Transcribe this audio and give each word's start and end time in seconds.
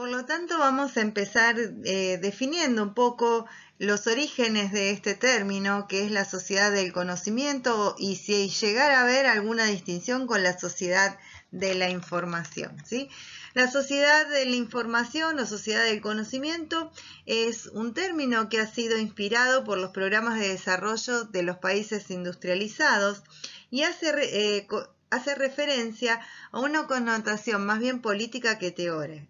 Por 0.00 0.08
lo 0.08 0.24
tanto, 0.24 0.56
vamos 0.56 0.96
a 0.96 1.02
empezar 1.02 1.56
eh, 1.84 2.18
definiendo 2.22 2.82
un 2.82 2.94
poco 2.94 3.44
los 3.76 4.06
orígenes 4.06 4.72
de 4.72 4.92
este 4.92 5.14
término, 5.14 5.86
que 5.88 6.06
es 6.06 6.10
la 6.10 6.24
sociedad 6.24 6.72
del 6.72 6.90
conocimiento, 6.90 7.96
y 7.98 8.16
si 8.16 8.48
llegara 8.48 9.00
a 9.00 9.02
haber 9.02 9.26
alguna 9.26 9.66
distinción 9.66 10.26
con 10.26 10.42
la 10.42 10.58
sociedad 10.58 11.18
de 11.50 11.74
la 11.74 11.90
información. 11.90 12.78
¿sí? 12.82 13.10
La 13.52 13.70
sociedad 13.70 14.26
de 14.26 14.46
la 14.46 14.56
información 14.56 15.38
o 15.38 15.44
sociedad 15.44 15.84
del 15.84 16.00
conocimiento 16.00 16.90
es 17.26 17.66
un 17.66 17.92
término 17.92 18.48
que 18.48 18.58
ha 18.58 18.66
sido 18.66 18.96
inspirado 18.96 19.64
por 19.64 19.76
los 19.76 19.90
programas 19.90 20.40
de 20.40 20.48
desarrollo 20.48 21.24
de 21.24 21.42
los 21.42 21.58
países 21.58 22.10
industrializados 22.10 23.22
y 23.70 23.82
hace, 23.82 24.14
eh, 24.16 24.66
hace 25.10 25.34
referencia 25.34 26.22
a 26.52 26.60
una 26.60 26.86
connotación 26.86 27.66
más 27.66 27.80
bien 27.80 28.00
política 28.00 28.58
que 28.58 28.70
teórica. 28.70 29.28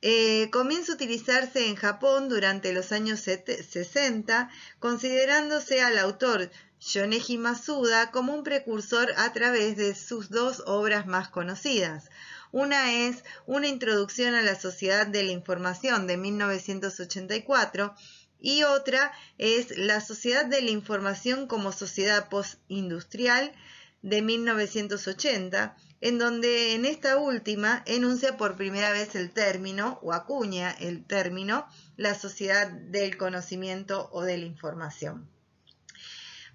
Eh, 0.00 0.50
comienza 0.52 0.92
a 0.92 0.94
utilizarse 0.94 1.68
en 1.68 1.74
Japón 1.74 2.28
durante 2.28 2.72
los 2.72 2.92
años 2.92 3.20
60, 3.20 4.50
considerándose 4.78 5.80
al 5.80 5.96
autor 5.96 6.50
Yoneji 6.80 7.38
Masuda 7.38 8.10
como 8.10 8.34
un 8.34 8.44
precursor 8.44 9.12
a 9.16 9.32
través 9.32 9.76
de 9.76 9.94
sus 9.94 10.28
dos 10.28 10.62
obras 10.66 11.06
más 11.06 11.28
conocidas. 11.28 12.10
Una 12.52 12.92
es 12.94 13.24
Una 13.46 13.68
introducción 13.68 14.34
a 14.34 14.42
la 14.42 14.54
sociedad 14.54 15.06
de 15.06 15.22
la 15.22 15.32
información 15.32 16.06
de 16.06 16.18
1984 16.18 17.94
y 18.40 18.62
otra 18.64 19.12
es 19.38 19.76
La 19.78 20.00
sociedad 20.00 20.44
de 20.44 20.62
la 20.62 20.70
información 20.70 21.46
como 21.46 21.72
sociedad 21.72 22.28
postindustrial 22.28 23.52
de 24.02 24.22
1980, 24.22 25.76
en 26.00 26.18
donde 26.18 26.74
en 26.74 26.84
esta 26.84 27.16
última 27.16 27.82
enuncia 27.86 28.36
por 28.36 28.56
primera 28.56 28.92
vez 28.92 29.14
el 29.14 29.30
término 29.30 29.98
o 30.02 30.12
acuña 30.12 30.70
el 30.70 31.04
término 31.04 31.66
la 31.96 32.14
sociedad 32.14 32.70
del 32.70 33.16
conocimiento 33.16 34.08
o 34.12 34.22
de 34.22 34.38
la 34.38 34.46
información. 34.46 35.28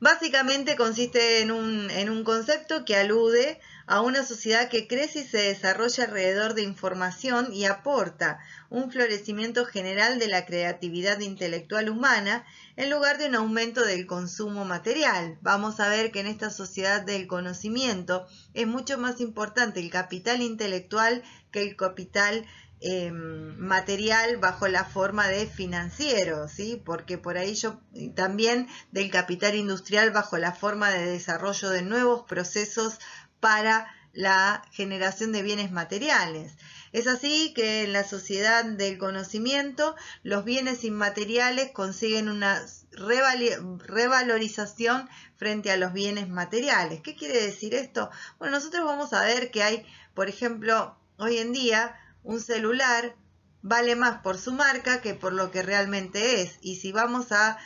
Básicamente 0.04 0.76
consiste 0.76 1.40
en 1.40 1.50
un, 1.50 2.24
concepto 2.26 2.84
que 2.84 2.98
alude 2.98 3.62
a 3.88 4.02
una 4.02 4.26
sociedad 4.26 4.68
que 4.68 4.86
crece 4.86 5.20
y 5.20 5.24
se 5.24 5.38
desarrolla 5.38 6.04
alrededor 6.04 6.56
de 6.56 6.64
información 6.64 7.54
y 7.54 7.64
aporta 7.64 8.40
un 8.70 8.92
florecimiento 8.92 9.64
general 9.64 10.20
de 10.20 10.28
la 10.28 10.46
creatividad 10.46 11.22
intelectual 11.22 11.88
humana 11.88 12.46
en 12.76 12.90
lugar 12.90 13.18
de 13.18 13.28
un 13.28 13.36
aumento 13.36 13.86
del 13.86 14.06
consumo 14.06 14.66
material. 14.66 15.38
Vamos 15.42 15.80
a 15.80 15.88
ver 15.88 16.12
que 16.12 16.20
en 16.20 16.28
esta 16.28 16.50
sociedad 16.50 17.04
del 17.04 17.26
conocimiento 17.26 18.28
es 18.54 18.68
mucho 18.68 18.98
más 18.98 19.22
importante 19.22 19.80
el 19.80 19.90
capital 19.90 20.42
intelectual 20.42 21.24
que 21.50 21.62
el 21.62 21.78
capital 21.78 22.46
em, 22.84 23.58
material 23.58 24.38
bajo 24.38 24.68
la 24.68 24.84
forma 24.84 25.30
de 25.30 25.48
financiero, 25.48 26.48
¿sí? 26.48 26.82
Porque 26.84 27.18
por 27.18 27.38
ahí 27.38 27.56
yo 27.56 27.80
también 28.16 28.68
del 28.92 29.10
capital 29.10 29.56
industrial 29.56 30.12
bajo 30.12 30.38
la 30.38 30.52
forma 30.52 30.92
de 30.92 31.06
desarrollo 31.06 31.70
de 31.70 31.82
nuevos 31.82 32.24
procesos 32.24 33.00
para 33.40 33.88
la 34.14 34.64
generación 34.72 35.32
de 35.32 35.42
bienes 35.42 35.72
materiales. 35.72 36.54
Es 36.92 37.08
así 37.08 37.54
que 37.56 37.84
en 37.84 37.94
la 37.94 38.04
sociedad 38.04 38.64
del 38.64 39.00
conocimiento 39.00 39.96
los 40.22 40.46
bienes 40.46 40.84
inmateriales 40.84 41.72
consiguen 41.72 42.30
una 42.30 42.64
revalorización 42.92 45.10
frente 45.36 45.72
a 45.72 45.78
los 45.78 45.94
bienes 45.94 46.30
materiales. 46.30 47.02
¿Qué 47.02 47.16
quiere 47.16 47.42
decir 47.42 47.74
esto? 47.74 48.12
Bueno, 48.38 48.58
nosotros 48.58 48.86
vamos 48.86 49.14
a 49.14 49.24
ver 49.24 49.50
que 49.50 49.64
hay, 49.64 49.84
por 50.14 50.30
ejemplo, 50.30 50.96
hoy 51.18 51.40
en 51.40 51.52
día 51.52 51.96
un 52.24 52.42
celular 52.42 53.16
vale 53.62 53.96
más 53.96 54.22
por 54.22 54.38
su 54.38 54.52
marca 54.52 55.02
que 55.02 55.14
por 55.14 55.34
lo 55.34 55.52
que 55.52 55.64
realmente 55.64 56.42
es. 56.42 56.58
Y 56.62 56.78
si 56.78 56.92
vamos 56.92 57.32
a 57.32 57.58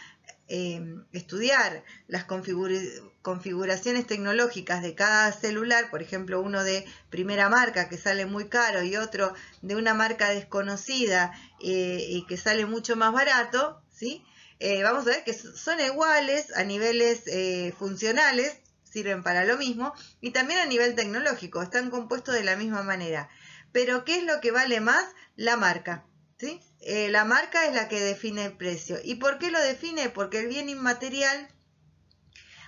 Em, 0.50 1.04
estudiar 1.12 1.84
las 2.08 2.24
configuraciones 2.24 4.08
tecnológicas 4.08 4.82
de 4.82 4.96
cada 4.96 5.30
celular, 5.34 5.90
por 5.90 6.02
ejemplo, 6.02 6.42
uno 6.42 6.64
de 6.64 6.86
primera 7.10 7.50
marca 7.50 7.90
que 7.90 7.98
sale 7.98 8.26
muy 8.26 8.48
caro 8.48 8.82
y 8.82 8.96
otro 8.96 9.34
de 9.62 9.76
una 9.76 9.94
marca 9.94 10.30
desconocida 10.30 11.34
eh, 11.62 12.06
y 12.10 12.26
que 12.28 12.38
sale 12.38 12.66
mucho 12.66 12.96
más 12.96 13.12
barato, 13.12 13.82
¿sí? 13.92 14.23
Eh, 14.60 14.84
vamos 14.84 15.06
a 15.08 15.10
ver 15.10 15.26
que 15.26 15.34
son 15.34 15.82
iguales 15.82 16.56
a 16.56 16.64
niveles 16.64 17.23
eh, 17.28 17.73
funcionales, 17.78 18.56
sirven 18.86 19.23
para 19.23 19.44
lo 19.44 19.58
mismo, 19.58 19.94
y 20.22 20.32
también 20.32 20.60
a 20.60 20.66
nivel 20.66 20.96
tecnológico, 20.96 21.62
están 21.62 21.90
compuestos 21.90 22.34
de 22.36 22.46
la 22.46 22.56
misma 22.56 22.84
manera. 22.84 23.30
Pero, 23.77 24.05
¿qué 24.05 24.17
es 24.17 24.23
lo 24.23 24.42
que 24.42 24.49
vale 24.49 24.82
más? 24.82 25.05
La 25.36 25.55
marca. 25.55 26.04
¿sí? 26.39 26.60
Eh, 26.82 27.10
la 27.10 27.26
marca 27.26 27.67
es 27.67 27.76
la 27.76 27.88
que 27.88 27.99
define 27.99 28.45
el 28.45 28.54
precio. 28.54 28.98
¿Y 29.04 29.17
por 29.17 29.38
qué 29.38 29.52
lo 29.52 29.61
define? 29.61 30.10
Porque 30.10 30.39
el 30.39 30.48
bien 30.48 30.67
inmaterial, 30.67 31.48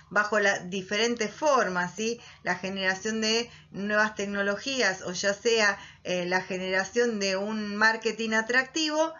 bajo 0.08 0.38
las 0.38 0.70
diferentes 0.70 1.34
formas, 1.34 1.96
¿sí? 1.96 2.20
la 2.44 2.54
generación 2.54 3.20
de 3.20 3.50
nuevas 3.72 4.14
tecnologías 4.14 5.02
o 5.02 5.10
ya 5.10 5.34
sea 5.34 5.80
eh, 6.04 6.26
la 6.26 6.42
generación 6.42 7.18
de 7.18 7.36
un 7.36 7.74
marketing 7.74 8.30
atractivo, 8.30 9.12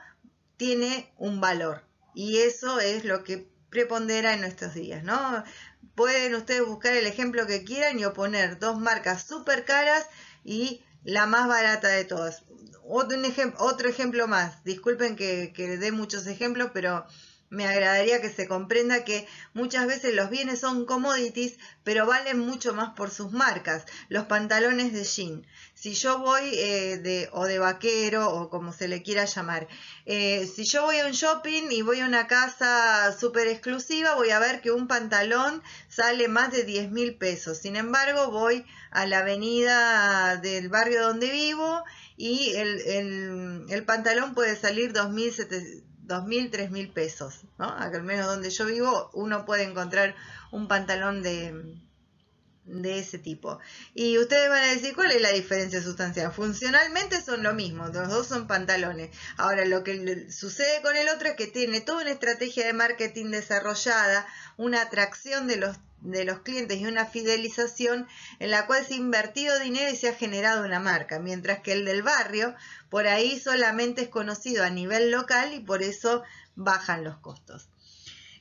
tiene 0.56 1.12
un 1.16 1.40
valor. 1.40 1.82
Y 2.14 2.38
eso 2.38 2.78
es 2.78 3.04
lo 3.04 3.24
que 3.24 3.50
prepondera 3.68 4.34
en 4.34 4.42
nuestros 4.42 4.74
días, 4.74 5.02
¿no? 5.02 5.42
Pueden 5.96 6.36
ustedes 6.36 6.64
buscar 6.64 6.92
el 6.92 7.08
ejemplo 7.08 7.48
que 7.48 7.64
quieran 7.64 7.98
y 7.98 8.04
oponer 8.04 8.60
dos 8.60 8.78
marcas 8.78 9.24
súper 9.24 9.64
caras 9.64 10.06
y 10.44 10.84
la 11.04 11.26
más 11.26 11.48
barata 11.48 11.88
de 11.88 12.04
todas. 12.04 12.44
Otro, 12.84 13.88
ejemplo 13.88 14.26
más, 14.26 14.64
disculpen 14.64 15.16
que, 15.16 15.52
que 15.54 15.76
dé 15.78 15.92
muchos 15.92 16.26
ejemplos, 16.26 16.70
pero 16.74 17.06
me 17.50 17.66
agradaría 17.66 18.20
que 18.20 18.30
se 18.30 18.46
comprenda 18.46 19.04
que 19.04 19.26
muchas 19.54 19.86
veces 19.86 20.14
los 20.14 20.30
bienes 20.30 20.60
son 20.60 20.86
commodities, 20.86 21.58
pero 21.82 22.06
valen 22.06 22.38
mucho 22.38 22.74
más 22.74 22.94
por 22.94 23.10
sus 23.10 23.32
marcas. 23.32 23.84
Los 24.08 24.26
pantalones 24.26 24.92
de 24.92 25.04
jean. 25.04 25.46
Si 25.74 25.94
yo 25.94 26.20
voy 26.20 26.42
eh, 26.54 26.98
de, 26.98 27.28
o 27.32 27.46
de 27.46 27.58
vaquero 27.58 28.30
o 28.30 28.50
como 28.50 28.72
se 28.72 28.86
le 28.86 29.02
quiera 29.02 29.24
llamar, 29.24 29.66
eh, 30.06 30.46
si 30.46 30.64
yo 30.64 30.84
voy 30.84 30.98
a 30.98 31.06
un 31.06 31.12
shopping 31.12 31.70
y 31.70 31.82
voy 31.82 32.00
a 32.00 32.06
una 32.06 32.28
casa 32.28 33.16
súper 33.18 33.48
exclusiva, 33.48 34.14
voy 34.14 34.30
a 34.30 34.38
ver 34.38 34.60
que 34.60 34.70
un 34.70 34.86
pantalón 34.86 35.62
sale 35.88 36.28
más 36.28 36.52
de 36.52 36.62
10 36.62 36.92
mil 36.92 37.16
pesos. 37.16 37.58
Sin 37.58 37.74
embargo, 37.74 38.30
voy 38.30 38.64
a 38.92 39.06
la 39.06 39.20
avenida 39.20 40.36
del 40.36 40.68
barrio 40.68 41.02
donde 41.02 41.30
vivo 41.30 41.82
y 42.16 42.52
el, 42.56 43.66
el, 43.70 43.84
pantalón 43.84 44.34
puede 44.34 44.54
salir 44.54 44.92
2.000, 46.10 46.50
3.000 46.50 46.92
pesos, 46.92 47.42
¿no? 47.58 47.72
Al 47.72 48.02
menos 48.02 48.26
donde 48.26 48.50
yo 48.50 48.66
vivo 48.66 49.10
uno 49.14 49.44
puede 49.44 49.62
encontrar 49.62 50.16
un 50.50 50.68
pantalón 50.68 51.22
de, 51.22 51.78
de 52.64 52.98
ese 52.98 53.18
tipo. 53.18 53.58
Y 53.94 54.18
ustedes 54.18 54.48
van 54.48 54.62
a 54.62 54.72
decir, 54.72 54.94
¿cuál 54.94 55.12
es 55.12 55.20
la 55.20 55.32
diferencia 55.32 55.82
sustancial? 55.82 56.32
Funcionalmente 56.32 57.20
son 57.20 57.42
lo 57.42 57.54
mismo, 57.54 57.88
los 57.88 58.08
dos 58.08 58.26
son 58.26 58.46
pantalones. 58.46 59.10
Ahora, 59.36 59.64
lo 59.64 59.82
que 59.84 60.30
sucede 60.30 60.82
con 60.82 60.96
el 60.96 61.08
otro 61.08 61.28
es 61.28 61.36
que 61.36 61.46
tiene 61.46 61.80
toda 61.80 62.02
una 62.02 62.12
estrategia 62.12 62.66
de 62.66 62.72
marketing 62.72 63.26
desarrollada, 63.26 64.26
una 64.56 64.82
atracción 64.82 65.46
de 65.46 65.56
los 65.56 65.76
de 66.02 66.24
los 66.24 66.40
clientes 66.40 66.78
y 66.78 66.86
una 66.86 67.06
fidelización 67.06 68.06
en 68.38 68.50
la 68.50 68.66
cual 68.66 68.86
se 68.86 68.94
ha 68.94 68.98
invertido 68.98 69.58
dinero 69.58 69.90
y 69.92 69.96
se 69.96 70.08
ha 70.08 70.14
generado 70.14 70.64
una 70.64 70.80
marca, 70.80 71.18
mientras 71.18 71.60
que 71.60 71.72
el 71.72 71.84
del 71.84 72.02
barrio 72.02 72.54
por 72.88 73.06
ahí 73.06 73.38
solamente 73.38 74.02
es 74.02 74.08
conocido 74.08 74.64
a 74.64 74.70
nivel 74.70 75.10
local 75.10 75.54
y 75.54 75.60
por 75.60 75.82
eso 75.82 76.22
bajan 76.56 77.04
los 77.04 77.18
costos. 77.18 77.68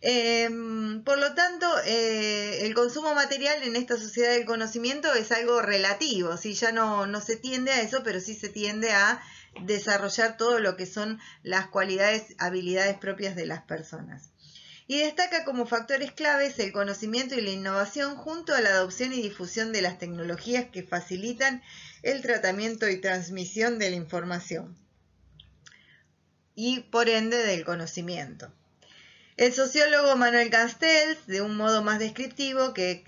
Em, 0.01 1.03
por 1.03 1.17
lo 1.17 1.33
tanto, 1.33 1.67
eh, 1.85 2.65
el 2.65 2.73
consumo 2.73 3.13
material 3.13 3.63
en 3.63 3.75
esta 3.75 3.97
sociedad 3.97 4.31
del 4.31 4.45
conocimiento 4.45 5.13
es 5.13 5.31
algo 5.33 5.61
relativo, 5.61 6.37
¿sí? 6.37 6.53
ya 6.53 6.71
no, 6.71 7.05
no 7.05 7.19
se 7.19 7.35
tiende 7.35 7.71
a 7.71 7.81
eso, 7.81 8.01
pero 8.03 8.21
sí 8.21 8.33
se 8.33 8.47
tiende 8.47 8.91
a 8.91 9.21
desarrollar 9.61 10.37
todo 10.37 10.59
lo 10.59 10.77
que 10.77 10.85
son 10.85 11.19
las 11.43 11.67
cualidades, 11.67 12.33
habilidades 12.37 12.97
propias 12.97 13.35
de 13.35 13.45
las 13.45 13.61
personas 13.63 14.29
y 14.89 15.01
destaca 15.01 15.45
como 15.45 15.67
factores 15.67 16.11
claves 16.13 16.57
el 16.57 16.71
conocimiento 16.71 17.35
y 17.35 17.41
la 17.41 17.51
innovación 17.51 18.15
junto 18.15 18.55
a 18.55 18.61
la 18.61 18.71
adopción 18.71 19.13
y 19.13 19.21
difusión 19.21 19.71
de 19.71 19.83
las 19.83 19.99
tecnologías 19.99 20.65
que 20.71 20.81
facilitan 20.81 21.61
el 22.01 22.23
tratamiento 22.23 22.89
y 22.89 22.99
transmisión 22.99 23.77
de 23.77 23.91
la 23.91 23.97
información 23.97 24.75
y 26.55 26.79
por 26.79 27.07
ende 27.07 27.37
del 27.37 27.65
conocimiento. 27.65 28.51
El 29.37 29.53
sociólogo 29.53 30.15
Manuel 30.15 30.49
Castells, 30.49 31.27
de 31.27 31.43
un 31.43 31.55
modo 31.55 31.83
más 31.83 31.99
descriptivo 31.99 32.73
que, 32.73 33.03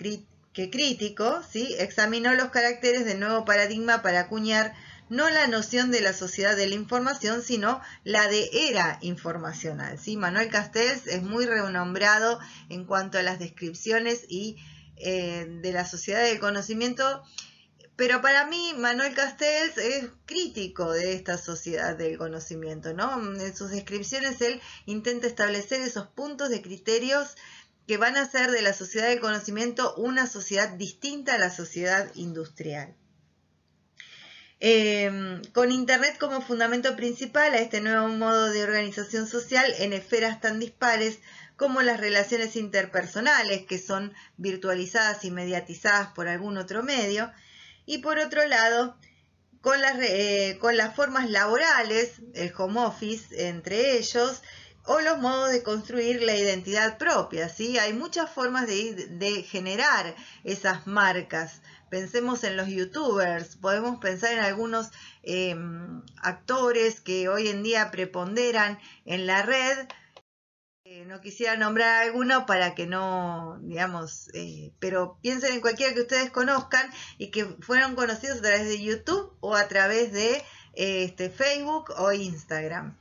que 0.54 0.69
crítico, 0.69 1.42
¿sí? 1.51 1.75
examinó 1.80 2.36
los 2.36 2.51
caracteres 2.51 3.06
del 3.06 3.19
nuevo 3.19 3.44
paradigma 3.44 4.04
para 4.04 4.19
acuñar 4.19 4.75
no 5.12 5.30
la 5.30 5.46
noción 5.48 5.92
de 5.92 6.00
la 6.00 6.13
sociedad 6.13 6.56
de 6.56 6.69
la 6.69 6.75
información, 6.75 7.42
sino 7.42 7.81
la 8.06 8.30
de 8.30 8.50
era 8.69 8.98
informacional. 9.02 10.00
¿sí? 10.00 10.16
Manuel 10.16 10.48
Castells 10.48 11.06
es 11.06 11.22
muy 11.22 11.46
renombrado 11.46 12.40
en 12.69 12.86
cuanto 12.86 13.18
a 13.18 13.22
las 13.22 13.38
descripciones 13.38 14.24
y 14.30 14.56
eh, 14.96 15.46
de 15.62 15.74
la 15.74 15.86
sociedad 15.86 16.24
del 16.24 16.40
conocimiento 16.40 17.24
pero 17.98 18.22
para 18.22 18.48
mí 18.48 18.74
Manuel 18.78 19.13
Castells 19.13 19.78
es 19.78 20.08
crítico 20.25 20.92
de 20.92 21.14
esta 21.14 21.38
sociedad 21.38 21.96
del 21.96 22.18
conocimiento, 22.18 22.94
¿no? 22.94 23.22
En 23.36 23.56
sus 23.56 23.69
descripciones 23.69 24.42
él 24.42 24.60
intenta 24.86 25.28
establecer 25.28 25.81
esos 25.81 26.07
puntos 26.07 26.50
de 26.50 26.62
criterios 26.62 27.36
que 27.86 27.98
van 27.98 28.16
a 28.16 28.22
hacer 28.22 28.50
de 28.50 28.62
la 28.62 28.74
sociedad 28.74 29.10
del 29.10 29.19
conocimiento 29.19 29.94
una 29.98 30.25
sociedad 30.25 30.69
distinta 30.69 31.36
a 31.36 31.38
la 31.38 31.52
sociedad 31.52 32.10
industrial. 32.16 32.96
Em, 34.63 35.42
con 35.54 35.72
Internet 35.72 36.19
como 36.19 36.40
fundamento 36.40 36.96
principal 36.96 37.52
a 37.56 37.58
este 37.58 37.81
nuevo 37.81 38.10
modo 38.10 38.52
de 38.52 38.63
organización 38.63 39.28
social 39.28 39.74
en 39.80 39.92
esferas 39.92 40.40
tan 40.40 40.60
dispares 40.60 41.18
como 41.56 41.81
las 41.81 42.00
relaciones 42.00 42.56
interpersonales, 42.56 43.66
que 43.66 43.80
son 43.80 44.13
virtualizadas 44.38 45.25
y 45.25 45.31
mediatizadas 45.31 46.10
por 46.10 46.28
algún 46.28 46.60
otro 46.60 46.84
medio, 46.84 47.31
y 47.88 48.00
por 48.00 48.19
otro 48.19 48.48
lado, 48.48 48.96
con 49.62 49.81
las, 49.81 49.98
eh, 50.00 50.60
con 50.62 50.78
las 50.78 50.96
formas 50.96 51.28
laborales, 51.28 52.22
el 52.36 52.54
home 52.56 52.81
office 52.81 53.48
entre 53.48 53.98
ellos, 53.98 54.44
o 54.86 55.00
los 55.00 55.18
modos 55.18 55.52
de 55.52 55.64
construir 55.64 56.22
la 56.22 56.36
identidad 56.36 57.00
propia, 57.00 57.50
¿sí? 57.50 57.80
Hay 57.80 57.94
muchas 57.94 58.30
formas 58.30 58.68
de, 58.68 59.07
de 59.10 59.42
generar 59.42 60.16
esas 60.44 60.86
marcas 60.86 61.62
Pensemos 61.92 62.46
en 62.46 62.56
los 62.56 62.70
youtubers, 62.70 63.58
podemos 63.58 64.00
pensar 64.00 64.32
en 64.32 64.40
algunos 64.40 64.92
em, 65.24 66.02
actores 66.22 67.02
que 67.02 67.28
hoy 67.28 67.50
en 67.50 67.64
día 67.64 67.92
preponderan 67.92 68.80
en 69.04 69.28
la 69.28 69.42
red. 69.42 69.90
Eh, 70.86 71.04
no 71.06 71.20
quisiera 71.20 71.58
nombrar 71.58 72.04
alguno 72.04 72.46
para 72.46 72.76
que 72.76 72.88
no, 72.88 73.60
digamos, 73.62 74.30
eh, 74.34 74.72
pero 74.80 75.18
piensen 75.22 75.52
en 75.52 75.60
cualquiera 75.60 75.94
que 75.94 76.04
ustedes 76.04 76.32
conozcan 76.32 76.90
y 77.18 77.30
que 77.30 77.44
fueron 77.60 77.96
conocidos 77.96 78.38
a 78.38 78.44
través 78.44 78.70
de 78.70 78.82
YouTube 78.82 79.36
o 79.42 79.58
a 79.58 79.68
través 79.68 80.14
de 80.14 80.42
este, 80.76 81.30
Facebook 81.30 81.92
o 81.98 82.14
Instagram 82.14 82.96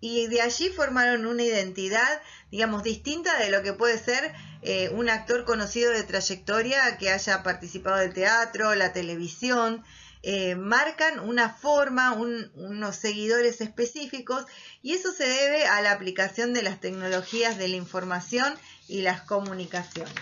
y 0.00 0.26
de 0.26 0.42
allí 0.42 0.68
formaron 0.68 1.26
una 1.26 1.42
identidad, 1.42 2.20
digamos, 2.50 2.82
distinta 2.82 3.38
de 3.38 3.50
lo 3.50 3.62
que 3.62 3.72
puede 3.72 3.98
ser 3.98 4.34
eh, 4.62 4.90
un 4.90 5.08
actor 5.08 5.44
conocido 5.44 5.90
de 5.92 6.02
trayectoria 6.02 6.98
que 6.98 7.10
haya 7.10 7.42
participado 7.42 7.96
del 7.96 8.12
teatro, 8.12 8.74
la 8.74 8.92
televisión. 8.92 9.84
Eh, 10.22 10.56
marcan 10.56 11.20
una 11.20 11.50
forma, 11.50 12.12
unos 12.12 12.96
seguidores 12.96 13.60
específicos 13.60 14.44
y 14.82 14.94
eso 14.94 15.12
se 15.12 15.26
debe 15.26 15.66
a 15.66 15.80
la 15.82 15.92
aplicación 15.92 16.52
de 16.52 16.62
las 16.62 16.80
tecnologías 16.80 17.58
de 17.58 17.68
la 17.68 17.76
información 17.76 18.54
y 18.88 19.02
las 19.02 19.20
comunicaciones. 19.22 20.14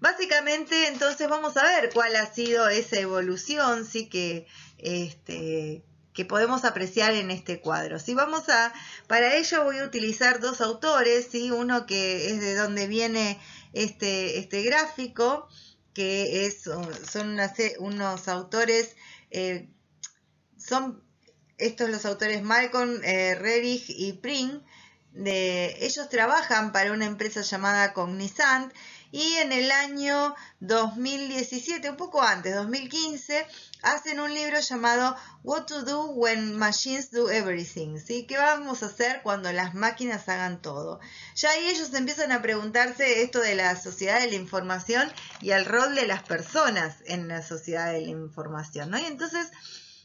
Básicamente, 0.00 0.88
entonces 0.88 1.28
vamos 1.28 1.56
a 1.56 1.64
ver 1.64 1.90
cuál 1.92 2.16
ha 2.16 2.32
sido 2.32 2.68
esa 2.68 2.98
evolución, 2.98 3.86
sí 3.86 4.08
que 4.08 4.46
este, 4.78 5.84
que 6.14 6.24
podemos 6.24 6.64
apreciar 6.64 7.12
en 7.12 7.30
este 7.30 7.60
cuadro. 7.60 7.98
Si 7.98 8.14
vamos 8.14 8.48
a, 8.48 8.72
para 9.08 9.34
ello 9.34 9.64
voy 9.64 9.78
a 9.78 9.84
utilizar 9.84 10.40
dos 10.40 10.60
autores, 10.60 11.28
¿sí? 11.30 11.50
uno 11.50 11.86
que 11.86 12.30
es 12.30 12.40
de 12.40 12.54
donde 12.54 12.86
viene 12.86 13.38
este, 13.72 14.38
este 14.38 14.62
gráfico, 14.62 15.48
que 15.92 16.46
es, 16.46 16.62
son 16.62 17.38
unos 17.80 18.28
autores, 18.28 18.96
eh, 19.30 19.68
son 20.56 21.02
estos 21.58 21.90
los 21.90 22.04
autores 22.04 22.42
Malcolm, 22.42 23.00
eh, 23.02 23.80
y 23.88 24.12
Pring, 24.14 24.62
de, 25.12 25.76
ellos 25.80 26.08
trabajan 26.08 26.72
para 26.72 26.92
una 26.92 27.06
empresa 27.06 27.42
llamada 27.42 27.92
Cognizant 27.92 28.72
y 29.10 29.34
en 29.34 29.52
el 29.52 29.70
año 29.70 30.34
2017, 30.60 31.90
un 31.90 31.96
poco 31.96 32.22
antes, 32.22 32.54
2015, 32.54 33.46
hacen 33.82 34.18
un 34.18 34.32
libro 34.32 34.58
llamado 34.60 35.16
What 35.42 35.66
to 35.66 35.82
Do 35.82 36.06
When 36.06 36.56
Machines 36.56 37.10
Do 37.10 37.30
Everything, 37.30 37.98
¿sí? 37.98 38.26
¿Qué 38.26 38.36
vamos 38.36 38.82
a 38.82 38.86
hacer 38.86 39.20
cuando 39.22 39.52
las 39.52 39.74
máquinas 39.74 40.28
hagan 40.28 40.60
todo? 40.60 41.00
Ya 41.36 41.50
ahí 41.50 41.66
ellos 41.66 41.92
empiezan 41.94 42.32
a 42.32 42.42
preguntarse 42.42 43.22
esto 43.22 43.40
de 43.40 43.54
la 43.54 43.80
sociedad 43.80 44.20
de 44.20 44.28
la 44.28 44.36
información 44.36 45.12
y 45.40 45.50
el 45.50 45.64
rol 45.64 45.94
de 45.94 46.06
las 46.06 46.22
personas 46.22 46.96
en 47.06 47.28
la 47.28 47.42
sociedad 47.42 47.92
de 47.92 48.00
la 48.00 48.08
información, 48.08 48.90
¿no? 48.90 48.98
Y 48.98 49.04
entonces, 49.04 49.50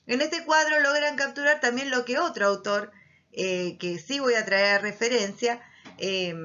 en 0.07 0.21
este 0.21 0.45
cuadro 0.45 0.81
logran 0.81 1.15
capturar 1.15 1.59
también 1.61 1.89
lo 1.89 2.05
que 2.05 2.19
otro 2.19 2.47
autor, 2.47 2.91
eh, 3.31 3.77
que 3.79 3.97
sí 3.97 4.19
voy 4.19 4.35
a 4.35 4.45
traer 4.45 4.75
a 4.75 4.79
referencia, 4.79 5.61
eh, 5.97 6.35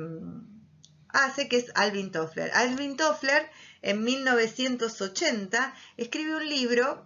hace, 1.15 1.49
que 1.49 1.57
es 1.57 1.73
Alvin 1.75 2.13
Toffler. 2.13 2.53
Alvin 2.53 2.97
Toffler 2.97 3.51
en 3.83 4.05
1980 4.05 5.75
escribe 5.97 6.37
un 6.37 6.49
libro 6.49 7.05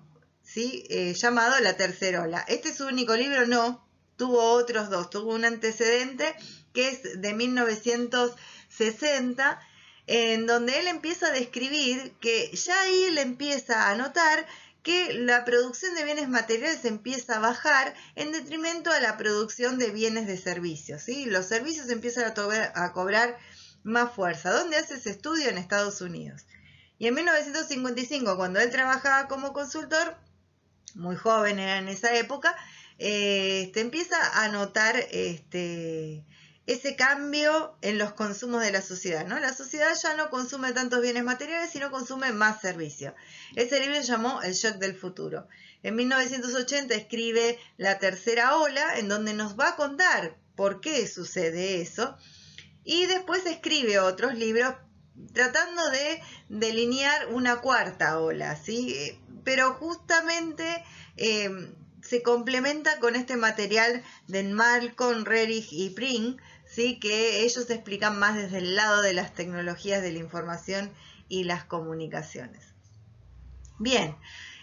¿sí? 0.48 0.84
Eh, 0.88 1.12
llamado 1.14 1.60
La 1.60 1.76
Tercera 1.76 2.22
Ola. 2.22 2.44
Este 2.48 2.70
es 2.70 2.76
su 2.76 2.86
único 2.86 3.14
libro, 3.16 3.46
no, 3.46 3.86
tuvo 4.16 4.40
otros 4.52 4.90
dos, 4.90 5.10
tuvo 5.10 5.34
un 5.34 5.44
antecedente 5.44 6.34
que 6.72 6.88
es 6.88 7.20
de 7.20 7.34
1960 7.34 9.60
en 10.06 10.46
donde 10.46 10.80
él 10.80 10.88
empieza 10.88 11.26
a 11.26 11.32
describir 11.32 12.14
que 12.20 12.50
ya 12.54 12.80
ahí 12.80 13.04
él 13.04 13.18
empieza 13.18 13.90
a 13.90 13.96
notar 13.96 14.46
que 14.82 15.12
la 15.12 15.44
producción 15.44 15.94
de 15.94 16.04
bienes 16.04 16.30
materiales 16.30 16.86
empieza 16.86 17.36
a 17.36 17.40
bajar 17.40 17.94
en 18.14 18.32
detrimento 18.32 18.90
a 18.90 19.00
la 19.00 19.18
producción 19.18 19.78
de 19.78 19.90
bienes 19.90 20.26
de 20.26 20.38
servicios. 20.38 21.02
¿sí? 21.02 21.26
Los 21.26 21.44
servicios 21.46 21.90
empiezan 21.90 22.32
a 22.74 22.92
cobrar 22.92 23.36
más 23.88 24.12
fuerza. 24.12 24.52
¿Dónde 24.52 24.76
hace 24.76 24.94
ese 24.94 25.10
estudio? 25.10 25.48
En 25.48 25.58
Estados 25.58 26.00
Unidos. 26.00 26.46
Y 26.98 27.06
en 27.06 27.14
1955, 27.14 28.36
cuando 28.36 28.60
él 28.60 28.70
trabajaba 28.70 29.28
como 29.28 29.52
consultor, 29.52 30.16
muy 30.94 31.16
joven 31.16 31.58
era 31.58 31.78
en 31.78 31.88
esa 31.88 32.14
época, 32.14 32.56
este, 32.98 33.80
empieza 33.80 34.42
a 34.42 34.48
notar 34.48 34.96
este, 35.10 36.24
ese 36.66 36.96
cambio 36.96 37.76
en 37.82 37.98
los 37.98 38.12
consumos 38.14 38.62
de 38.62 38.72
la 38.72 38.82
sociedad. 38.82 39.24
¿no? 39.26 39.38
La 39.38 39.54
sociedad 39.54 39.96
ya 40.00 40.14
no 40.14 40.28
consume 40.30 40.72
tantos 40.72 41.00
bienes 41.00 41.22
materiales, 41.22 41.70
sino 41.70 41.90
consume 41.90 42.32
más 42.32 42.60
servicios. 42.60 43.14
Ese 43.54 43.78
libro 43.80 44.00
llamó 44.00 44.42
El 44.42 44.54
shock 44.54 44.76
del 44.76 44.96
futuro. 44.96 45.46
En 45.84 45.94
1980 45.94 46.94
escribe 46.94 47.58
La 47.76 48.00
tercera 48.00 48.56
ola, 48.56 48.98
en 48.98 49.08
donde 49.08 49.34
nos 49.34 49.58
va 49.58 49.68
a 49.68 49.76
contar 49.76 50.36
por 50.56 50.80
qué 50.80 51.06
sucede 51.06 51.80
eso 51.80 52.16
y 52.88 53.04
después 53.04 53.44
escribe 53.44 53.98
otros 53.98 54.34
libros 54.34 54.74
tratando 55.34 55.90
de 55.90 56.22
delinear 56.48 57.26
una 57.34 57.56
cuarta 57.60 58.18
ola, 58.18 58.56
¿sí? 58.56 58.94
Eh, 58.96 59.18
pero 59.44 59.74
justamente 59.74 60.82
em, 61.16 61.74
se 62.02 62.22
complementa 62.22 62.98
con 62.98 63.14
este 63.14 63.36
material 63.36 64.02
de 64.26 64.42
Malcolm, 64.44 65.26
Rerich 65.26 65.68
y 65.70 65.90
Pring, 65.90 66.38
¿sí? 66.66 66.98
que 66.98 67.42
ellos 67.42 67.68
explican 67.68 68.18
más 68.18 68.36
desde 68.36 68.56
el 68.56 68.74
lado 68.74 69.02
de 69.02 69.12
las 69.12 69.34
tecnologías 69.34 70.00
de 70.00 70.12
la 70.12 70.20
información 70.20 70.90
y 71.28 71.44
las 71.44 71.64
comunicaciones. 71.64 72.72
Bien, 73.78 74.16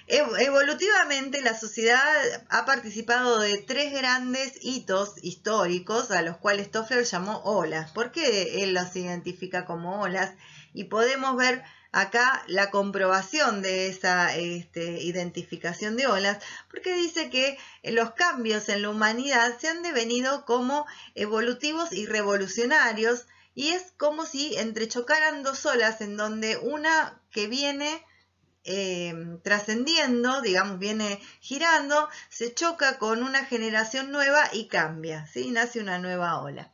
Evolutivamente, 0.08 1.42
la 1.42 1.58
sociedad 1.58 2.46
ha 2.50 2.66
participado 2.66 3.40
de 3.40 3.58
tres 3.58 3.92
grandes 3.92 4.54
hitos 4.62 5.16
históricos 5.24 6.12
a 6.12 6.22
los 6.22 6.38
cuales 6.38 6.70
Toffler 6.70 7.06
llamó 7.06 7.42
olas. 7.44 7.92
¿Por 7.92 8.12
qué 8.12 8.64
él 8.64 8.76
los 8.76 8.96
identifica 8.96 9.66
como 9.66 10.02
olas? 10.02 10.34
Y 10.74 10.84
podemos 10.86 11.36
ver 11.36 11.64
acá 11.92 12.44
la 12.48 12.70
comprobación 12.70 13.64
de 13.64 13.88
esa 13.88 14.36
este, 14.36 15.02
identificación 15.02 15.96
de 15.96 16.06
olas, 16.06 16.44
porque 16.70 16.94
dice 16.94 17.30
que 17.32 17.58
los 17.84 18.12
cambios 18.12 18.70
en 18.70 18.84
la 18.84 18.90
humanidad 18.90 19.58
se 19.58 19.70
han 19.70 19.82
devenido 19.82 20.46
como 20.46 20.86
evolutivos 21.16 21.94
y 21.94 22.06
revolucionarios, 22.06 23.26
y 23.56 23.70
es 23.70 23.94
como 23.98 24.26
si 24.26 24.56
entrechocaran 24.58 25.42
dos 25.42 25.66
olas 25.66 26.02
en 26.02 26.18
donde 26.18 26.58
una 26.58 27.22
que 27.32 27.48
viene 27.48 28.04
Em, 28.68 29.40
trascendiendo, 29.42 30.42
digamos, 30.42 30.80
viene 30.80 31.22
girando, 31.40 32.10
se 32.30 32.52
choca 32.56 32.98
con 32.98 33.22
una 33.22 33.46
generación 33.46 34.12
nueva 34.12 34.50
y 34.54 34.68
cambia, 34.68 35.28
¿sí? 35.28 35.52
Nace 35.52 35.80
una 35.80 36.00
nueva 36.00 36.42
ola. 36.42 36.72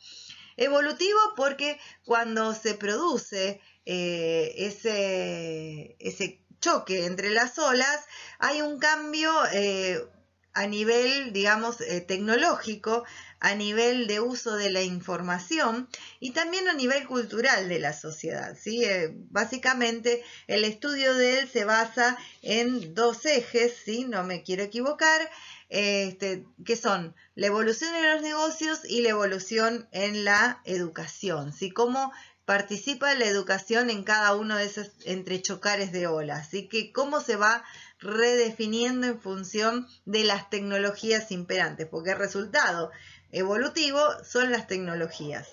Evolutivo 0.55 1.19
porque 1.36 1.79
cuando 2.05 2.55
se 2.55 2.75
produce 2.75 3.60
eh, 3.86 4.53
ese, 6.00 6.39
choque 6.62 7.05
entre 7.05 7.29
las 7.31 7.60
olas, 7.60 8.05
hay 8.39 8.62
un 8.62 8.79
cambio 8.79 9.29
eh, 9.51 10.07
a 10.53 10.67
nivel, 10.67 11.33
digamos, 11.33 11.81
eh, 11.81 12.00
tecnológico, 12.00 13.03
a 13.41 13.55
nivel 13.55 14.05
de 14.05 14.19
uso 14.19 14.55
de 14.55 14.69
la 14.69 14.83
información 14.83 15.89
y 16.19 16.31
también 16.31 16.69
a 16.69 16.74
nivel 16.74 17.07
cultural 17.07 17.67
de 17.67 17.79
la 17.79 17.91
sociedad. 17.91 18.55
¿sí? 18.57 18.86
Eh, 18.86 19.12
básicamente 19.31 20.24
el 20.45 20.63
estudio 20.63 21.15
de 21.15 21.39
él 21.39 21.50
se 21.50 21.65
basa 21.65 22.17
en 22.43 22.93
dos 22.93 23.25
ejes, 23.25 23.74
¿sí? 23.83 24.05
no 24.05 24.24
me 24.24 24.43
quiero 24.43 24.62
equivocar, 24.62 25.27
este, 25.69 26.45
que 26.63 26.75
son 26.75 27.15
la 27.33 27.48
evolución 27.48 27.95
en 27.95 28.12
los 28.12 28.21
negocios 28.21 28.81
y 28.86 29.01
la 29.01 29.10
evolución 29.10 29.88
en 29.91 30.24
la 30.24 30.62
educación. 30.65 31.51
¿sí? 31.51 31.71
Cómo 31.71 32.13
participa 32.45 33.15
la 33.15 33.25
educación 33.25 33.89
en 33.89 34.03
cada 34.03 34.36
uno 34.36 34.57
de 34.57 34.65
esos 34.65 34.91
entrechocares 35.05 35.91
de 35.91 36.05
olas. 36.05 36.48
Así 36.48 36.67
que 36.67 36.91
cómo 36.91 37.21
se 37.21 37.38
va 37.38 37.63
redefiniendo 37.98 39.07
en 39.07 39.19
función 39.19 39.88
de 40.05 40.25
las 40.25 40.50
tecnologías 40.50 41.31
imperantes, 41.31 41.88
porque 41.88 42.12
el 42.12 42.17
resultado 42.17 42.91
evolutivo 43.31 44.00
son 44.23 44.51
las 44.51 44.67
tecnologías. 44.67 45.47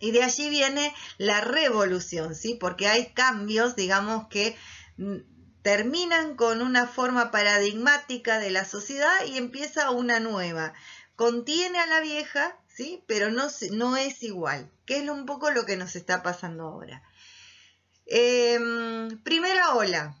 Y 0.00 0.12
de 0.12 0.22
allí 0.22 0.48
viene 0.48 0.94
la 1.18 1.42
revolución, 1.42 2.34
¿sí? 2.34 2.54
Porque 2.54 2.88
hay 2.88 3.12
cambios, 3.12 3.76
digamos, 3.76 4.28
que 4.28 4.56
mm, 4.96 5.16
terminan 5.62 6.36
con 6.36 6.62
una 6.62 6.86
forma 6.86 7.30
paradigmática 7.30 8.38
de 8.38 8.50
la 8.50 8.64
sociedad 8.64 9.24
y 9.26 9.36
empieza 9.36 9.90
una 9.90 10.18
nueva. 10.18 10.72
Contiene 11.16 11.78
a 11.78 11.86
la 11.86 12.00
vieja, 12.00 12.56
¿sí? 12.66 13.04
Pero 13.06 13.30
no, 13.30 13.96
es 13.96 14.22
igual, 14.22 14.70
que 14.86 14.96
es 14.98 15.08
un 15.08 15.26
poco 15.26 15.50
lo 15.50 15.66
que 15.66 15.76
nos 15.76 15.96
está 15.96 16.22
pasando 16.22 16.64
ahora. 16.64 17.02
Em, 18.06 19.22
primera 19.22 19.74
ola, 19.74 20.16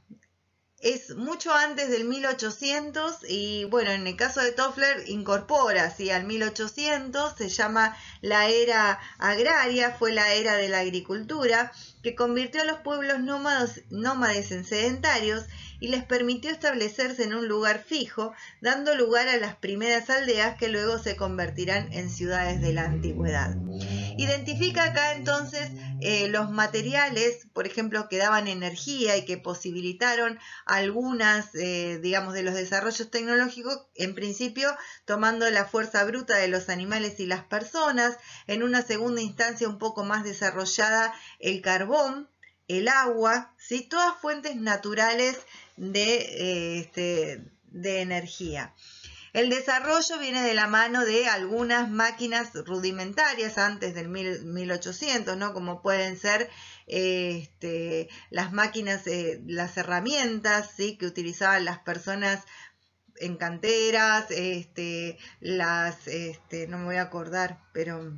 es 0.80 1.14
mucho 1.14 1.52
antes 1.52 1.90
del 1.90 2.04
1800 2.04 3.18
y 3.28 3.64
bueno, 3.64 3.90
en 3.90 4.06
el 4.06 4.16
caso 4.16 4.40
de 4.40 4.52
Toffler 4.52 5.08
incorpora 5.08 5.84
así 5.84 6.10
al 6.10 6.24
1800, 6.24 7.34
se 7.36 7.48
llama 7.50 7.96
la 8.22 8.48
era 8.48 8.98
agraria, 9.18 9.90
fue 9.92 10.12
la 10.12 10.32
era 10.32 10.56
de 10.56 10.68
la 10.68 10.78
agricultura, 10.78 11.72
que 12.02 12.14
convirtió 12.14 12.62
a 12.62 12.64
los 12.64 12.78
pueblos 12.78 13.20
nómadas, 13.20 13.82
nómades 13.90 14.52
en 14.52 14.64
sedentarios 14.64 15.44
y 15.80 15.88
les 15.88 16.04
permitió 16.04 16.50
establecerse 16.50 17.24
en 17.24 17.34
un 17.34 17.46
lugar 17.46 17.84
fijo, 17.86 18.32
dando 18.62 18.94
lugar 18.94 19.28
a 19.28 19.36
las 19.36 19.56
primeras 19.56 20.08
aldeas 20.08 20.56
que 20.56 20.68
luego 20.68 20.98
se 20.98 21.16
convertirán 21.16 21.92
en 21.92 22.08
ciudades 22.08 22.62
de 22.62 22.72
la 22.72 22.84
antigüedad. 22.84 23.54
Identifica 24.20 24.84
acá 24.84 25.14
entonces 25.14 25.70
eh, 26.02 26.28
los 26.28 26.50
materiales, 26.50 27.46
por 27.54 27.66
ejemplo, 27.66 28.06
que 28.10 28.18
daban 28.18 28.48
energía 28.48 29.16
y 29.16 29.24
que 29.24 29.38
posibilitaron 29.38 30.38
algunas, 30.66 31.54
eh, 31.54 31.98
digamos, 32.02 32.34
de 32.34 32.42
los 32.42 32.52
desarrollos 32.52 33.10
tecnológicos, 33.10 33.86
en 33.94 34.14
principio 34.14 34.76
tomando 35.06 35.48
la 35.48 35.64
fuerza 35.64 36.04
bruta 36.04 36.36
de 36.36 36.48
los 36.48 36.68
animales 36.68 37.18
y 37.18 37.24
las 37.24 37.44
personas, 37.44 38.18
en 38.46 38.62
una 38.62 38.82
segunda 38.82 39.22
instancia 39.22 39.66
un 39.66 39.78
poco 39.78 40.04
más 40.04 40.22
desarrollada 40.22 41.14
el 41.38 41.62
carbón, 41.62 42.28
el 42.68 42.88
agua, 42.88 43.54
¿sí? 43.56 43.88
todas 43.88 44.20
fuentes 44.20 44.54
naturales 44.54 45.38
de, 45.78 46.16
eh, 46.16 46.78
este, 46.80 47.40
de 47.70 48.02
energía. 48.02 48.74
El 49.32 49.48
desarrollo 49.48 50.18
viene 50.18 50.42
de 50.42 50.54
la 50.54 50.66
mano 50.66 51.04
de 51.04 51.28
algunas 51.28 51.88
máquinas 51.88 52.52
rudimentarias 52.54 53.58
antes 53.58 53.94
del 53.94 54.08
1800, 54.08 55.36
¿no? 55.36 55.52
Como 55.52 55.82
pueden 55.82 56.18
ser 56.18 56.50
este, 56.86 58.08
las 58.30 58.52
máquinas, 58.52 59.06
eh, 59.06 59.40
las 59.46 59.76
herramientas, 59.76 60.70
¿sí? 60.76 60.96
Que 60.96 61.06
utilizaban 61.06 61.64
las 61.64 61.78
personas 61.78 62.44
en 63.16 63.36
canteras, 63.36 64.30
este, 64.30 65.18
las, 65.40 66.08
este, 66.08 66.66
no 66.66 66.78
me 66.78 66.84
voy 66.86 66.96
a 66.96 67.02
acordar, 67.02 67.60
pero 67.72 68.12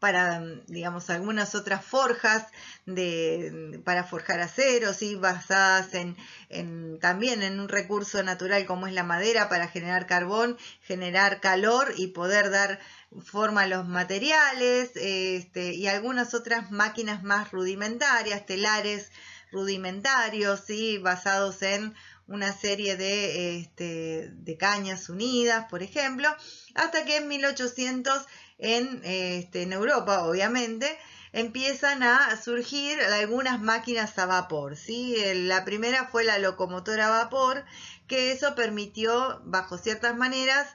para, 0.00 0.42
digamos, 0.66 1.10
algunas 1.10 1.54
otras 1.54 1.84
forjas 1.84 2.46
de, 2.86 3.80
para 3.84 4.02
forjar 4.02 4.40
acero, 4.40 4.94
¿sí? 4.94 5.14
basadas 5.14 5.94
en, 5.94 6.16
en, 6.48 6.98
también 6.98 7.42
en 7.42 7.60
un 7.60 7.68
recurso 7.68 8.22
natural 8.22 8.64
como 8.64 8.86
es 8.86 8.94
la 8.94 9.04
madera 9.04 9.48
para 9.50 9.68
generar 9.68 10.06
carbón, 10.06 10.56
generar 10.82 11.40
calor 11.40 11.92
y 11.96 12.08
poder 12.08 12.50
dar 12.50 12.80
forma 13.22 13.62
a 13.62 13.66
los 13.66 13.86
materiales 13.86 14.90
este, 14.94 15.74
y 15.74 15.86
algunas 15.86 16.32
otras 16.32 16.70
máquinas 16.70 17.22
más 17.22 17.50
rudimentarias, 17.52 18.46
telares 18.46 19.10
rudimentarios, 19.52 20.60
¿sí? 20.66 20.98
basados 20.98 21.60
en 21.62 21.94
una 22.26 22.56
serie 22.56 22.96
de, 22.96 23.58
este, 23.58 24.30
de 24.32 24.56
cañas 24.56 25.08
unidas, 25.08 25.66
por 25.68 25.82
ejemplo, 25.82 26.28
hasta 26.74 27.04
que 27.04 27.16
en 27.16 27.28
1800 27.28 28.24
este, 28.60 29.62
en, 29.62 29.72
Europa, 29.72 30.24
obviamente, 30.24 30.98
empiezan 31.32 32.02
a 32.02 32.36
surgir 32.42 33.00
algunas 33.00 33.60
máquinas 33.60 34.18
a 34.18 34.26
vapor. 34.26 34.76
¿sí? 34.76 35.16
La 35.34 35.64
primera 35.64 36.08
fue 36.08 36.24
la 36.24 36.38
locomotora 36.38 37.06
a 37.06 37.24
vapor, 37.24 37.64
que 38.06 38.32
eso 38.32 38.54
permitió, 38.54 39.40
bajo 39.44 39.78
ciertas 39.78 40.16
maneras, 40.16 40.68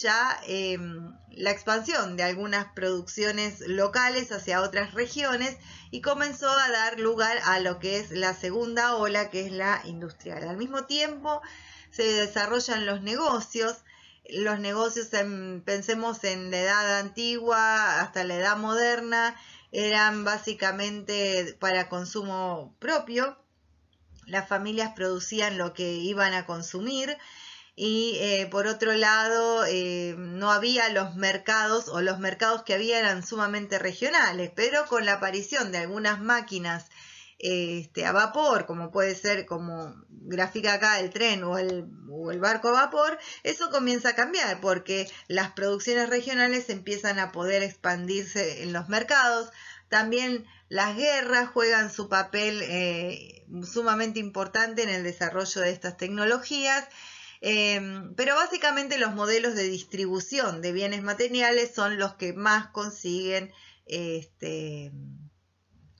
ya 0.00 0.40
em, 0.46 1.12
la 1.30 1.50
expansión 1.50 2.16
de 2.16 2.22
algunas 2.22 2.66
producciones 2.72 3.60
locales 3.60 4.32
hacia 4.32 4.62
otras 4.62 4.94
regiones 4.94 5.56
y 5.90 6.00
comenzó 6.00 6.50
a 6.50 6.70
dar 6.70 6.98
lugar 6.98 7.38
a 7.44 7.60
lo 7.60 7.78
que 7.78 7.98
es 7.98 8.10
la 8.10 8.34
segunda 8.34 8.96
ola, 8.96 9.30
que 9.30 9.46
es 9.46 9.52
la 9.52 9.82
industrial. 9.84 10.48
Al 10.48 10.56
mismo 10.56 10.84
tiempo 10.86 11.42
se 11.90 12.04
desarrollan 12.04 12.86
los 12.86 13.02
negocios, 13.02 13.76
los 14.28 14.58
negocios, 14.60 15.08
pensemos 15.64 16.24
en 16.24 16.50
la 16.50 16.60
edad 16.60 16.98
antigua 17.00 18.00
hasta 18.00 18.24
la 18.24 18.36
edad 18.36 18.56
moderna, 18.56 19.36
eran 19.72 20.24
básicamente 20.24 21.56
para 21.58 21.88
consumo 21.88 22.74
propio. 22.78 23.38
Las 24.26 24.48
familias 24.48 24.92
producían 24.94 25.58
lo 25.58 25.72
que 25.72 25.94
iban 25.94 26.34
a 26.34 26.46
consumir 26.46 27.16
y 27.74 28.18
eh, 28.20 28.46
por 28.50 28.66
otro 28.66 28.92
lado 28.92 29.64
eh, 29.66 30.14
no 30.18 30.52
había 30.52 30.88
los 30.90 31.14
mercados 31.16 31.88
o 31.88 32.02
los 32.02 32.18
mercados 32.18 32.62
que 32.62 32.74
había 32.74 32.98
eran 32.98 33.26
sumamente 33.26 33.78
regionales, 33.78 34.52
pero 34.54 34.86
con 34.86 35.06
la 35.06 35.14
aparición 35.14 35.72
de 35.72 35.78
algunas 35.78 36.20
máquinas 36.20 36.90
este, 37.42 38.06
a 38.06 38.12
vapor, 38.12 38.66
como 38.66 38.92
puede 38.92 39.16
ser 39.16 39.46
como 39.46 39.92
gráfica 40.08 40.74
acá 40.74 41.00
el 41.00 41.10
tren 41.10 41.42
o 41.42 41.58
el, 41.58 41.88
barco 42.38 42.68
a 42.68 42.84
vapor, 42.84 43.18
eso 43.42 43.68
comienza 43.70 44.10
a 44.10 44.14
cambiar 44.14 44.60
porque 44.60 45.10
las 45.26 45.50
producciones 45.50 46.08
regionales 46.08 46.70
empiezan 46.70 47.18
a 47.18 47.32
poder 47.32 47.64
expandirse 47.64 48.62
en 48.62 48.72
los 48.72 48.88
mercados. 48.88 49.50
También 49.88 50.46
las 50.68 50.96
guerras 50.96 51.50
juegan 51.50 51.92
su 51.92 52.08
papel 52.08 52.62
eh, 52.62 53.44
sumamente 53.64 54.20
importante 54.20 54.84
en 54.84 54.88
el 54.88 55.02
desarrollo 55.02 55.62
de 55.62 55.70
estas 55.70 55.96
tecnologías. 55.96 56.86
Em, 57.40 58.14
pero 58.14 58.36
básicamente 58.36 58.98
los 58.98 59.14
modelos 59.16 59.56
de 59.56 59.64
distribución 59.64 60.62
de 60.62 60.70
bienes 60.70 61.02
materiales 61.02 61.74
son 61.74 61.98
los 61.98 62.14
que 62.14 62.32
más 62.34 62.68
consiguen 62.68 63.52
este, 63.86 64.92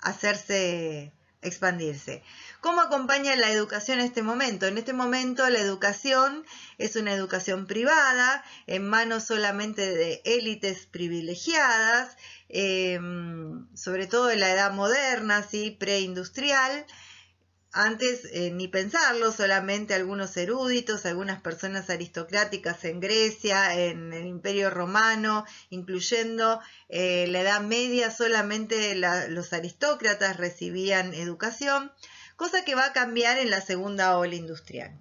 hacerse 0.00 1.12
expandirse. 1.42 2.22
¿Cómo 2.60 2.80
acompaña 2.80 3.36
la 3.36 3.50
educación 3.50 3.98
en 3.98 4.06
este 4.06 4.22
momento? 4.22 4.66
En 4.66 4.78
este 4.78 4.92
momento 4.92 5.48
la 5.50 5.58
educación 5.58 6.44
es 6.78 6.96
una 6.96 7.12
educación 7.12 7.66
privada, 7.66 8.44
en 8.66 8.88
manos 8.88 9.24
solamente 9.24 9.92
de 9.94 10.22
élites 10.24 10.86
privilegiadas, 10.86 12.16
em, 12.48 13.66
sobre 13.76 14.06
todo 14.06 14.30
en 14.30 14.40
la 14.40 14.52
edad 14.52 14.72
moderna, 14.72 15.42
¿sí? 15.42 15.76
preindustrial, 15.78 16.86
antes 17.72 18.26
eh, 18.32 18.50
ni 18.50 18.68
pensarlo, 18.68 19.32
solamente 19.32 19.94
algunos 19.94 20.36
eruditos, 20.36 21.06
algunas 21.06 21.40
personas 21.40 21.88
aristocráticas 21.88 22.84
en 22.84 23.00
Grecia, 23.00 23.74
en 23.74 24.12
el 24.12 24.26
Imperio 24.26 24.68
Romano, 24.68 25.46
incluyendo 25.70 26.60
eh, 26.88 27.26
la 27.28 27.40
Edad 27.40 27.62
Media, 27.62 28.10
solamente 28.10 28.94
los 28.94 29.52
aristócratas 29.52 30.36
recibían 30.36 31.14
educación, 31.14 31.92
cosa 32.36 32.64
que 32.64 32.74
va 32.74 32.86
a 32.86 32.92
cambiar 32.92 33.38
en 33.38 33.50
la 33.50 33.62
segunda 33.62 34.18
ola 34.18 34.34
industrial. 34.34 35.00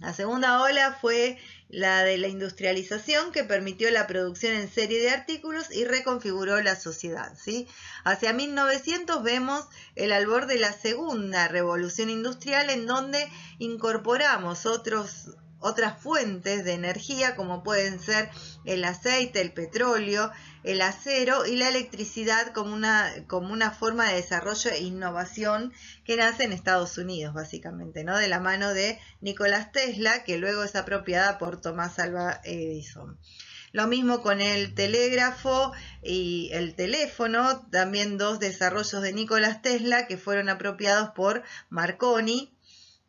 La 0.00 0.12
segunda 0.12 0.62
ola 0.62 0.96
fue 1.00 1.38
la 1.68 2.02
de 2.02 2.16
la 2.18 2.28
industrialización 2.28 3.30
que 3.32 3.44
permitió 3.44 3.90
la 3.90 4.06
producción 4.06 4.54
en 4.54 4.70
serie 4.70 5.00
de 5.00 5.10
artículos 5.10 5.70
y 5.70 5.84
reconfiguró 5.84 6.60
la 6.62 6.76
sociedad. 6.76 7.36
¿sí? 7.36 7.68
Hacia 8.04 8.32
1900 8.32 9.22
vemos 9.22 9.66
el 9.94 10.12
albor 10.12 10.46
de 10.46 10.58
la 10.58 10.72
segunda 10.72 11.48
revolución 11.48 12.10
industrial 12.10 12.70
en 12.70 12.86
donde 12.86 13.28
incorporamos 13.58 14.66
otros 14.66 15.28
otras 15.60 16.00
fuentes 16.00 16.64
de 16.64 16.72
energía 16.72 17.34
como 17.34 17.64
pueden 17.64 17.98
ser 17.98 18.30
el 18.64 18.84
aceite, 18.84 19.40
el 19.40 19.52
petróleo, 19.52 20.30
el 20.68 20.82
acero 20.82 21.46
y 21.46 21.56
la 21.56 21.70
electricidad 21.70 22.52
como 22.52 22.74
una, 22.74 23.10
como 23.26 23.54
una 23.54 23.70
forma 23.70 24.06
de 24.06 24.16
desarrollo 24.16 24.70
e 24.70 24.82
innovación 24.82 25.72
que 26.04 26.16
nace 26.16 26.44
en 26.44 26.52
Estados 26.52 26.98
Unidos 26.98 27.32
básicamente, 27.32 28.04
¿no? 28.04 28.18
de 28.18 28.28
la 28.28 28.38
mano 28.38 28.74
de 28.74 28.98
Nicolás 29.22 29.72
Tesla 29.72 30.24
que 30.24 30.36
luego 30.36 30.62
es 30.64 30.76
apropiada 30.76 31.38
por 31.38 31.58
Tomás 31.62 31.98
Alva 31.98 32.42
Edison. 32.44 33.18
Lo 33.72 33.86
mismo 33.86 34.20
con 34.20 34.42
el 34.42 34.74
telégrafo 34.74 35.72
y 36.02 36.50
el 36.52 36.74
teléfono, 36.74 37.66
también 37.70 38.18
dos 38.18 38.38
desarrollos 38.38 39.00
de 39.00 39.14
Nicolás 39.14 39.62
Tesla 39.62 40.06
que 40.06 40.18
fueron 40.18 40.50
apropiados 40.50 41.10
por 41.10 41.44
Marconi 41.70 42.57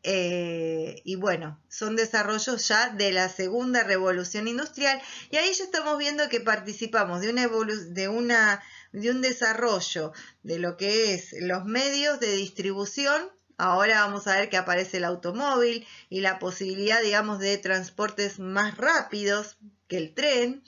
Eh, 0.04 1.02
y 1.04 1.16
bueno, 1.16 1.62
son 1.68 1.98
desarrollos 1.98 2.68
ya 2.68 2.90
de 2.90 3.12
la 3.12 3.28
segunda 3.28 3.84
revolución 3.84 4.48
industrial 4.48 5.02
y 5.30 5.36
ahí 5.36 5.52
ya 5.54 5.66
estamos 5.66 5.98
viendo 5.98 6.30
que 6.30 6.40
participamos 6.40 7.20
de 7.20 7.32
una 7.32 7.48
de 7.48 8.08
una 8.08 8.64
de 8.94 9.12
un 9.12 9.22
desarrollo 9.22 10.14
de 10.42 10.58
lo 10.58 10.78
que 10.78 11.14
es 11.14 11.36
los 11.42 11.66
medios 11.66 12.20
de 12.22 12.34
distribución. 12.36 13.30
Ahora 13.58 14.06
vamos 14.06 14.26
a 14.28 14.38
ver 14.38 14.50
que 14.50 14.56
aparece 14.56 14.98
el 14.98 15.04
automóvil 15.04 15.86
y 16.10 16.22
la 16.22 16.40
posibilidad, 16.40 17.02
digamos, 17.02 17.40
de 17.40 17.58
transportes 17.58 18.40
más 18.40 18.78
rápidos 18.78 19.58
que 19.90 19.98
el 19.98 20.14
tren 20.14 20.64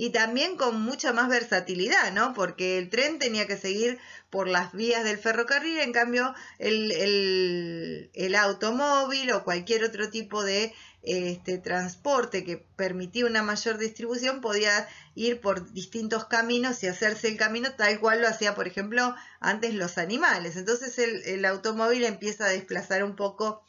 y 0.00 0.10
también 0.10 0.56
con 0.56 0.80
mucha 0.80 1.12
más 1.12 1.28
versatilidad, 1.28 2.12
¿no? 2.12 2.32
Porque 2.32 2.78
el 2.78 2.88
tren 2.88 3.18
tenía 3.18 3.48
que 3.48 3.56
seguir 3.56 3.98
por 4.30 4.46
las 4.46 4.70
vías 4.70 5.02
del 5.02 5.18
ferrocarril, 5.18 5.80
en 5.80 5.92
cambio 5.92 6.36
el, 6.60 8.08
el, 8.14 8.34
automóvil 8.36 9.32
o 9.32 9.42
cualquier 9.42 9.82
otro 9.82 10.08
tipo 10.08 10.44
de 10.44 10.72
este, 11.02 11.58
transporte 11.58 12.44
que 12.44 12.58
permitía 12.76 13.26
una 13.26 13.42
mayor 13.42 13.76
distribución 13.76 14.40
podía 14.40 14.88
ir 15.16 15.40
por 15.40 15.72
distintos 15.72 16.26
caminos 16.26 16.80
y 16.84 16.86
hacerse 16.86 17.26
el 17.26 17.36
camino 17.36 17.72
tal 17.72 17.98
cual 17.98 18.20
lo 18.20 18.28
hacía, 18.28 18.54
por 18.54 18.68
ejemplo, 18.68 19.16
antes 19.40 19.74
los 19.74 19.98
animales. 19.98 20.56
Entonces 20.56 20.96
el, 21.00 21.24
el 21.24 21.44
automóvil 21.44 22.04
empieza 22.04 22.44
a 22.44 22.50
desplazar 22.50 23.02
un 23.02 23.16
poco 23.16 23.64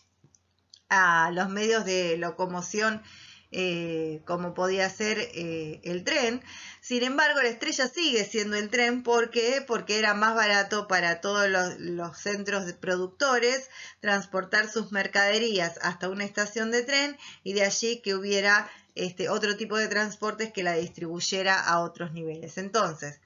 a 0.89 1.31
los 1.31 1.49
medios 1.49 1.85
de 1.85 2.17
locomoción 2.17 3.01
eh, 3.51 4.21
como 4.25 4.53
podía 4.53 4.89
ser 4.89 5.17
eh, 5.19 5.81
el 5.83 6.03
tren. 6.03 6.43
Sin 6.81 7.03
embargo, 7.03 7.41
la 7.41 7.49
estrella 7.49 7.87
sigue 7.87 8.23
siendo 8.23 8.57
el 8.57 8.69
tren 8.69 9.01
porque, 9.01 9.63
porque 9.65 9.97
era 9.97 10.13
más 10.13 10.35
barato 10.35 10.87
para 10.87 11.19
todos 11.19 11.49
los, 11.49 12.17
centros 12.17 12.65
de 12.65 12.73
productores 12.73 13.69
transportar 14.01 14.69
sus 14.69 14.91
mercaderías 14.91 15.79
hasta 15.81 16.09
una 16.09 16.25
estación 16.25 16.69
de 16.71 16.83
tren 16.83 17.17
y 17.43 17.53
de 17.53 17.63
allí 17.63 18.01
que 18.01 18.13
hubiera 18.13 18.69
este, 18.95 19.29
otro 19.29 19.55
tipo 19.57 19.77
de 19.77 19.87
transportes 19.87 20.51
que 20.51 20.63
la 20.63 20.73
distribuyera 20.73 21.59
a 21.59 21.79
otros 21.79 22.11
niveles. 22.11 22.57
Entonces, 22.57 23.19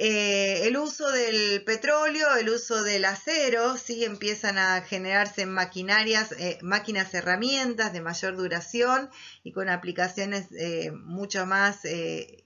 eh, 0.00 0.68
el 0.68 0.76
uso 0.76 1.10
del 1.10 1.64
petróleo, 1.64 2.36
el 2.36 2.48
uso 2.50 2.84
del 2.84 3.04
acero, 3.04 3.76
sí 3.76 4.04
empiezan 4.04 4.56
a 4.56 4.80
generarse 4.82 5.44
maquinarias, 5.44 6.30
eh, 6.38 6.56
máquinas 6.62 7.12
herramientas 7.14 7.92
de 7.92 8.00
mayor 8.00 8.36
duración 8.36 9.10
y 9.42 9.50
con 9.50 9.68
aplicaciones 9.68 10.52
eh, 10.52 10.92
mucho 10.92 11.46
más 11.46 11.80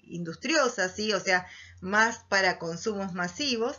industriosas, 0.04 0.96
¿sí? 0.96 1.12
o 1.12 1.20
sea, 1.20 1.46
más 1.82 2.20
para 2.30 2.58
consumos 2.58 3.12
masivos. 3.12 3.76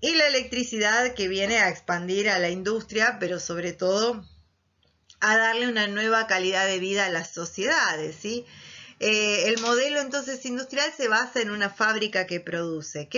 Y 0.00 0.14
la 0.14 0.28
electricidad 0.28 1.14
que 1.14 1.26
viene 1.26 1.58
a 1.58 1.70
expandir 1.70 2.30
a 2.30 2.38
la 2.38 2.50
industria, 2.50 3.16
pero 3.18 3.40
sobre 3.40 3.72
todo 3.72 4.24
a 5.18 5.36
darle 5.36 5.66
una 5.66 5.88
nueva 5.88 6.28
calidad 6.28 6.66
de 6.66 6.78
vida 6.78 7.06
a 7.06 7.10
las 7.10 7.32
sociedades, 7.32 8.14
¿sí? 8.14 8.46
Eh, 9.04 9.48
el 9.48 9.60
modelo 9.60 10.00
entonces 10.00 10.46
industrial 10.46 10.88
se 10.96 11.08
basa 11.08 11.40
en 11.40 11.50
una 11.50 11.70
fábrica 11.70 12.24
que 12.24 12.38
produce 12.38 13.08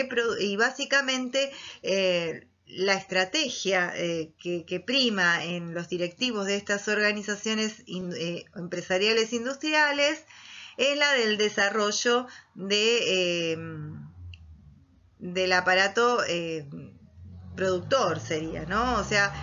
y 0.40 0.56
básicamente 0.56 1.52
eh, 1.82 2.48
la 2.66 2.94
estrategia 2.94 3.92
eh, 3.94 4.32
que, 4.38 4.80
prima 4.80 5.44
en 5.44 5.74
los 5.74 5.90
directivos 5.90 6.46
de 6.46 6.56
estas 6.56 6.88
organizaciones 6.88 7.82
empresariales 7.86 9.34
industriales 9.34 10.24
es 10.78 10.96
la 10.96 11.12
del 11.12 11.36
desarrollo 11.36 12.28
de, 12.54 13.58
del 15.18 15.52
aparato 15.52 16.20
productor 17.54 18.20
sería, 18.20 18.64
¿no? 18.64 18.94
O 18.94 19.04
sea, 19.04 19.34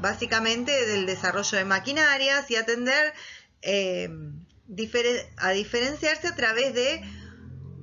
básicamente 0.00 0.86
del 0.86 1.04
desarrollo 1.04 1.58
de 1.58 1.66
maquinarias 1.66 2.50
y 2.50 2.56
atender 2.56 3.12
a 5.36 5.50
diferenciarse 5.50 6.28
a 6.28 6.34
través 6.34 6.74
de 6.74 7.02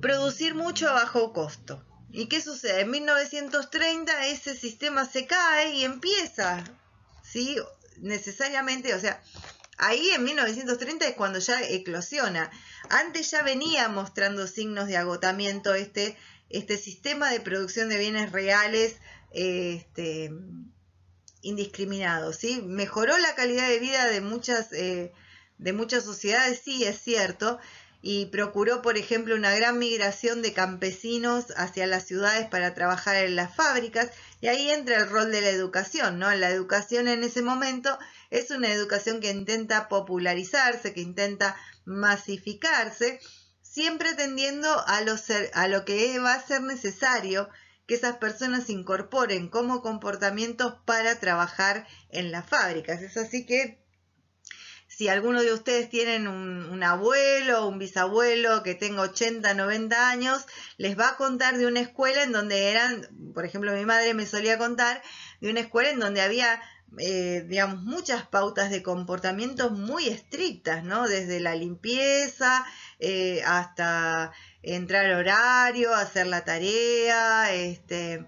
producir 0.00 0.54
mucho 0.54 0.88
a 0.88 0.92
bajo 0.92 1.32
costo. 1.32 1.84
¿Y 2.10 2.26
qué 2.26 2.42
sucede? 2.42 2.82
En 2.82 2.90
1930 2.90 4.26
ese 4.26 4.54
sistema 4.54 5.06
se 5.06 5.26
cae 5.26 5.74
y 5.74 5.84
empieza, 5.84 6.62
¿sí? 7.22 7.56
Necesariamente, 7.98 8.94
o 8.94 9.00
sea, 9.00 9.22
ahí 9.78 10.10
en 10.10 10.24
1930 10.24 11.08
es 11.08 11.14
cuando 11.14 11.38
ya 11.38 11.62
eclosiona. 11.62 12.50
Antes 12.90 13.30
ya 13.30 13.42
venía 13.42 13.88
mostrando 13.88 14.46
signos 14.46 14.88
de 14.88 14.98
agotamiento 14.98 15.74
este, 15.74 16.18
este 16.50 16.76
sistema 16.76 17.30
de 17.30 17.40
producción 17.40 17.88
de 17.88 17.98
bienes 17.98 18.32
reales 18.32 18.96
este, 19.30 20.30
indiscriminados, 21.40 22.36
¿sí? 22.36 22.60
Mejoró 22.60 23.16
la 23.16 23.34
calidad 23.34 23.68
de 23.68 23.78
vida 23.78 24.06
de 24.06 24.20
muchas... 24.20 24.72
Eh, 24.72 25.12
de 25.62 25.72
muchas 25.72 26.04
sociedades, 26.04 26.60
sí 26.64 26.84
es 26.84 27.00
cierto, 27.00 27.58
y 28.04 28.26
procuró, 28.26 28.82
por 28.82 28.98
ejemplo, 28.98 29.36
una 29.36 29.54
gran 29.54 29.78
migración 29.78 30.42
de 30.42 30.52
campesinos 30.52 31.52
hacia 31.56 31.86
las 31.86 32.04
ciudades 32.04 32.48
para 32.48 32.74
trabajar 32.74 33.16
en 33.16 33.36
las 33.36 33.54
fábricas, 33.54 34.10
y 34.40 34.48
ahí 34.48 34.70
entra 34.70 34.96
el 34.96 35.08
rol 35.08 35.30
de 35.30 35.40
la 35.40 35.50
educación, 35.50 36.18
¿no? 36.18 36.34
La 36.34 36.50
educación 36.50 37.06
en 37.06 37.22
ese 37.22 37.42
momento 37.42 37.96
es 38.30 38.50
una 38.50 38.72
educación 38.72 39.20
que 39.20 39.30
intenta 39.30 39.88
popularizarse, 39.88 40.92
que 40.92 41.00
intenta 41.00 41.56
masificarse, 41.84 43.20
siempre 43.62 44.14
tendiendo 44.14 44.68
a 44.86 45.00
lo, 45.02 45.14
a 45.54 45.68
lo 45.68 45.84
que 45.84 46.18
va 46.18 46.34
a 46.34 46.44
ser 46.44 46.62
necesario 46.62 47.48
que 47.86 47.94
esas 47.94 48.16
personas 48.16 48.68
incorporen 48.68 49.48
como 49.48 49.80
comportamientos 49.80 50.74
para 50.84 51.20
trabajar 51.20 51.86
en 52.10 52.32
las 52.32 52.48
fábricas. 52.48 53.00
Es 53.00 53.16
así 53.16 53.46
que 53.46 53.81
si 55.02 55.08
alguno 55.08 55.42
de 55.42 55.52
ustedes 55.52 55.90
tienen 55.90 56.28
un, 56.28 56.80
abuelo 56.84 57.64
o 57.64 57.68
un 57.68 57.80
bisabuelo 57.80 58.62
que 58.62 58.76
tenga 58.76 59.02
80, 59.02 59.52
90 59.52 60.10
años, 60.10 60.46
les 60.78 60.96
va 60.96 61.08
a 61.08 61.16
contar 61.16 61.58
de 61.58 61.66
una 61.66 61.80
escuela 61.80 62.22
en 62.22 62.30
donde 62.30 62.70
eran, 62.70 63.08
por 63.34 63.44
ejemplo, 63.44 63.72
mi 63.72 63.84
madre 63.84 64.14
me 64.14 64.26
solía 64.26 64.58
contar 64.58 65.02
de 65.40 65.50
una 65.50 65.58
escuela 65.58 65.90
en 65.90 65.98
donde 65.98 66.20
había, 66.20 66.62
eh, 66.98 67.44
digamos, 67.48 67.82
muchas 67.82 68.28
pautas 68.28 68.70
de 68.70 68.84
comportamiento 68.84 69.70
muy 69.70 70.06
estrictas, 70.06 70.84
¿no? 70.84 71.08
Desde 71.08 71.40
la 71.40 71.56
limpieza 71.56 72.64
eh, 73.00 73.42
hasta 73.44 74.30
entrar 74.62 75.10
horario, 75.14 75.96
hacer 75.96 76.28
la 76.28 76.44
tarea, 76.44 77.52
este 77.52 78.24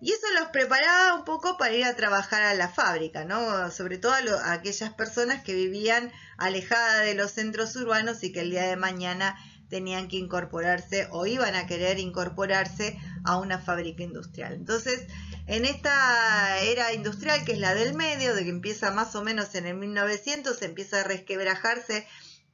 y 0.00 0.12
eso 0.12 0.26
los 0.38 0.48
preparaba 0.48 1.14
un 1.14 1.24
poco 1.24 1.56
para 1.56 1.74
ir 1.74 1.84
a 1.84 1.96
trabajar 1.96 2.42
a 2.42 2.54
la 2.54 2.68
fábrica, 2.68 3.24
¿no? 3.24 3.70
Sobre 3.70 3.98
todo 3.98 4.12
a, 4.12 4.52
aquellas 4.52 4.92
personas 4.94 5.42
que 5.42 5.54
vivían 5.54 6.12
alejadas 6.36 7.04
de 7.04 7.14
los 7.14 7.32
centros 7.32 7.74
urbanos 7.76 8.22
y 8.22 8.32
que 8.32 8.40
el 8.40 8.50
día 8.50 8.66
de 8.66 8.76
mañana 8.76 9.36
tenían 9.68 10.08
que 10.08 10.16
incorporarse 10.16 11.08
o 11.10 11.26
iban 11.26 11.54
a 11.54 11.66
querer 11.66 11.98
incorporarse 11.98 12.98
a 13.24 13.36
una 13.36 13.58
fábrica 13.58 14.02
industrial. 14.02 14.54
Entonces, 14.54 15.06
en 15.46 15.64
esta 15.64 16.60
era 16.60 16.92
industrial, 16.92 17.44
que 17.44 17.52
es 17.52 17.58
la 17.58 17.74
del 17.74 17.94
medio, 17.94 18.34
de 18.34 18.44
que 18.44 18.50
empieza 18.50 18.90
más 18.90 19.14
o 19.14 19.22
menos 19.22 19.54
en 19.54 19.66
el 19.66 19.74
1900, 19.74 20.62
empieza 20.62 21.00
a 21.00 21.04
resquebrajarse 21.04 22.06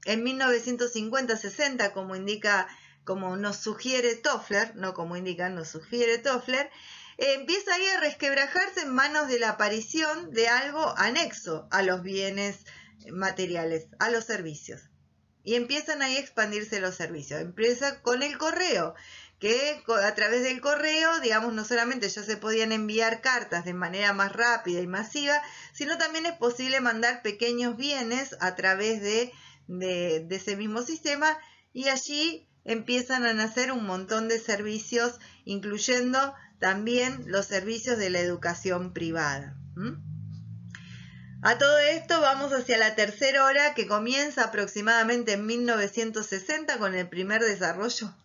en 0.05 0.25
1950-60, 0.25 1.93
como 1.93 2.17
indica, 2.17 2.69
como 3.05 3.37
nos 3.37 3.57
sugiere 3.57 4.17
Toffler, 4.17 4.75
no 4.77 4.95
como 4.95 5.17
indica, 5.17 5.49
nos 5.49 5.69
sugiere 5.69 6.19
Toffler, 6.19 6.71
empieza 7.19 7.75
ahí 7.75 7.87
a 7.87 8.01
resquebrajarse 8.01 8.83
en 8.83 8.91
manos 8.91 9.29
de 9.29 9.39
la 9.39 9.51
aparición 9.51 10.33
de 10.33 10.49
algo 10.49 10.95
anexo 10.97 11.69
a 11.71 11.83
los 11.83 12.03
bienes 12.03 12.65
materiales, 13.11 13.87
a 13.99 14.11
los 14.11 14.25
servicios. 14.25 14.83
Y 15.43 15.57
empiezan 15.57 16.01
ahí 16.01 16.17
a 16.17 16.21
expandirse 16.21 16.81
los 16.81 16.95
servicios. 16.95 17.41
Empieza 17.41 18.01
con 18.01 18.23
el 18.23 18.39
correo, 18.39 18.95
que 19.39 19.83
a 20.03 20.15
través 20.15 20.43
del 20.43 20.63
correo, 20.63 21.21
digamos, 21.21 21.53
no 21.53 21.65
solamente 21.65 22.09
ya 22.09 22.23
se 22.23 22.39
podían 22.39 22.73
enviar 22.73 23.21
cartas 23.21 23.67
de 23.67 23.75
manera 23.75 24.15
más 24.15 24.33
rápida 24.33 24.81
y 24.81 24.87
masiva, 24.87 25.43
sino 25.75 25.99
también 25.99 26.25
es 26.25 26.33
posible 26.33 26.81
mandar 26.81 27.21
pequeños 27.21 27.77
bienes 27.77 28.37
a 28.41 28.55
través 28.55 29.03
de, 29.03 29.33
de, 29.67 30.27
ese 30.31 30.57
mismo 30.57 30.83
sistema 30.83 31.39
y 31.73 31.89
allí 31.89 32.49
empiezan 32.65 33.27
a 33.27 33.35
nacer 33.35 33.73
un 33.73 33.85
montón 33.85 34.29
de 34.29 34.39
servicios, 34.39 35.21
incluyendo 35.45 36.35
también 36.65 37.25
los 37.27 37.45
servicios 37.45 37.99
de 37.99 38.09
la 38.09 38.21
educación 38.21 38.95
privada. 38.95 39.55
A 41.43 41.59
todo 41.59 41.77
esto 41.77 42.23
vamos 42.23 42.55
hacia 42.55 42.79
la 42.79 42.95
tercera 42.95 43.45
hora 43.45 43.75
que 43.75 43.87
comienza 43.87 44.45
aproximadamente 44.45 45.33
en 45.33 45.45
1960 45.45 46.79
con 46.79 46.95
el 46.95 47.07
primer 47.07 47.43
desarrollo 47.43 48.17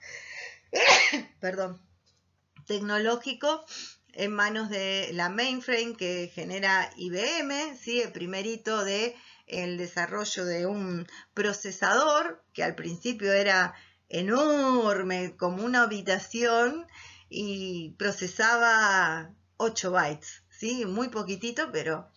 tecnológico 2.66 3.66
en 4.14 4.32
manos 4.32 4.70
de 4.70 5.10
la 5.12 5.28
mainframe 5.28 5.98
que 5.98 6.32
genera 6.34 6.92
IBM, 6.96 7.78
¿sí? 7.78 8.00
el 8.00 8.14
primerito 8.14 8.86
de 8.86 9.18
el 9.48 9.78
desarrollo 9.78 10.46
de 10.46 10.66
un 10.66 11.08
procesador 11.34 12.42
que 12.54 12.64
al 12.64 12.76
principio 12.76 13.34
era 13.34 13.74
enorme 14.08 15.36
como 15.36 15.66
una 15.66 15.84
habitación 15.84 16.88
y 17.30 17.96
procesaba 17.98 19.32
8 19.58 19.92
bytes, 19.92 20.44
¿sí? 20.50 20.86
Muy 20.86 21.10
poquitito, 21.10 21.72
pero 21.72 22.10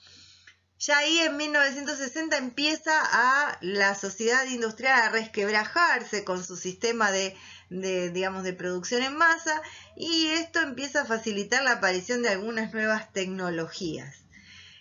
ya 0.79 0.98
ahí 0.98 1.18
en 1.20 1.37
1960 1.37 2.37
empieza 2.38 2.92
a 2.94 3.57
la 3.61 3.94
sociedad 3.94 4.44
industrial 4.46 5.01
a 5.01 5.11
resquebrajarse 5.11 6.25
con 6.25 6.42
su 6.42 6.57
sistema 6.57 7.12
de, 7.12 7.37
digamos, 7.70 8.42
de 8.42 8.53
producción 8.53 9.03
en 9.03 9.16
masa 9.16 9.62
y 9.96 10.27
esto 10.29 10.61
empieza 10.61 11.03
a 11.03 11.07
facilitar 11.07 11.62
la 11.62 11.75
aparición 11.75 12.22
de 12.22 12.31
algunas 12.31 12.72
nuevas 12.72 13.12
tecnologías. 13.12 14.25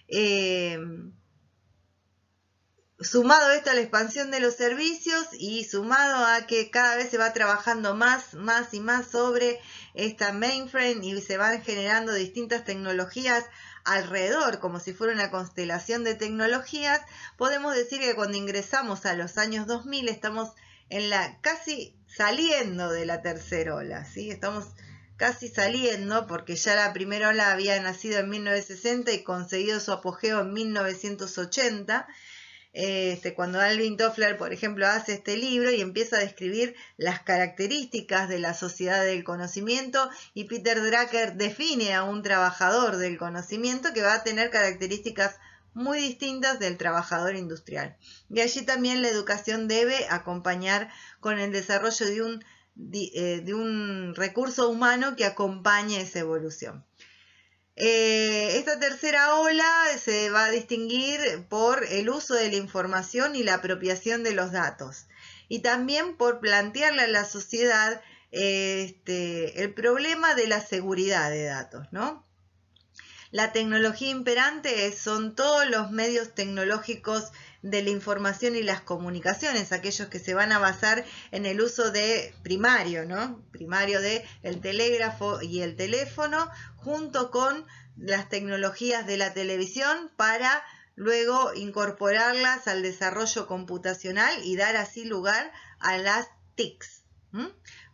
Eh, 0.08 0.80
sumado 3.04 3.52
esto 3.52 3.72
a 3.72 3.74
la 3.74 3.82
expansión 3.82 4.32
de 4.32 4.40
los 4.40 4.56
servicios 4.56 5.28
y 5.34 5.64
sumado 5.64 6.26
a 6.26 6.46
que 6.46 6.70
cada 6.70 6.96
vez 6.96 7.10
se 7.10 7.18
va 7.18 7.34
trabajando 7.34 7.96
más, 7.96 8.34
más 8.36 8.74
y 8.74 8.80
más 8.80 9.08
sobre 9.08 9.60
esta 9.94 10.34
mainframe 10.34 11.06
y 11.06 11.20
se 11.22 11.38
van 11.38 11.64
generando 11.64 12.14
distintas 12.14 12.64
tecnologías 12.64 13.46
alrededor, 13.84 14.60
como 14.60 14.80
si 14.80 14.94
fuera 14.94 15.14
una 15.14 15.32
constelación 15.32 16.04
de 16.04 16.14
tecnologías, 16.14 17.02
podemos 17.38 17.76
decir 17.76 18.00
que 18.00 18.14
cuando 18.14 18.38
ingresamos 18.38 19.06
a 19.06 19.16
los 19.16 19.38
años 19.38 19.66
2000 19.66 20.10
estamos 20.10 20.52
en 20.90 21.10
la 21.10 21.40
casi 21.42 21.96
saliendo 22.08 22.92
de 22.92 23.06
la 23.06 23.22
tercera 23.22 23.76
ola, 23.76 24.06
¿sí? 24.06 24.30
Estamos 24.30 24.66
casi 25.18 25.48
saliendo 25.48 26.28
porque 26.28 26.56
ya 26.56 26.76
la 26.76 26.94
primera 26.94 27.30
ola 27.30 27.52
había 27.52 27.82
nacido 27.82 28.20
en 28.20 28.30
1960 28.30 29.12
y 29.12 29.24
conseguido 29.24 29.80
su 29.80 29.92
apogeo 29.92 30.42
en 30.42 30.54
1980 30.54 32.08
este, 32.74 33.34
cuando 33.34 33.60
Alvin 33.60 33.98
Toffler, 33.98 34.38
por 34.38 34.54
ejemplo, 34.54 34.88
hace 34.88 35.14
este 35.14 35.36
libro 35.36 35.72
y 35.72 35.82
empieza 35.82 36.18
a 36.18 36.22
describir 36.22 36.76
las 36.98 37.22
características 37.22 38.30
de 38.30 38.40
la 38.40 38.54
sociedad 38.54 39.04
del 39.04 39.24
conocimiento 39.24 40.10
y 40.34 40.46
Peter 40.46 40.82
Drucker 40.82 41.36
define 41.36 41.94
a 41.94 42.04
un 42.04 42.24
trabajador 42.24 42.98
del 42.98 43.18
conocimiento 43.18 43.94
que 43.94 44.04
va 44.04 44.14
a 44.14 44.24
tener 44.24 44.50
características 44.52 45.36
muy 45.74 46.00
distintas 46.00 46.60
del 46.60 46.78
trabajador 46.78 47.36
industrial. 47.36 47.98
Y 48.30 48.40
allí 48.42 48.66
también 48.66 49.02
la 49.02 49.10
educación 49.10 49.68
debe 49.68 50.08
acompañar 50.10 50.90
con 51.20 51.40
el 51.40 51.52
desarrollo 51.52 52.06
de 52.06 52.22
un, 52.22 52.44
eh, 52.94 53.42
de 53.44 53.54
un 53.54 54.16
recurso 54.16 54.70
humano 54.70 55.16
que 55.16 55.26
acompañe 55.26 56.02
esa 56.02 56.20
evolución. 56.20 56.86
Eh, 57.84 58.60
esta 58.60 58.80
tercera 58.80 59.38
ola 59.38 59.66
se 60.00 60.30
va 60.30 60.46
a 60.46 60.52
distinguir 60.52 61.20
por 61.50 61.84
el 61.84 62.12
uso 62.12 62.36
de 62.36 62.52
la 62.52 62.58
información 62.58 63.36
y 63.36 63.42
la 63.42 63.56
apropiación 63.56 64.22
de 64.22 64.34
los 64.34 64.52
datos 64.52 65.08
y 65.50 65.64
también 65.64 66.16
por 66.16 66.42
plantearle 66.42 67.02
a 67.02 67.08
la 67.08 67.26
sociedad 67.26 68.00
este, 68.30 69.64
el 69.64 69.74
problema 69.74 70.36
de 70.36 70.46
la 70.46 70.62
seguridad 70.62 71.32
de 71.32 71.46
datos. 71.46 71.88
La 73.32 73.52
tecnología 73.52 74.12
imperante 74.12 74.96
son 74.96 75.34
todos 75.34 75.68
los 75.68 75.90
medios 75.90 76.36
tecnológicos 76.36 77.32
de 77.62 77.84
la 77.84 77.90
información 77.90 78.56
y 78.56 78.64
las 78.64 78.82
comunicaciones, 78.82 79.72
aquellos 79.72 80.08
que 80.08 80.20
se 80.20 80.34
van 80.34 80.52
a 80.52 80.60
basar 80.60 81.06
en 81.32 81.46
el 81.46 81.62
uso 81.62 81.92
de 81.92 82.34
primario, 82.44 83.06
¿no? 83.06 83.44
Primario 83.52 84.02
de 84.02 84.26
el 84.42 84.62
telégrafo 84.62 85.42
y 85.42 85.62
el 85.62 85.76
teléfono, 85.76 86.50
junto 86.78 87.30
con 87.30 87.66
las 87.98 88.30
tecnologías 88.30 89.06
de 89.06 89.18
la 89.18 89.34
televisión 89.34 90.12
para 90.16 90.64
luego 90.96 91.54
incorporarlas 91.54 92.68
al 92.68 92.82
desarrollo 92.82 93.48
computacional 93.48 94.34
y 94.44 94.56
dar 94.56 94.76
así 94.76 95.06
lugar 95.06 95.52
a 95.80 95.98
las 95.98 96.28
TICs. 96.56 97.02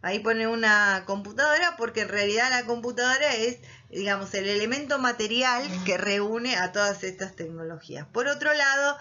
Ahí 0.01 0.19
pone 0.19 0.47
una 0.47 1.03
computadora 1.05 1.75
porque 1.77 2.01
en 2.01 2.09
realidad 2.09 2.49
la 2.49 2.65
computadora 2.65 3.35
es, 3.35 3.59
digamos, 3.89 4.33
el 4.33 4.47
elemento 4.47 4.97
material 4.97 5.63
que 5.85 5.97
reúne 5.97 6.55
a 6.55 6.71
todas 6.71 7.03
estas 7.03 7.35
tecnologías. 7.35 8.07
Por 8.07 8.27
otro 8.27 8.53
lado, 8.53 8.97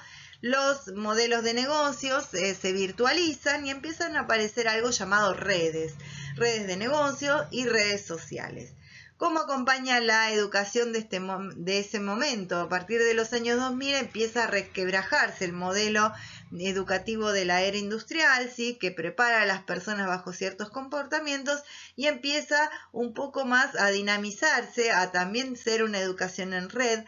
los 0.46 0.94
modelos 0.94 1.42
de 1.42 1.54
negocios 1.54 2.32
eh, 2.34 2.54
se 2.54 2.72
virtualizan 2.72 3.66
y 3.66 3.70
empiezan 3.70 4.16
a 4.16 4.20
aparecer 4.20 4.68
algo 4.68 4.90
llamado 4.90 5.34
redes, 5.34 5.94
redes 6.36 6.68
de 6.68 6.76
negocio 6.76 7.46
y 7.50 7.66
redes 7.66 8.06
sociales. 8.06 8.70
¿Cómo 9.16 9.40
acompaña 9.40 9.98
la 9.98 10.30
educación 10.30 10.92
de, 10.92 11.00
este, 11.00 11.20
de 11.56 11.78
ese 11.80 11.98
momento? 12.00 12.60
A 12.60 12.68
partir 12.68 13.00
de 13.00 13.14
los 13.14 13.32
años 13.32 13.58
2000 13.58 13.94
empieza 13.94 14.44
a 14.44 14.46
resquebrajarse 14.46 15.46
el 15.46 15.52
modelo 15.52 16.12
educativo 16.52 17.32
de 17.32 17.44
la 17.44 17.62
era 17.62 17.78
industrial, 17.78 18.48
¿sí? 18.54 18.76
que 18.78 18.92
prepara 18.92 19.42
a 19.42 19.46
las 19.46 19.62
personas 19.62 20.06
bajo 20.06 20.32
ciertos 20.32 20.70
comportamientos 20.70 21.62
y 21.96 22.06
empieza 22.06 22.70
un 22.92 23.14
poco 23.14 23.44
más 23.46 23.74
a 23.74 23.88
dinamizarse, 23.88 24.92
a 24.92 25.10
también 25.10 25.56
ser 25.56 25.82
una 25.82 25.98
educación 25.98 26.52
en 26.52 26.68
red, 26.68 27.02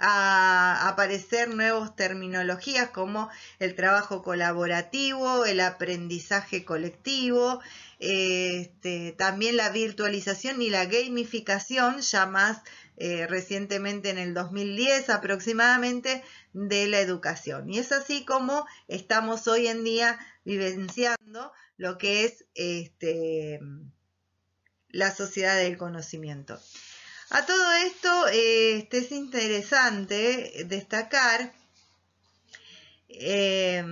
a 0.00 0.88
aparecer 0.88 1.54
nuevas 1.54 1.94
terminologías 1.94 2.90
como 2.90 3.28
el 3.58 3.74
trabajo 3.74 4.22
colaborativo, 4.22 5.44
el 5.44 5.60
aprendizaje 5.60 6.64
colectivo, 6.64 7.60
este, 7.98 9.12
también 9.12 9.56
la 9.56 9.68
virtualización 9.68 10.62
y 10.62 10.70
la 10.70 10.86
gamificación, 10.86 12.00
ya 12.00 12.24
más 12.24 12.62
eh, 12.96 13.26
recientemente 13.26 14.10
en 14.10 14.18
el 14.18 14.34
2010 14.34 15.10
aproximadamente, 15.10 16.22
de 16.52 16.88
la 16.88 17.00
educación. 17.00 17.70
Y 17.70 17.78
es 17.78 17.92
así 17.92 18.24
como 18.24 18.66
estamos 18.88 19.46
hoy 19.48 19.68
en 19.68 19.84
día 19.84 20.18
vivenciando 20.44 21.52
lo 21.76 21.98
que 21.98 22.24
es 22.24 22.44
este, 22.54 23.60
la 24.88 25.14
sociedad 25.14 25.56
del 25.56 25.76
conocimiento. 25.76 26.58
A 27.32 27.46
todo 27.46 27.72
esto 27.74 28.26
este, 28.26 28.98
es 28.98 29.12
interesante 29.12 30.64
destacar 30.66 31.52
eh, 33.08 33.84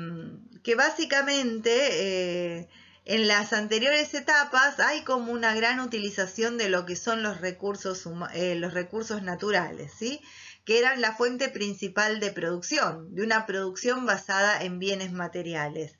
que 0.64 0.74
básicamente 0.74 1.70
eh, 1.70 2.68
en 3.04 3.28
las 3.28 3.52
anteriores 3.52 4.12
etapas 4.14 4.80
hay 4.80 5.04
como 5.04 5.30
una 5.30 5.54
gran 5.54 5.78
utilización 5.78 6.58
de 6.58 6.68
lo 6.68 6.84
que 6.84 6.96
son 6.96 7.22
los 7.22 7.40
recursos, 7.40 8.08
eh, 8.34 8.56
los 8.56 8.74
recursos 8.74 9.22
naturales, 9.22 9.92
¿sí? 9.96 10.20
que 10.64 10.80
eran 10.80 11.00
la 11.00 11.14
fuente 11.14 11.48
principal 11.48 12.18
de 12.18 12.32
producción, 12.32 13.14
de 13.14 13.22
una 13.22 13.46
producción 13.46 14.04
basada 14.04 14.64
en 14.64 14.80
bienes 14.80 15.12
materiales 15.12 15.92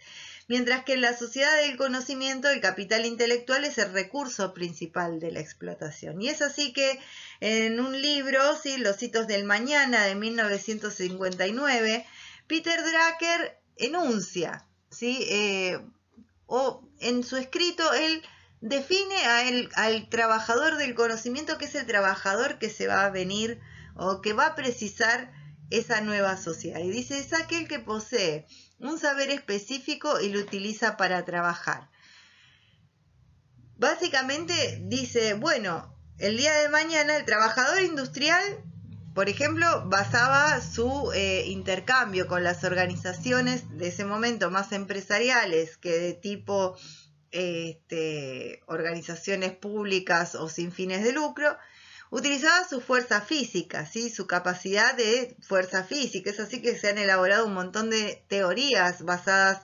mientras 0.49 0.83
que 0.83 0.95
en 0.95 1.03
la 1.03 1.17
sociedad 1.17 1.55
del 1.59 1.77
conocimiento 1.77 2.49
el 2.49 2.61
capital 2.61 3.05
intelectual 3.05 3.65
es 3.65 3.79
el 3.79 3.93
recurso 3.93 4.55
principal 4.55 5.21
de 5.21 5.31
la 5.31 5.41
explotación. 5.41 6.21
Y 6.21 6.29
es 6.29 6.43
así 6.43 6.73
que 6.73 6.99
en 7.41 7.79
un 7.79 8.01
libro, 8.01 8.41
¿sí? 8.57 8.79
Los 8.79 9.03
hitos 9.03 9.27
del 9.27 9.45
mañana 9.45 10.05
de 10.05 10.15
1959, 10.15 12.07
Peter 12.47 12.81
Drucker 12.81 13.61
enuncia, 13.77 14.65
¿sí? 14.91 15.25
Eh, 15.29 15.79
o 16.47 16.83
en 17.01 17.23
su 17.23 17.37
escrito 17.37 17.93
él 17.93 18.23
define 18.61 19.15
al 19.75 20.09
trabajador 20.09 20.79
del 20.79 20.95
conocimiento 20.95 21.59
que 21.59 21.67
es 21.67 21.75
el 21.75 21.87
trabajador 21.87 22.59
que 22.59 22.71
se 22.71 22.87
va 22.89 23.05
a 23.05 23.11
venir 23.11 23.61
o 23.95 24.23
que 24.23 24.33
va 24.33 24.47
a 24.47 24.55
precisar 24.55 25.31
esa 25.71 26.01
nueva 26.01 26.39
sociedad. 26.39 26.81
Y 26.81 26.91
dice, 26.91 27.19
es 27.19 27.35
aquel 27.35 27.69
que 27.69 27.79
posee 27.79 28.47
un 28.79 28.99
saber 28.99 29.31
específico 29.31 30.21
y 30.21 30.31
lo 30.31 30.41
utiliza 30.41 30.97
para 30.97 31.25
trabajar. 31.25 31.89
Básicamente 33.77 34.81
dice, 34.83 35.35
bueno, 35.35 35.95
el 36.19 36.37
día 36.37 36.53
de 36.55 36.69
mañana 36.69 37.17
el 37.17 37.25
trabajador 37.25 37.83
industrial, 37.83 38.43
por 39.15 39.29
ejemplo, 39.29 39.85
basaba 39.87 40.61
su 40.61 41.13
eh, 41.15 41.45
intercambio 41.47 42.27
con 42.27 42.43
las 42.43 42.65
organizaciones 42.65 43.79
de 43.79 43.89
ese 43.89 44.05
momento 44.05 44.51
más 44.51 44.73
empresariales 44.73 45.77
que 45.77 45.99
de 45.99 46.15
tipo 46.15 46.77
este, 47.31 48.63
organizaciones 48.67 49.53
públicas 49.53 50.35
o 50.35 50.49
sin 50.49 50.73
fines 50.73 51.05
de 51.05 51.13
lucro, 51.13 51.57
Utilizaba 52.11 52.67
su 52.67 52.81
fuerza 52.81 53.21
física, 53.21 53.85
¿sí? 53.87 54.11
su 54.11 54.27
capacidad 54.27 54.95
de 54.95 55.37
fuerza 55.41 55.85
física. 55.85 56.31
Es 56.31 56.41
así 56.41 56.63
que 56.63 56.77
se 56.77 56.89
han 56.89 56.99
elaborado 56.99 57.47
un 57.47 57.55
montón 57.55 57.91
de 57.91 58.25
teorías 58.29 59.03
basadas 59.03 59.63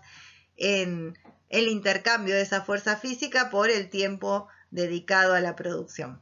en 0.57 1.19
el 1.49 1.69
intercambio 1.69 2.35
de 2.35 2.43
esa 2.43 2.63
fuerza 2.63 2.97
física 2.97 3.51
por 3.51 3.71
el 3.71 3.89
tiempo 3.89 4.49
dedicado 4.71 5.35
a 5.35 5.41
la 5.41 5.57
producción. 5.57 6.21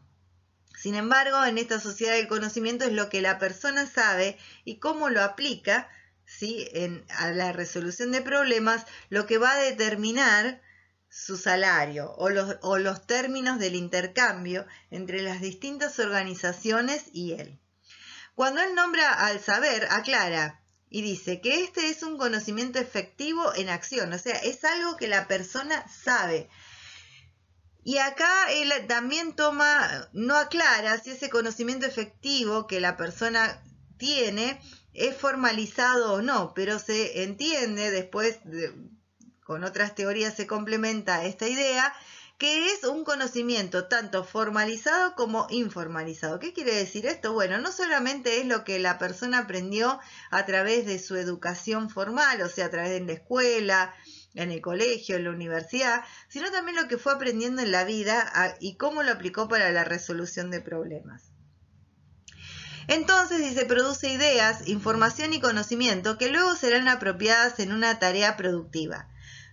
Sin 0.76 0.94
embargo, 0.94 1.44
en 1.44 1.58
esta 1.58 1.80
sociedad 1.80 2.14
del 2.14 2.28
conocimiento 2.28 2.84
es 2.84 2.92
lo 2.92 3.08
que 3.08 3.22
la 3.22 3.38
persona 3.38 3.86
sabe 3.86 4.36
y 4.64 4.76
cómo 4.76 5.10
lo 5.10 5.22
aplica 5.22 5.88
¿sí? 6.24 6.68
en, 6.72 7.04
a 7.08 7.30
la 7.30 7.52
resolución 7.52 8.12
de 8.12 8.20
problemas 8.20 8.86
lo 9.08 9.26
que 9.26 9.38
va 9.38 9.52
a 9.52 9.62
determinar 9.62 10.60
su 11.12 11.36
salario 11.36 12.14
o 12.16 12.30
los, 12.30 13.06
términos 13.06 13.58
del 13.58 13.74
intercambio 13.74 14.66
entre 14.90 15.20
las 15.20 15.42
distintas 15.42 15.98
organizaciones 15.98 17.04
y 17.12 17.32
él. 17.32 17.60
Cuando 18.34 18.62
él 18.62 18.74
nombra 18.74 19.12
al 19.12 19.38
saber, 19.38 19.86
aclara 19.90 20.62
y 20.88 21.02
dice 21.02 21.42
que 21.42 21.64
este 21.64 21.90
es 21.90 22.02
un 22.02 22.16
conocimiento 22.16 22.78
efectivo 22.78 23.54
en 23.54 23.68
acción, 23.68 24.10
o 24.14 24.18
sea, 24.18 24.36
es 24.36 24.64
algo 24.64 24.96
que 24.96 25.06
la 25.06 25.28
persona 25.28 25.86
sabe. 25.88 26.48
Y 27.84 27.98
acá 27.98 28.50
él 28.50 28.72
también 28.88 29.36
toma, 29.36 30.08
no 30.12 30.36
aclara 30.36 30.98
si 30.98 31.10
ese 31.10 31.28
conocimiento 31.28 31.84
efectivo 31.84 32.66
que 32.66 32.80
la 32.80 32.96
persona 32.96 33.62
tiene 33.98 34.58
es 34.94 35.14
formalizado 35.14 36.14
o 36.14 36.22
no, 36.22 36.54
pero 36.54 36.78
se 36.78 37.22
entiende 37.22 37.90
después, 37.90 38.38
con 39.52 39.64
otras 39.64 39.94
teorías 39.94 40.34
se 40.34 40.46
complementa 40.46 41.26
esta 41.26 41.46
idea, 41.46 41.92
que 42.38 42.72
es 42.72 42.84
un 42.84 43.04
conocimiento 43.04 43.84
tanto 43.84 44.24
formalizado 44.24 45.14
como 45.14 45.46
informalizado. 45.50 46.38
¿Qué 46.38 46.54
quiere 46.54 46.74
decir 46.74 47.04
esto? 47.04 47.34
Bueno, 47.34 47.58
no 47.58 47.70
solamente 47.70 48.40
es 48.40 48.46
lo 48.46 48.64
que 48.64 48.78
la 48.78 48.96
persona 48.96 49.40
aprendió 49.40 50.00
a 50.30 50.46
través 50.46 50.86
de 50.86 50.98
su 50.98 51.16
educación 51.16 51.90
formal, 51.90 52.40
o 52.40 52.48
sea, 52.48 52.64
a 52.64 52.70
través 52.70 52.92
de 52.92 53.00
la 53.00 53.12
escuela, 53.12 53.94
en 54.32 54.50
el 54.52 54.62
colegio, 54.62 55.16
en 55.16 55.24
la 55.24 55.30
universidad, 55.32 56.02
sino 56.28 56.50
también 56.50 56.78
lo 56.78 56.88
que 56.88 56.96
fue 56.96 57.12
aprendiendo 57.12 57.60
en 57.60 57.72
la 57.72 57.84
vida 57.84 58.56
y 58.58 58.76
cómo 58.76 59.02
lo 59.02 59.12
aplicó 59.12 59.48
para 59.48 59.70
la 59.70 59.84
resolución 59.84 60.50
de 60.50 60.62
problemas. 60.62 61.24
Entonces, 62.88 63.46
si 63.46 63.54
se 63.54 63.66
produce 63.66 64.08
ideas, 64.08 64.66
información 64.66 65.34
y 65.34 65.42
conocimiento 65.42 66.16
que 66.16 66.30
luego 66.30 66.56
serán 66.56 66.88
apropiadas 66.88 67.60
en 67.60 67.72
una 67.72 67.98
tarea 67.98 68.38
productiva. 68.38 69.11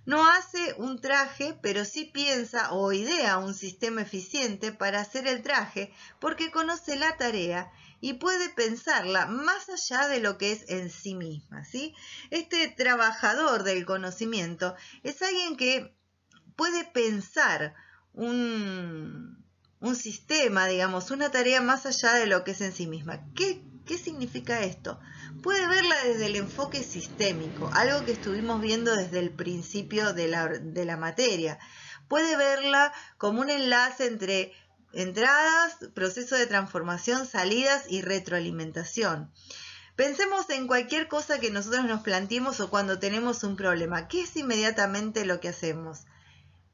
No 0.10 0.26
hace 0.28 0.74
un 0.80 1.00
traje, 1.00 1.56
pero 1.62 1.86
sí 1.86 2.04
piensa 2.04 2.72
o 2.72 2.92
idea 2.92 3.38
un 3.38 3.54
sistema 3.54 4.02
eficiente 4.02 4.72
para 4.72 5.02
hacer 5.02 5.28
el 5.28 5.44
traje 5.44 5.94
porque 6.20 6.50
conoce 6.50 6.96
la 6.96 7.16
tarea 7.18 7.72
y 8.02 8.14
puede 8.14 8.50
pensarla 8.50 9.28
más 9.28 9.70
allá 9.70 10.08
de 10.08 10.20
lo 10.20 10.40
que 10.40 10.52
es 10.52 10.68
en 10.68 10.90
sí 10.90 11.14
misma. 11.14 11.64
¿sí? 11.64 11.94
Este 12.32 12.70
trabajador 12.70 13.62
del 13.62 13.86
conocimiento 13.86 14.76
es 15.04 15.22
alguien 15.22 15.56
que 15.58 15.96
puede 16.56 16.86
pensar 16.86 17.76
un, 18.14 19.46
sistema, 19.94 20.66
digamos, 20.66 21.12
una 21.12 21.30
tarea 21.30 21.62
más 21.62 21.86
allá 21.86 22.14
de 22.16 22.26
lo 22.26 22.44
que 22.44 22.52
es 22.52 22.62
en 22.62 22.74
sí 22.74 22.88
misma. 22.88 23.32
¿Qué, 23.36 23.62
qué 23.90 23.98
significa 23.98 24.62
esto? 24.62 25.00
Puede 25.42 25.66
verla 25.66 25.96
desde 26.06 26.28
el 26.28 26.36
enfoque 26.36 26.84
sistémico, 26.84 27.72
algo 27.74 28.06
que 28.06 28.12
estuvimos 28.12 28.62
viendo 28.62 28.96
desde 28.96 29.18
el 29.18 29.32
principio 29.32 30.14
de 30.14 30.28
la, 30.28 30.98
materia. 30.98 31.58
Puede 32.08 32.38
verla 32.38 32.94
como 33.18 33.42
un 33.42 33.50
enlace 33.50 34.06
entre 34.06 34.54
entradas, 34.94 35.76
proceso 35.96 36.36
de 36.36 36.46
transformación, 36.46 37.26
salidas 37.26 37.86
y 37.90 38.04
retroalimentación. 38.04 39.32
Pensemos 39.96 40.48
en 40.52 40.68
cualquier 40.68 41.08
cosa 41.08 41.40
que 41.40 41.50
nosotros 41.50 41.86
nos 41.86 42.02
planteemos 42.02 42.60
o 42.60 42.70
cuando 42.70 43.00
tenemos 43.00 43.44
un 43.44 43.56
problema. 43.56 44.08
¿Qué 44.08 44.22
es 44.22 44.36
inmediatamente 44.36 45.26
lo 45.26 45.40
que 45.40 45.50
hacemos? 45.50 46.06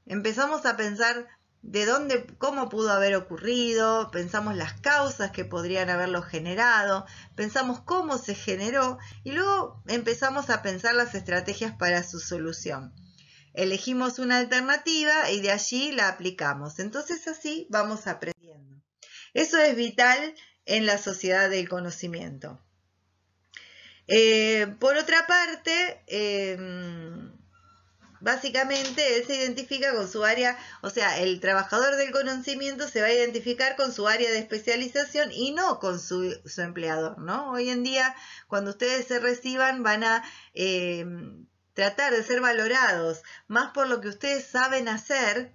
Empezamos 0.05 0.65
a 0.65 0.75
pensar 0.75 1.29
de 1.65 1.85
dónde, 1.85 2.27
cómo 2.37 2.69
pudo 2.69 2.91
haber 2.91 3.15
ocurrido, 3.15 4.11
pensamos 4.11 4.55
las 4.55 4.73
causas 4.81 5.31
que 5.31 5.45
podrían 5.45 5.89
haberlo 5.89 6.21
generado, 6.21 7.07
pensamos 7.35 7.81
cómo 7.81 8.19
se 8.19 8.35
generó 8.35 8.99
y 9.23 9.31
luego 9.31 9.81
empezamos 9.87 10.51
a 10.51 10.61
pensar 10.61 10.93
las 10.93 11.15
estrategias 11.15 11.75
para 11.75 12.03
su 12.03 12.19
solución. 12.19 12.93
Elegimos 13.53 14.19
una 14.19 14.37
alternativa 14.37 15.31
y 15.31 15.41
de 15.41 15.51
allí 15.51 15.91
la 15.91 16.09
aplicamos. 16.09 16.77
Entonces 16.79 17.27
así 17.27 17.67
vamos 17.71 18.05
aprendiendo. 18.05 18.83
Eso 19.33 19.57
es 19.57 19.75
vital 19.75 20.35
en 20.65 20.85
la 20.85 20.99
sociedad 20.99 21.49
del 21.49 21.67
conocimiento. 21.67 22.61
Eh, 24.07 24.67
por 24.79 24.97
otra 24.97 25.25
parte, 25.25 26.03
em, 26.05 27.34
básicamente 28.25 29.17
él 29.17 29.25
se 29.27 29.35
identifica 29.35 29.93
con 29.93 30.09
su 30.09 30.25
área, 30.25 30.57
o 30.81 30.89
sea, 30.89 31.19
el 31.19 31.39
trabajador 31.39 31.95
del 31.95 32.11
conocimiento 32.11 32.87
se 32.87 33.01
va 33.01 33.07
a 33.07 33.13
identificar 33.13 33.75
con 33.75 33.93
su 33.93 34.07
área 34.07 34.31
de 34.31 34.39
especialización 34.39 35.31
y 35.31 35.51
no 35.51 35.79
con 35.79 35.99
su, 35.99 36.35
empleador, 36.57 37.19
¿no? 37.19 37.51
Hoy 37.51 37.69
en 37.69 37.83
día, 37.83 38.15
cuando 38.47 38.71
ustedes 38.71 39.05
se 39.05 39.19
reciban, 39.19 39.83
van 39.83 40.03
a 40.03 40.23
em, 40.55 41.45
tratar 41.75 42.13
de 42.13 42.23
ser 42.23 42.41
valorados 42.41 43.21
más 43.47 43.71
por 43.73 43.87
lo 43.87 44.01
que 44.01 44.09
ustedes 44.09 44.47
saben 44.47 44.87
hacer, 44.87 45.53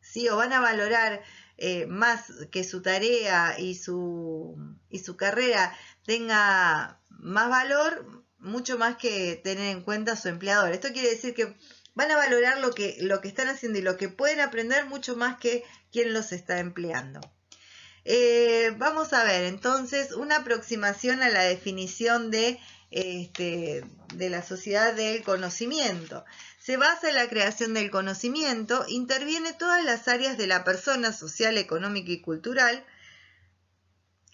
¿sí? 0.00 0.28
O 0.28 0.36
van 0.36 0.52
a 0.52 0.58
valorar 0.58 1.22
eh, 1.56 1.86
más 1.86 2.32
que 2.50 2.64
su 2.64 2.82
tarea 2.82 3.60
y 3.60 3.76
su, 3.76 4.56
y 4.90 4.98
su 4.98 5.16
carrera 5.16 5.72
tenga 6.04 7.00
más 7.10 7.48
valor, 7.48 8.24
mucho 8.38 8.76
más 8.76 8.96
que 8.96 9.36
tener 9.36 9.76
en 9.76 9.82
cuenta 9.82 10.12
a 10.12 10.16
su 10.16 10.28
empleador. 10.28 10.72
Esto 10.72 10.88
quiere 10.92 11.10
decir 11.10 11.32
que 11.34 11.56
van 11.98 12.12
a 12.12 12.16
valorar 12.16 12.60
lo 12.60 12.70
que, 12.76 12.96
lo 13.00 13.20
que 13.20 13.26
están 13.26 13.48
haciendo 13.48 13.80
y 13.80 13.82
lo 13.82 13.96
que 13.96 14.08
pueden 14.08 14.38
aprender 14.38 14.86
mucho 14.86 15.16
más 15.16 15.36
que 15.38 15.64
quien 15.90 16.12
los 16.12 16.30
está 16.30 16.60
empleando. 16.60 17.20
Eh, 18.04 18.72
vamos 18.76 19.12
a 19.12 19.24
ver 19.24 19.42
entonces 19.42 20.12
una 20.12 20.36
aproximación 20.36 21.24
a 21.24 21.28
la 21.28 21.42
definición 21.42 22.30
de 22.30 22.60
este, 22.92 23.84
de 24.14 24.30
la 24.30 24.44
sociedad 24.44 24.94
del 24.94 25.24
conocimiento. 25.24 26.24
Se 26.60 26.76
basa 26.76 27.08
en 27.08 27.16
la 27.16 27.28
creación 27.28 27.74
del 27.74 27.90
conocimiento, 27.90 28.84
interviene 28.86 29.52
todas 29.52 29.84
las 29.84 30.06
áreas 30.06 30.38
de 30.38 30.46
la 30.46 30.62
persona 30.62 31.12
social, 31.12 31.58
económica 31.58 32.12
y 32.12 32.20
cultural, 32.20 32.84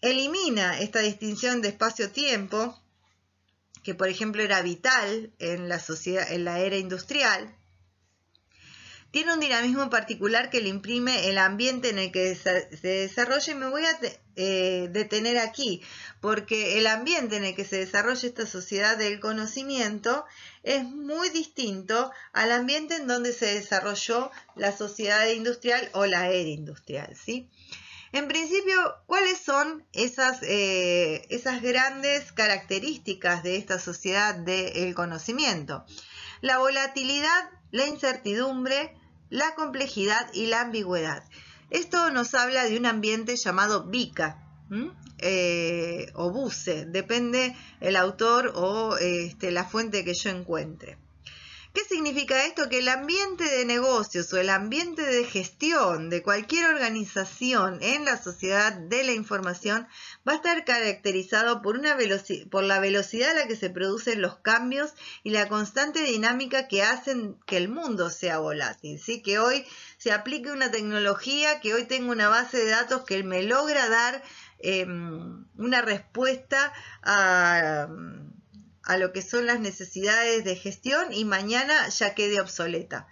elimina 0.03 0.81
esta 0.81 0.99
distinción 0.99 1.63
de 1.63 1.69
espacio-tiempo, 1.69 2.79
que 3.83 3.95
por 3.95 4.09
ejemplo 4.09 4.43
era 4.43 4.63
vital 4.63 5.33
en 5.39 5.69
la, 5.69 5.79
sociedad, 5.79 6.31
en 6.31 6.45
la 6.45 6.61
era 6.61 6.77
industrial, 6.77 7.55
tiene 9.15 9.33
un 9.33 9.39
dinamismo 9.39 9.91
particular 9.91 10.51
que 10.51 10.61
le 10.61 10.69
imprime 10.69 11.29
el 11.29 11.39
ambiente 11.39 11.89
en 11.89 12.01
el 12.01 12.11
que 12.11 12.35
se 12.35 12.67
desarrolla 12.83 13.53
y 13.53 13.55
me 13.55 13.69
voy 13.69 13.85
a 13.85 13.97
eh, 14.35 14.89
detener 14.91 15.39
aquí, 15.39 15.83
porque 16.21 16.79
el 16.79 16.89
ambiente 16.89 17.37
en 17.37 17.45
el 17.45 17.55
que 17.55 17.65
se 17.65 17.77
desarrolla 17.77 18.27
esta 18.27 18.45
sociedad 18.45 18.97
del 18.97 19.21
conocimiento 19.21 20.25
es 20.65 20.83
muy 20.83 21.31
distinto 21.31 22.11
al 22.33 22.51
ambiente 22.51 22.97
en 22.97 23.07
donde 23.07 23.33
se 23.33 23.55
desarrolló 23.55 24.33
la 24.57 24.77
sociedad 24.77 25.29
industrial 25.29 25.89
o 25.93 26.07
la 26.07 26.31
era 26.31 26.49
industrial. 26.49 27.15
¿sí? 27.15 27.49
En 28.15 28.29
principio, 28.29 28.77
¿cuáles 29.07 29.39
son 29.39 29.85
esas, 29.93 30.41
eh, 30.45 31.27
esas 31.31 31.61
grandes 31.61 32.31
características 32.31 33.43
de 33.43 33.57
esta 33.57 33.81
sociedad 33.81 34.37
del 34.37 34.95
conocimiento? 34.95 35.85
La 36.41 36.59
volatilidad, 36.59 37.51
la 37.73 37.89
incertidumbre, 37.89 38.95
la 39.31 39.57
complejidad 39.57 40.33
y 40.33 40.47
la 40.47 40.61
ambigüedad. 40.61 41.25
Esto 41.71 42.13
nos 42.13 42.35
habla 42.35 42.67
de 42.67 42.79
un 42.79 42.87
ambiente 42.87 43.35
llamado 43.35 43.87
VICA 43.89 44.39
eh, 45.19 46.13
o 46.15 46.31
BUCE, 46.31 46.85
depende 46.85 47.57
el 47.81 47.97
autor 47.97 48.53
o 48.55 48.97
este, 48.97 49.51
la 49.51 49.65
fuente 49.65 50.05
que 50.05 50.15
yo 50.15 50.31
encuentre. 50.31 50.99
¿Qué 51.75 51.83
significa 51.83 52.47
esto? 52.47 52.69
Que 52.69 52.79
el 52.79 52.89
ambiente 52.89 53.43
de 53.43 53.65
negocios 53.65 54.33
o 54.33 54.39
el 54.39 54.49
ambiente 54.49 55.03
de 55.03 55.25
gestión 55.25 56.09
de 56.09 56.23
cualquier 56.23 56.67
organización 56.67 57.81
en 57.83 58.05
la 58.05 58.23
sociedad 58.23 58.73
de 58.73 59.03
la 59.03 59.11
información 59.11 59.89
va 60.27 60.35
a 60.35 60.37
estar 60.37 60.65
caracterizado 60.65 61.63
por, 61.63 61.77
una 61.77 61.97
por 62.49 62.63
la 62.63 62.79
velocidad 62.79 63.33
a 63.33 63.41
la 63.41 63.49
que 63.49 63.57
se 63.57 63.71
producen 63.71 64.23
los 64.23 64.37
cambios 64.37 64.95
y 65.25 65.31
la 65.31 65.49
constante 65.49 66.05
dinámica 66.05 66.69
que 66.69 66.85
hacen 66.85 67.41
que 67.45 67.57
el 67.57 67.69
mundo 67.69 68.09
sea 68.09 68.39
volátil. 68.39 69.01
¿sí? 69.01 69.21
Que 69.21 69.41
hoy 69.41 69.67
se 69.99 70.13
aplique 70.13 70.53
una 70.53 70.71
tecnología, 70.71 71.59
que 71.59 71.75
hoy 71.75 71.87
tengo 71.87 72.13
una 72.13 72.29
base 72.29 72.59
de 72.59 72.71
datos 72.71 73.05
que 73.05 73.25
me 73.25 73.43
logra 73.43 73.89
dar 73.89 74.23
em, 74.61 75.45
una 75.57 75.83
respuesta 75.83 76.73
a 77.03 77.89
a 78.85 78.97
lo 78.97 79.13
que 79.13 79.23
son 79.23 79.47
las 79.47 79.61
necesidades 79.61 80.45
de 80.45 80.57
gestión 80.57 81.13
y 81.13 81.25
mañana 81.25 81.89
ya 81.89 82.15
quede 82.15 82.41
obsoleta. 82.41 83.07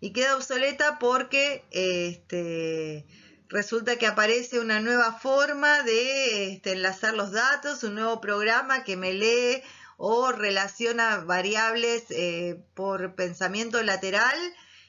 Y 0.00 0.12
queda 0.12 0.36
obsoleta 0.36 0.98
porque 0.98 1.64
este, 1.70 3.06
resulta 3.48 3.96
que 3.96 4.06
aparece 4.06 4.60
una 4.60 4.80
nueva 4.80 5.12
forma 5.12 5.82
de 5.82 6.52
este, 6.52 6.72
enlazar 6.72 7.14
los 7.14 7.32
datos, 7.32 7.84
un 7.84 7.94
nuevo 7.94 8.20
programa 8.20 8.84
que 8.84 8.96
me 8.96 9.12
lee 9.12 9.62
o 9.96 10.32
relaciona 10.32 11.18
variables 11.18 12.04
eh, 12.10 12.62
por 12.74 13.14
pensamiento 13.14 13.82
lateral 13.82 14.36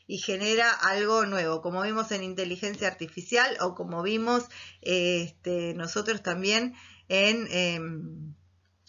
y 0.07 0.17
genera 0.17 0.69
algo 0.69 1.25
nuevo, 1.25 1.61
como 1.61 1.81
vimos 1.81 2.11
en 2.11 2.23
inteligencia 2.23 2.87
artificial 2.87 3.57
o 3.61 3.73
como 3.75 4.03
vimos 4.03 4.45
este, 4.81 5.73
nosotros 5.73 6.21
también 6.21 6.75
en 7.07 7.47
em, 7.51 8.35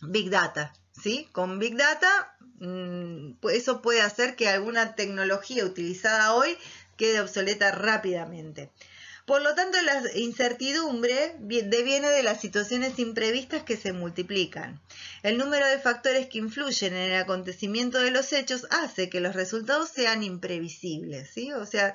Big 0.03 0.31
Data. 0.31 0.73
¿Sí? 1.01 1.29
Con 1.33 1.59
Big 1.59 1.77
Data, 1.77 2.37
mm, 2.59 3.35
eso 3.53 3.83
puede 3.83 4.03
hacer 4.03 4.37
que 4.37 4.49
alguna 4.49 4.95
tecnología 4.95 5.65
utilizada 5.65 6.35
hoy 6.35 6.57
quede 6.97 7.21
obsoleta 7.21 7.73
rápidamente. 7.73 8.71
Por 9.27 9.43
lo 9.43 9.57
tanto, 9.57 9.77
la 9.83 10.03
incertidumbre 10.15 11.35
deviene 11.41 12.09
de 12.09 12.23
las 12.23 12.41
situaciones 12.41 13.01
imprevistas 13.01 13.65
que 13.65 13.77
se 13.77 13.93
multiplican. 13.93 14.81
El 15.25 15.37
número 15.37 15.67
de 15.67 15.81
factores 15.81 16.29
que 16.29 16.39
influyen 16.39 16.95
en 16.95 17.11
el 17.11 17.21
acontecimiento 17.21 17.99
de 17.99 18.13
los 18.13 18.33
hechos 18.33 18.69
hace 18.71 19.11
que 19.11 19.21
los 19.21 19.35
resultados 19.35 19.89
sean 19.89 20.23
imprevisibles, 20.23 21.29
¿sí? 21.29 21.53
O 21.53 21.67
sea, 21.67 21.93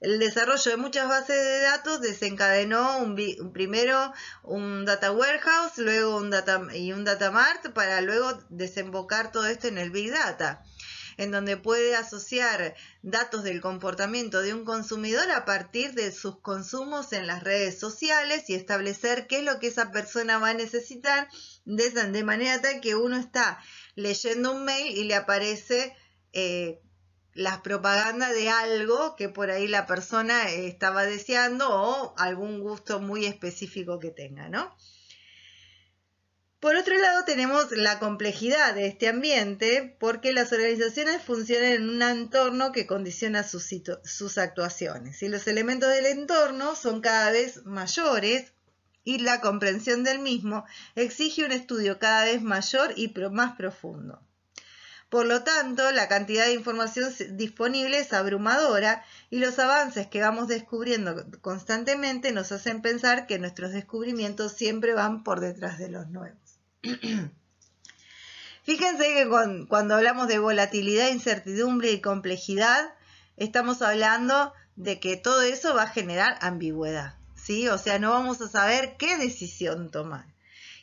el 0.00 0.18
desarrollo 0.18 0.70
de 0.70 0.76
muchas 0.76 1.08
bases 1.08 1.36
de 1.36 1.60
datos 1.60 2.00
desencadenó 2.00 2.98
un, 2.98 3.16
primero 3.52 4.12
un 4.42 4.84
data 4.84 5.12
warehouse, 5.12 5.78
luego 5.78 6.16
un 6.16 6.30
data 6.30 6.66
y 6.74 6.92
un 6.92 7.04
data 7.04 7.30
mart 7.30 7.72
para 7.72 8.00
luego 8.00 8.38
desembocar 8.50 9.32
todo 9.32 9.46
esto 9.46 9.68
en 9.68 9.78
el 9.78 9.90
big 9.90 10.12
data 10.12 10.62
en 11.16 11.30
donde 11.30 11.56
puede 11.56 11.96
asociar 11.96 12.74
datos 13.02 13.42
del 13.42 13.60
comportamiento 13.60 14.42
de 14.42 14.52
un 14.52 14.64
consumidor 14.64 15.30
a 15.30 15.44
partir 15.44 15.94
de 15.94 16.12
sus 16.12 16.40
consumos 16.40 17.12
en 17.12 17.26
las 17.26 17.42
redes 17.42 17.78
sociales 17.78 18.48
y 18.48 18.54
establecer 18.54 19.26
qué 19.26 19.38
es 19.38 19.44
lo 19.44 19.58
que 19.58 19.68
esa 19.68 19.90
persona 19.92 20.38
va 20.38 20.50
a 20.50 20.54
necesitar 20.54 21.28
de, 21.64 22.24
manera 22.24 22.60
tal 22.60 22.80
que 22.80 22.94
uno 22.94 23.16
está 23.16 23.58
leyendo 23.94 24.52
un 24.52 24.64
mail 24.64 24.96
y 24.96 25.04
le 25.04 25.14
aparece 25.14 25.96
eh, 26.32 26.80
las 27.36 27.60
propagandas 27.60 28.32
de 28.32 28.48
algo 28.48 29.14
que 29.16 29.28
por 29.28 29.50
ahí 29.50 29.68
la 29.68 29.86
persona 29.86 30.50
eh, 30.50 30.66
estaba 30.66 31.04
deseando 31.04 31.68
o 31.68 32.14
algún 32.18 32.60
gusto 32.60 32.98
muy 32.98 33.26
específico 33.26 33.98
que 33.98 34.10
tenga, 34.10 34.48
¿no? 34.48 34.74
Por 36.58 36.74
otro 36.74 36.96
lado, 36.98 37.24
tenemos 37.24 37.70
la 37.72 37.98
complejidad 37.98 38.74
de 38.74 38.86
este 38.86 39.08
ambiente 39.08 39.94
porque 40.00 40.32
las 40.32 40.50
organizaciones 40.52 41.22
funcionan 41.22 41.72
en 41.72 41.88
un 41.88 42.02
entorno 42.02 42.72
que 42.72 42.86
condiciona 42.86 43.42
sus, 43.42 43.68
sus 44.04 44.38
actuaciones 44.38 45.22
y 45.22 45.28
los 45.28 45.46
elementos 45.46 45.90
del 45.90 46.06
entorno 46.06 46.74
son 46.74 47.02
cada 47.02 47.30
vez 47.30 47.64
mayores 47.66 48.54
y 49.04 49.18
la 49.18 49.40
comprensión 49.40 50.02
del 50.02 50.18
mismo 50.18 50.64
exige 50.96 51.44
un 51.44 51.52
estudio 51.52 51.98
cada 51.98 52.24
vez 52.24 52.42
mayor 52.42 52.94
y 52.96 53.14
más 53.30 53.54
profundo. 53.56 54.25
Por 55.08 55.26
lo 55.26 55.44
tanto, 55.44 55.92
la 55.92 56.08
cantidad 56.08 56.46
de 56.46 56.54
información 56.54 57.12
disponible 57.30 57.98
es 57.98 58.12
abrumadora 58.12 59.04
y 59.30 59.38
los 59.38 59.58
avances 59.60 60.08
que 60.08 60.20
vamos 60.20 60.48
descubriendo 60.48 61.24
constantemente 61.40 62.32
nos 62.32 62.50
hacen 62.50 62.82
pensar 62.82 63.26
que 63.26 63.38
nuestros 63.38 63.72
descubrimientos 63.72 64.52
siempre 64.52 64.94
van 64.94 65.22
por 65.22 65.38
detrás 65.40 65.78
de 65.78 65.90
los 65.90 66.08
nuevos. 66.08 66.58
Fíjense 68.64 69.04
que 69.14 69.28
cuando 69.68 69.94
hablamos 69.94 70.26
de 70.26 70.40
volatilidad, 70.40 71.08
incertidumbre 71.10 71.92
y 71.92 72.00
complejidad, 72.00 72.92
estamos 73.36 73.80
hablando 73.82 74.52
de 74.74 74.98
que 74.98 75.16
todo 75.16 75.42
eso 75.42 75.72
va 75.72 75.84
a 75.84 75.88
generar 75.88 76.36
ambigüedad, 76.40 77.14
¿sí? 77.36 77.68
O 77.68 77.78
sea, 77.78 78.00
no 78.00 78.10
vamos 78.10 78.40
a 78.40 78.48
saber 78.48 78.96
qué 78.98 79.18
decisión 79.18 79.92
tomar. 79.92 80.26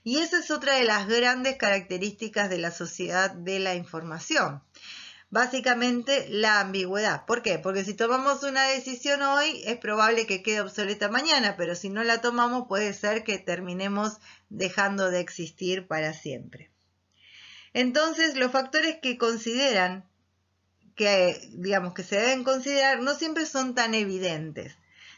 Y 0.03 0.17
esa 0.17 0.39
es 0.39 0.51
otra 0.51 0.75
de 0.75 0.83
las 0.83 1.07
grandes 1.07 1.57
características 1.57 2.49
de 2.49 2.57
la 2.57 2.71
sociedad 2.71 3.31
de 3.31 3.59
la 3.59 3.75
información. 3.75 4.61
Básicamente 5.29 6.27
la 6.29 6.59
ambigüedad. 6.59 7.25
¿Por 7.25 7.41
qué? 7.41 7.57
Porque 7.57 7.83
si 7.83 7.95
tomamos 7.95 8.43
una 8.43 8.67
decisión 8.67 9.21
hoy 9.23 9.63
es 9.65 9.77
probable 9.77 10.27
que 10.27 10.43
quede 10.43 10.61
obsoleta 10.61 11.09
mañana, 11.09 11.55
pero 11.57 11.73
si 11.73 11.89
no 11.89 12.03
la 12.03 12.21
tomamos 12.21 12.67
puede 12.67 12.93
ser 12.93 13.23
que 13.23 13.39
terminemos 13.39 14.17
dejando 14.49 15.09
de 15.09 15.21
existir 15.21 15.87
para 15.87 16.13
siempre. 16.13 16.69
Entonces, 17.73 18.35
los 18.35 18.51
factores 18.51 18.97
que 19.01 19.17
consideran 19.17 20.05
que 20.95 21.49
digamos 21.53 21.93
que 21.93 22.03
se 22.03 22.17
deben 22.17 22.43
considerar 22.43 23.01
no 23.01 23.15
siempre 23.15 23.45
son 23.45 23.73
tan 23.73 23.95
evidentes. 23.95 24.75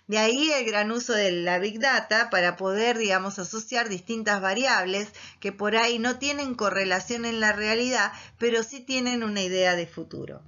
De 0.07 0.19
ahí 0.19 0.51
el 0.51 0.65
gran 0.65 0.91
uso 0.91 1.13
de 1.13 1.31
la 1.31 1.57
Big 1.57 1.79
Data 1.79 2.29
para 2.29 2.57
poder, 2.57 2.97
digamos, 2.97 3.39
asociar 3.39 3.89
distintas 3.89 4.39
variables 4.39 5.09
que 5.39 5.51
por 5.51 5.75
ahí 5.75 5.97
no 5.97 6.19
tienen 6.19 6.53
correlación 6.53 7.25
en 7.25 7.39
la 7.39 7.53
realidad, 7.53 8.11
pero 8.37 8.61
sí 8.61 8.81
tienen 8.81 9.23
una 9.23 9.41
idea 9.41 9.75
de 9.75 9.87
futuro. 9.87 10.43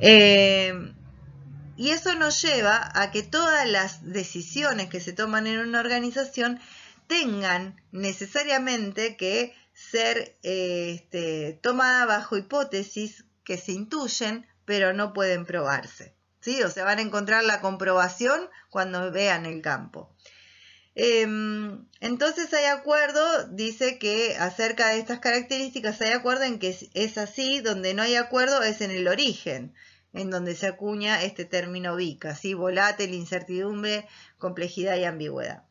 Eh, 0.00 0.92
y 1.76 1.90
eso 1.90 2.14
nos 2.16 2.42
lleva 2.42 2.90
a 2.94 3.10
que 3.12 3.22
todas 3.22 3.68
las 3.68 4.04
decisiones 4.04 4.88
que 4.88 5.00
se 5.00 5.12
toman 5.12 5.46
en 5.46 5.60
una 5.60 5.80
organización 5.80 6.58
tengan 7.06 7.80
necesariamente 7.92 9.16
que 9.16 9.54
ser 9.74 10.36
eh, 10.42 10.94
este, 10.96 11.58
tomadas 11.62 12.08
bajo 12.08 12.36
hipótesis 12.36 13.24
que 13.44 13.58
se 13.58 13.72
intuyen, 13.72 14.46
pero 14.64 14.92
no 14.92 15.12
pueden 15.12 15.44
probarse. 15.44 16.15
O 16.64 16.70
sea, 16.70 16.84
van 16.84 16.98
a 16.98 17.02
encontrar 17.02 17.44
la 17.44 17.60
comprobación 17.60 18.48
cuando 18.70 19.10
vean 19.10 19.46
el 19.46 19.62
campo. 19.62 20.14
Em, 20.94 21.86
entonces 22.00 22.52
hay 22.54 22.64
acuerdo, 22.64 23.48
dice 23.48 23.98
que 23.98 24.34
acerca 24.38 24.88
de 24.88 24.98
estas 24.98 25.18
características 25.18 26.00
hay 26.00 26.12
acuerdo 26.12 26.44
en 26.44 26.58
que 26.58 26.74
es, 26.94 27.18
así, 27.18 27.60
donde 27.60 27.92
no 27.92 28.02
hay 28.02 28.14
acuerdo 28.14 28.62
es 28.62 28.80
en 28.80 28.90
el 28.90 29.06
origen, 29.06 29.74
en 30.14 30.30
donde 30.30 30.54
se 30.54 30.66
acuña 30.68 31.22
este 31.22 31.44
término 31.44 31.96
VICA, 31.96 32.34
¿sí? 32.34 32.54
volátil, 32.54 33.12
incertidumbre, 33.12 34.08
complejidad 34.38 34.96
y 34.96 35.04
ambigüedad. 35.04 35.64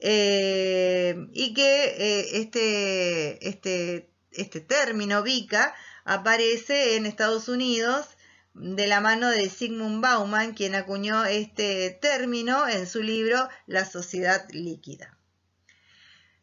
Em, 0.00 1.30
y 1.32 1.54
que 1.54 1.84
eh, 1.84 2.40
este, 2.40 3.48
este, 3.48 4.10
este 4.32 4.60
término 4.60 5.22
VICA 5.22 5.74
aparece 6.04 6.96
en 6.96 7.06
Estados 7.06 7.48
Unidos 7.48 8.17
de 8.58 8.86
la 8.86 9.00
mano 9.00 9.30
de 9.30 9.48
Sigmund 9.48 10.02
Bauman, 10.02 10.52
quien 10.52 10.74
acuñó 10.74 11.24
este 11.24 11.90
término 11.90 12.68
en 12.68 12.86
su 12.86 13.02
libro 13.02 13.48
La 13.66 13.84
sociedad 13.84 14.46
líquida. 14.50 15.16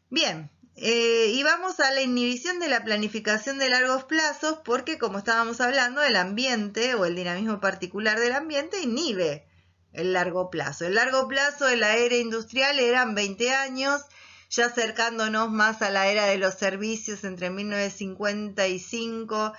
Bien, 0.08 0.50
eh, 0.76 1.32
y 1.32 1.42
vamos 1.42 1.80
a 1.80 1.90
la 1.90 2.02
inhibición 2.02 2.60
de 2.60 2.68
la 2.68 2.84
planificación 2.84 3.58
de 3.58 3.70
largos 3.70 4.04
plazos 4.04 4.58
porque, 4.64 4.98
como 4.98 5.18
estábamos 5.18 5.60
hablando, 5.60 6.02
el 6.02 6.16
ambiente 6.16 6.94
o 6.94 7.06
el 7.06 7.16
dinamismo 7.16 7.60
particular 7.60 8.20
del 8.20 8.32
ambiente 8.32 8.82
inhibe 8.82 9.46
el 9.92 10.12
largo 10.12 10.50
plazo. 10.50 10.86
El 10.86 10.96
largo 10.96 11.28
plazo 11.28 11.64
de 11.64 11.76
la 11.76 11.96
era 11.96 12.16
industrial 12.16 12.78
eran 12.78 13.14
20 13.14 13.54
años, 13.54 14.02
ya 14.50 14.66
acercándonos 14.66 15.50
más 15.50 15.80
a 15.82 15.90
la 15.90 16.08
era 16.08 16.26
de 16.26 16.38
los 16.38 16.54
servicios 16.54 17.24
entre 17.24 17.50
1955 17.50 19.52
y 19.54 19.58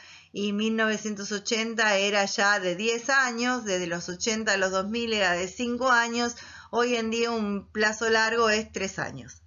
1980 0.54 1.97
era 1.97 2.23
ya 2.26 2.60
de 2.60 2.76
10 2.76 3.10
años, 3.10 3.65
desde 3.65 3.88
los 3.88 4.08
80 4.08 4.54
a 4.54 4.58
los 4.58 4.69
2000 4.69 5.13
era 5.13 5.32
de 5.32 5.47
5 5.47 5.89
años, 5.89 6.36
hoy 6.69 6.95
en 6.95 7.10
día 7.10 7.32
un 7.32 7.67
plazo 7.71 8.08
largo 8.10 8.52
es 8.52 8.71
3 8.71 9.00
años. 9.00 9.41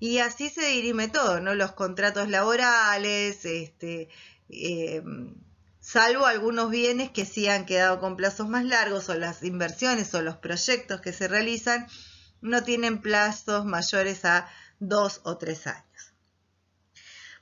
Y 0.00 0.18
así 0.18 0.50
se 0.50 0.66
dirime 0.66 1.08
todo, 1.08 1.40
¿no? 1.40 1.54
Los 1.54 1.72
contratos 1.72 2.28
laborales, 2.28 3.46
este, 3.46 4.10
em, 4.50 5.34
salvo 5.80 6.26
algunos 6.26 6.70
bienes 6.70 7.10
que 7.10 7.24
sí 7.24 7.48
han 7.48 7.64
quedado 7.64 7.98
con 7.98 8.14
plazos 8.16 8.46
más 8.46 8.66
largos 8.66 9.08
o 9.08 9.14
las 9.14 9.42
inversiones 9.42 10.12
o 10.14 10.20
los 10.20 10.36
proyectos 10.36 11.00
que 11.00 11.14
se 11.14 11.26
realizan 11.26 11.86
no 12.42 12.62
tienen 12.62 13.00
plazos 13.00 13.64
mayores 13.64 14.26
a 14.26 14.46
2 14.78 15.22
o 15.24 15.38
3 15.38 15.66
años. 15.68 15.93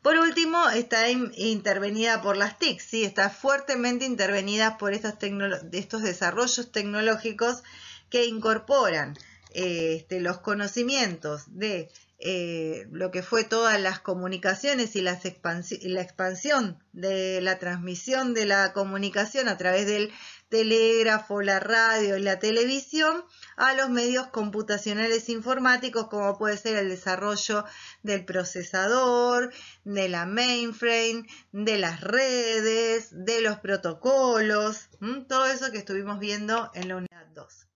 Por 0.02 0.16
último, 0.16 0.68
está 0.68 1.08
intervenida 1.08 2.22
por 2.22 2.36
las 2.36 2.58
TIC, 2.58 2.80
¿sí? 2.80 3.04
está 3.04 3.30
fuertemente 3.30 4.04
intervenida 4.04 4.76
por 4.76 4.92
estos 4.94 6.02
desarrollos 6.02 6.72
tecnológicos 6.72 7.62
que 8.10 8.26
incorporan 8.26 9.16
eh, 9.54 9.94
este, 10.00 10.20
los 10.20 10.38
conocimientos 10.38 11.44
de 11.46 11.88
eh, 12.24 12.86
lo 12.92 13.10
que 13.10 13.24
fue 13.24 13.42
todas 13.42 13.80
las 13.80 13.98
comunicaciones 13.98 14.94
y, 14.94 15.00
la 15.00 15.12
expansión 15.12 16.78
de 16.92 17.40
la 17.40 17.58
transmisión 17.58 18.32
de 18.32 18.46
la 18.46 18.72
comunicación 18.72 19.48
a 19.48 19.58
través 19.58 19.86
del 19.86 20.12
telégrafo, 20.48 21.42
la 21.42 21.58
radio 21.58 22.16
y 22.16 22.22
la 22.22 22.38
televisión 22.38 23.24
a 23.56 23.74
los 23.74 23.90
medios 23.90 24.28
computacionales 24.28 25.28
informáticos 25.30 26.06
como 26.06 26.38
puede 26.38 26.56
ser 26.56 26.76
el 26.76 26.90
desarrollo 26.90 27.64
del 28.04 28.24
procesador, 28.24 29.52
de 29.82 30.08
la 30.08 30.24
mainframe, 30.24 31.26
de 31.50 31.78
las 31.78 32.02
redes, 32.02 33.08
de 33.10 33.40
los 33.40 33.58
protocolos, 33.58 34.90
todo 35.26 35.46
eso 35.46 35.72
que 35.72 35.78
estuvimos 35.78 36.20
viendo 36.20 36.70
en 36.74 36.86
la 36.86 36.96
unidad 36.98 37.26
2. 37.34 37.71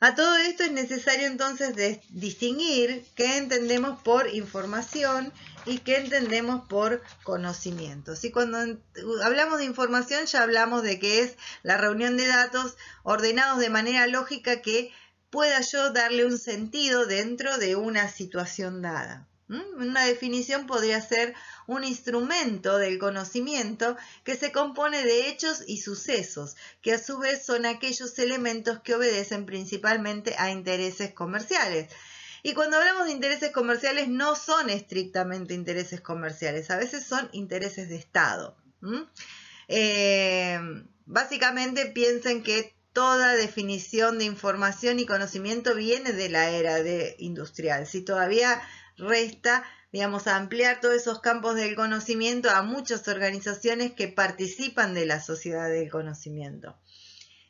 A 0.00 0.14
todo 0.14 0.36
esto 0.36 0.62
es 0.62 0.70
necesario 0.70 1.26
entonces 1.26 1.74
distinguir 2.10 3.04
qué 3.16 3.36
entendemos 3.36 4.00
por 4.02 4.32
información 4.32 5.32
y 5.66 5.78
qué 5.78 5.96
entendemos 5.96 6.68
por 6.68 7.02
conocimiento. 7.24 8.14
Y 8.22 8.30
cuando 8.30 8.58
hablamos 9.24 9.58
de 9.58 9.64
información 9.64 10.26
ya 10.26 10.42
hablamos 10.42 10.84
de 10.84 11.00
que 11.00 11.22
es 11.22 11.36
la 11.64 11.76
reunión 11.76 12.16
de 12.16 12.28
datos 12.28 12.76
ordenados 13.02 13.58
de 13.58 13.70
manera 13.70 14.06
lógica 14.06 14.62
que 14.62 14.92
pueda 15.30 15.60
yo 15.62 15.92
darle 15.92 16.24
un 16.24 16.38
sentido 16.38 17.04
dentro 17.06 17.58
de 17.58 17.74
una 17.74 18.08
situación 18.08 18.82
dada. 18.82 19.26
Una 19.48 20.04
definición 20.04 20.66
podría 20.66 21.00
ser 21.00 21.34
un 21.66 21.82
instrumento 21.82 22.76
del 22.76 22.98
conocimiento 22.98 23.96
que 24.22 24.36
se 24.36 24.52
compone 24.52 25.02
de 25.04 25.28
hechos 25.28 25.64
y 25.66 25.80
sucesos, 25.80 26.56
que 26.82 26.92
a 26.92 26.98
su 26.98 27.18
vez 27.18 27.46
son 27.46 27.64
aquellos 27.64 28.18
elementos 28.18 28.80
que 28.80 28.94
obedecen 28.94 29.46
principalmente 29.46 30.34
a 30.38 30.50
intereses 30.50 31.14
comerciales. 31.14 31.90
Y 32.42 32.52
cuando 32.52 32.76
hablamos 32.76 33.06
de 33.06 33.12
intereses 33.12 33.50
comerciales 33.50 34.08
no 34.08 34.36
son 34.36 34.68
estrictamente 34.70 35.54
intereses 35.54 36.00
comerciales, 36.00 36.70
a 36.70 36.76
veces 36.76 37.04
son 37.04 37.28
intereses 37.32 37.88
de 37.88 37.96
Estado. 37.96 38.56
Eh, 39.66 40.60
básicamente 41.06 41.86
piensen 41.86 42.42
que 42.42 42.74
toda 42.92 43.34
definición 43.34 44.18
de 44.18 44.24
información 44.24 44.98
y 44.98 45.06
conocimiento 45.06 45.74
viene 45.74 46.12
de 46.12 46.28
la 46.28 46.50
era 46.50 46.82
de 46.82 47.16
industrial. 47.18 47.86
Si 47.86 48.02
todavía 48.02 48.60
resta, 48.98 49.64
digamos, 49.92 50.26
ampliar 50.26 50.80
todos 50.80 50.94
esos 50.94 51.20
campos 51.20 51.54
del 51.54 51.74
conocimiento 51.74 52.50
a 52.50 52.62
muchas 52.62 53.08
organizaciones 53.08 53.92
que 53.92 54.08
participan 54.08 54.94
de 54.94 55.06
la 55.06 55.20
sociedad 55.20 55.68
del 55.68 55.90
conocimiento. 55.90 56.76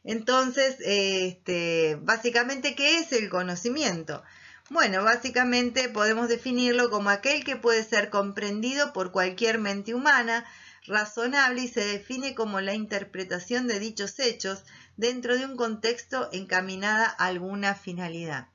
Entonces, 0.05 0.77
este, 0.81 1.99
básicamente, 2.01 2.75
¿qué 2.75 2.99
es 2.99 3.13
el 3.13 3.29
conocimiento? 3.29 4.23
Bueno, 4.71 5.03
básicamente 5.03 5.89
podemos 5.89 6.29
definirlo 6.29 6.91
como 6.91 7.11
aquel 7.11 7.43
que 7.43 7.57
puede 7.57 7.83
ser 7.85 8.11
comprendido 8.11 8.93
por 8.93 9.13
cualquier 9.13 9.59
mente 9.59 9.95
humana, 9.95 10.47
razonable 10.87 11.63
y 11.63 11.69
se 11.69 11.85
define 11.85 12.35
como 12.35 12.61
la 12.61 12.75
interpretación 12.75 13.67
de 13.67 13.79
dichos 13.79 14.19
hechos 14.19 14.65
dentro 14.97 15.37
de 15.37 15.47
un 15.47 15.57
contexto 15.57 16.29
encaminada 16.33 17.07
a 17.19 17.27
alguna 17.27 17.75
finalidad. 17.75 18.49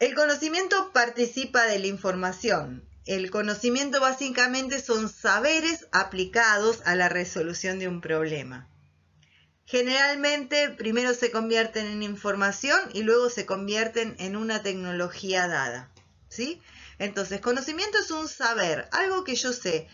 El 0.00 0.14
conocimiento 0.14 0.92
participa 0.92 1.64
de 1.64 1.80
la 1.80 1.88
información. 1.88 2.88
El 3.04 3.32
conocimiento 3.32 4.00
básicamente 4.00 4.80
son 4.80 5.08
saberes 5.08 5.88
aplicados 5.90 6.82
a 6.84 6.94
la 6.94 7.08
resolución 7.08 7.80
de 7.80 7.88
un 7.88 8.00
problema. 8.00 8.68
Generalmente 9.64 10.70
primero 10.70 11.14
se 11.14 11.32
convierten 11.32 11.86
en 11.86 12.04
información 12.04 12.78
y 12.94 13.02
luego 13.02 13.28
se 13.28 13.44
convierten 13.44 14.14
en 14.20 14.36
una 14.36 14.62
tecnología 14.62 15.48
dada. 15.48 15.90
¿sí? 16.28 16.62
Entonces, 17.00 17.40
conocimiento 17.40 17.98
es 17.98 18.12
un 18.12 18.28
saber, 18.28 18.88
algo 18.92 19.24
que 19.24 19.34
yo 19.34 19.52
sé. 19.52 19.88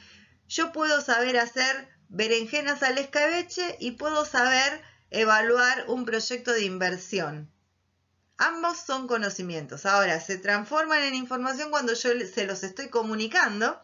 Yo 0.48 0.70
puedo 0.72 1.00
saber 1.00 1.38
hacer 1.38 1.88
berenjenas 2.10 2.82
al 2.82 2.98
escabeche 2.98 3.78
y 3.80 3.92
puedo 3.92 4.26
saber 4.26 4.82
evaluar 5.08 5.86
un 5.88 6.04
proyecto 6.04 6.52
de 6.52 6.64
inversión. 6.64 7.53
Ambos 8.36 8.78
son 8.78 9.06
conocimientos. 9.06 9.86
Ahora, 9.86 10.20
se 10.20 10.38
transforman 10.38 11.02
en 11.02 11.14
información 11.14 11.70
cuando 11.70 11.94
yo 11.94 12.10
se 12.26 12.46
los 12.46 12.64
estoy 12.64 12.88
comunicando 12.88 13.80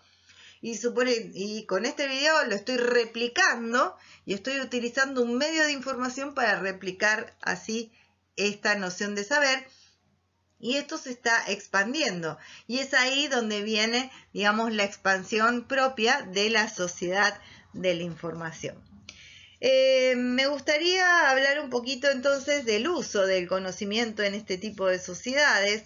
y, 0.63 1.65
con 1.67 1.87
este 1.87 2.07
video 2.07 2.45
lo 2.45 2.55
estoy 2.55 2.77
replicando 2.77 3.97
y 4.27 4.35
estoy 4.35 4.61
utilizando 4.61 5.23
un 5.23 5.39
medio 5.39 5.65
de 5.65 5.73
información 5.73 6.35
para 6.35 6.61
replicar 6.61 7.35
así 7.41 7.93
esta 8.37 8.75
noción 8.75 9.15
de 9.15 9.25
saber 9.25 9.67
y 10.59 10.77
esto 10.77 10.99
se 10.99 11.11
está 11.11 11.51
expandiendo 11.51 12.39
y 12.67 12.81
es 12.81 12.93
ahí 12.93 13.29
donde 13.29 13.63
viene 13.63 14.13
digamos 14.35 14.73
la 14.73 14.85
expansión 14.85 15.67
propia 15.67 16.23
de 16.23 16.51
la 16.51 16.69
sociedad 16.69 17.41
de 17.73 17.95
la 17.95 18.03
información. 18.03 18.90
Eh, 19.61 20.15
me 20.17 20.47
gustaría 20.47 21.31
hablar 21.31 21.61
un 21.61 21.69
poquito 21.69 22.11
entonces 22.11 22.65
del 22.65 22.89
uso 22.89 23.27
del 23.27 23.47
conocimiento 23.47 24.23
en 24.23 24.35
este 24.35 24.57
tipo 24.57 24.87
de 24.87 24.99
sociedades. 24.99 25.85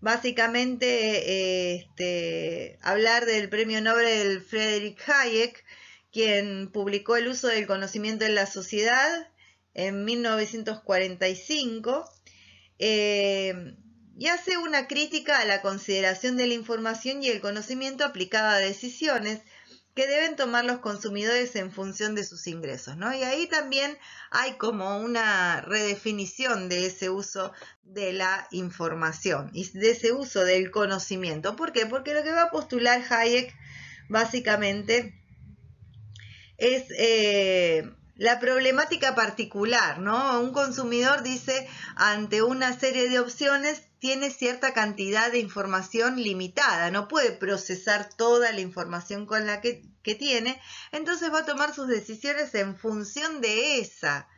Básicamente 0.00 1.76
este, 1.76 2.78
hablar 2.82 3.24
del 3.24 3.48
premio 3.48 3.80
Nobel 3.80 4.42
Frederick 4.42 5.02
Hayek, 5.08 5.64
quien 6.12 6.70
publicó 6.70 7.16
el 7.16 7.28
uso 7.28 7.48
del 7.48 7.66
conocimiento 7.66 8.26
en 8.26 8.34
la 8.34 8.46
sociedad 8.46 9.28
en 9.72 10.04
1945 10.04 12.04
eh, 12.78 13.74
y 14.18 14.26
hace 14.26 14.58
una 14.58 14.86
crítica 14.86 15.38
a 15.38 15.46
la 15.46 15.62
consideración 15.62 16.36
de 16.36 16.48
la 16.48 16.54
información 16.54 17.22
y 17.22 17.28
el 17.28 17.40
conocimiento 17.40 18.04
aplicada 18.04 18.56
a 18.56 18.60
decisiones 18.60 19.40
que 19.94 20.08
deben 20.08 20.34
tomar 20.34 20.64
los 20.64 20.78
consumidores 20.78 21.54
en 21.54 21.70
función 21.70 22.14
de 22.14 22.24
sus 22.24 22.46
ingresos, 22.48 22.96
¿no? 22.96 23.14
Y 23.14 23.22
ahí 23.22 23.46
también 23.46 23.96
hay 24.30 24.54
como 24.54 24.98
una 24.98 25.60
redefinición 25.60 26.68
de 26.68 26.86
ese 26.86 27.10
uso 27.10 27.52
de 27.84 28.12
la 28.12 28.48
información 28.50 29.50
y 29.52 29.70
de 29.70 29.90
ese 29.90 30.12
uso 30.12 30.44
del 30.44 30.72
conocimiento. 30.72 31.54
¿Por 31.54 31.72
qué? 31.72 31.86
Porque 31.86 32.12
lo 32.12 32.24
que 32.24 32.32
va 32.32 32.44
a 32.44 32.50
postular 32.50 33.02
Hayek 33.08 33.54
básicamente 34.08 35.20
es 36.58 36.84
eh, 36.98 37.88
la 38.16 38.40
problemática 38.40 39.14
particular, 39.14 40.00
¿no? 40.00 40.40
Un 40.40 40.52
consumidor 40.52 41.22
dice 41.22 41.68
ante 41.94 42.42
una 42.42 42.78
serie 42.78 43.08
de 43.08 43.20
opciones 43.20 43.82
tiene 44.04 44.30
cierta 44.30 44.74
cantidad 44.74 45.32
de 45.32 45.38
información 45.38 46.22
limitada, 46.22 46.90
no 46.90 47.08
puede 47.08 47.32
procesar 47.32 48.10
toda 48.14 48.52
la 48.52 48.60
información 48.60 49.24
con 49.24 49.46
la 49.46 49.62
que, 49.62 49.82
tiene, 50.02 50.60
entonces 50.92 51.32
va 51.32 51.38
a 51.38 51.46
tomar 51.46 51.74
sus 51.74 51.88
decisiones 51.88 52.54
en 52.54 52.76
función 52.76 53.40
de 53.40 53.78
esa, 53.78 54.28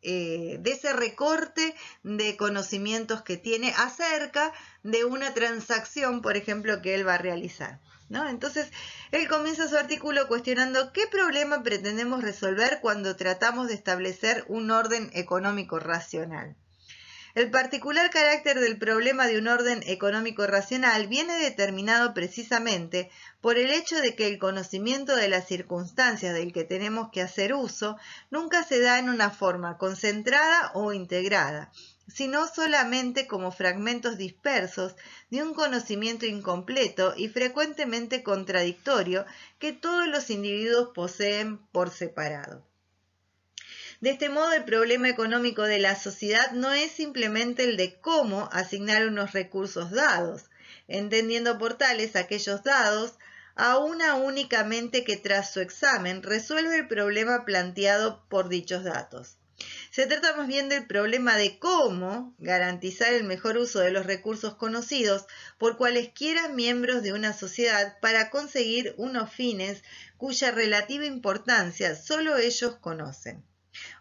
eh, 0.00 0.56
de 0.60 0.72
ese 0.72 0.94
recorte 0.94 1.74
de 2.04 2.38
conocimientos 2.38 3.20
que 3.20 3.36
tiene 3.36 3.74
acerca 3.76 4.54
de 4.82 5.04
una 5.04 5.34
transacción, 5.34 6.22
por 6.22 6.38
ejemplo, 6.38 6.80
que 6.80 6.94
él 6.94 7.06
va 7.06 7.16
a 7.16 7.18
realizar. 7.18 7.80
¿No? 8.08 8.26
Entonces, 8.26 8.70
él 9.10 9.28
comienza 9.28 9.68
su 9.68 9.76
artículo 9.76 10.26
cuestionando 10.26 10.94
qué 10.94 11.06
problema 11.06 11.62
pretendemos 11.62 12.22
resolver 12.22 12.78
cuando 12.80 13.14
tratamos 13.14 13.68
de 13.68 13.74
establecer 13.74 14.46
un 14.48 14.70
orden 14.70 15.10
económico 15.12 15.78
racional. 15.80 16.56
El 17.36 17.50
particular 17.50 18.08
carácter 18.08 18.60
del 18.60 18.78
problema 18.78 19.26
de 19.26 19.36
un 19.36 19.46
orden 19.46 19.82
económico 19.86 20.46
racional 20.46 21.06
viene 21.06 21.36
determinado 21.38 22.14
precisamente 22.14 23.10
por 23.42 23.58
el 23.58 23.72
hecho 23.72 24.00
de 24.00 24.16
que 24.16 24.26
el 24.26 24.38
conocimiento 24.38 25.14
de 25.14 25.28
las 25.28 25.46
circunstancias 25.46 26.32
del 26.32 26.54
que 26.54 26.64
tenemos 26.64 27.10
que 27.12 27.20
hacer 27.20 27.52
uso 27.52 27.98
nunca 28.30 28.64
se 28.64 28.80
da 28.80 28.98
en 28.98 29.10
una 29.10 29.28
forma 29.28 29.76
concentrada 29.76 30.70
o 30.72 30.94
integrada, 30.94 31.70
sino 32.08 32.48
solamente 32.48 33.26
como 33.26 33.52
fragmentos 33.52 34.16
dispersos 34.16 34.96
de 35.28 35.42
un 35.42 35.52
conocimiento 35.52 36.24
incompleto 36.24 37.12
y 37.18 37.28
frecuentemente 37.28 38.22
contradictorio 38.22 39.26
que 39.58 39.74
todos 39.74 40.08
los 40.08 40.30
individuos 40.30 40.88
poseen 40.94 41.58
por 41.66 41.90
separado. 41.90 42.65
De 44.00 44.10
este 44.10 44.28
modo, 44.28 44.52
el 44.52 44.64
problema 44.64 45.08
económico 45.08 45.62
de 45.62 45.78
la 45.78 45.98
sociedad 45.98 46.52
no 46.52 46.72
es 46.72 46.92
simplemente 46.92 47.64
el 47.64 47.78
de 47.78 47.98
cómo 48.00 48.48
asignar 48.52 49.06
unos 49.06 49.32
recursos 49.32 49.90
dados, 49.90 50.50
entendiendo 50.86 51.56
por 51.56 51.78
tales 51.78 52.14
aquellos 52.14 52.62
dados 52.62 53.14
a 53.54 53.78
una 53.78 54.16
únicamente 54.16 55.02
que 55.02 55.16
tras 55.16 55.50
su 55.50 55.60
examen 55.60 56.22
resuelve 56.22 56.76
el 56.76 56.88
problema 56.88 57.46
planteado 57.46 58.22
por 58.28 58.50
dichos 58.50 58.84
datos. 58.84 59.38
Se 59.90 60.06
trata 60.06 60.36
más 60.36 60.46
bien 60.46 60.68
del 60.68 60.86
problema 60.86 61.38
de 61.38 61.58
cómo 61.58 62.34
garantizar 62.36 63.14
el 63.14 63.24
mejor 63.24 63.56
uso 63.56 63.80
de 63.80 63.90
los 63.90 64.04
recursos 64.04 64.56
conocidos 64.56 65.24
por 65.56 65.78
cualesquiera 65.78 66.48
miembros 66.48 67.02
de 67.02 67.14
una 67.14 67.32
sociedad 67.32 67.96
para 68.02 68.28
conseguir 68.28 68.94
unos 68.98 69.32
fines 69.32 69.82
cuya 70.18 70.50
relativa 70.50 71.06
importancia 71.06 71.96
solo 71.96 72.36
ellos 72.36 72.76
conocen. 72.76 73.42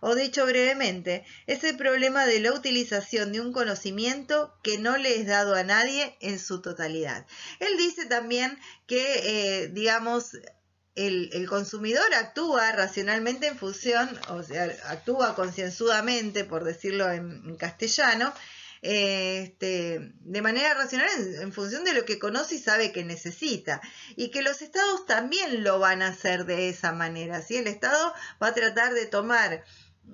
O 0.02 0.16
dicho 0.16 0.46
brevemente, 0.46 1.26
es 1.48 1.64
el 1.64 1.78
problema 1.78 2.26
de 2.26 2.40
la 2.40 2.54
utilización 2.54 3.32
de 3.32 3.42
un 3.42 3.54
conocimiento 3.54 4.58
que 4.64 4.78
no 4.78 4.98
le 4.98 5.20
es 5.20 5.28
dado 5.28 5.56
a 5.56 5.64
nadie 5.64 6.16
en 6.22 6.40
su 6.40 6.62
totalidad. 6.62 7.26
Él 7.60 7.78
dice 7.78 8.06
también 8.06 8.60
que, 8.88 9.64
eh, 9.64 9.68
digamos, 9.70 10.38
el, 10.96 11.48
consumidor 11.50 12.14
actúa 12.14 12.72
racionalmente 12.72 13.48
en 13.48 13.58
función, 13.58 14.10
o 14.30 14.42
sea, 14.44 14.72
actúa 14.86 15.36
concienzudamente, 15.36 16.46
por 16.46 16.64
decirlo 16.64 17.12
en, 17.12 17.56
castellano, 17.58 18.34
este, 18.88 20.14
de 20.20 20.42
manera 20.44 20.76
racional 20.76 21.10
en, 21.42 21.52
función 21.52 21.84
de 21.86 21.94
lo 21.94 22.06
que 22.06 22.20
conoce 22.20 22.56
y 22.56 22.60
sabe 22.60 22.92
que 22.92 23.04
necesita. 23.04 23.82
Y 24.16 24.30
que 24.30 24.44
los 24.44 24.62
estados 24.62 25.08
también 25.08 25.64
lo 25.64 25.80
van 25.80 26.04
a 26.04 26.10
hacer 26.10 26.46
de 26.46 26.70
esa 26.70 26.92
manera. 26.92 27.42
¿sí? 27.42 27.58
El 27.58 27.66
estado 27.66 28.14
va 28.42 28.50
a 28.50 28.54
tratar 28.54 28.94
de 28.94 29.08
tomar 29.08 29.64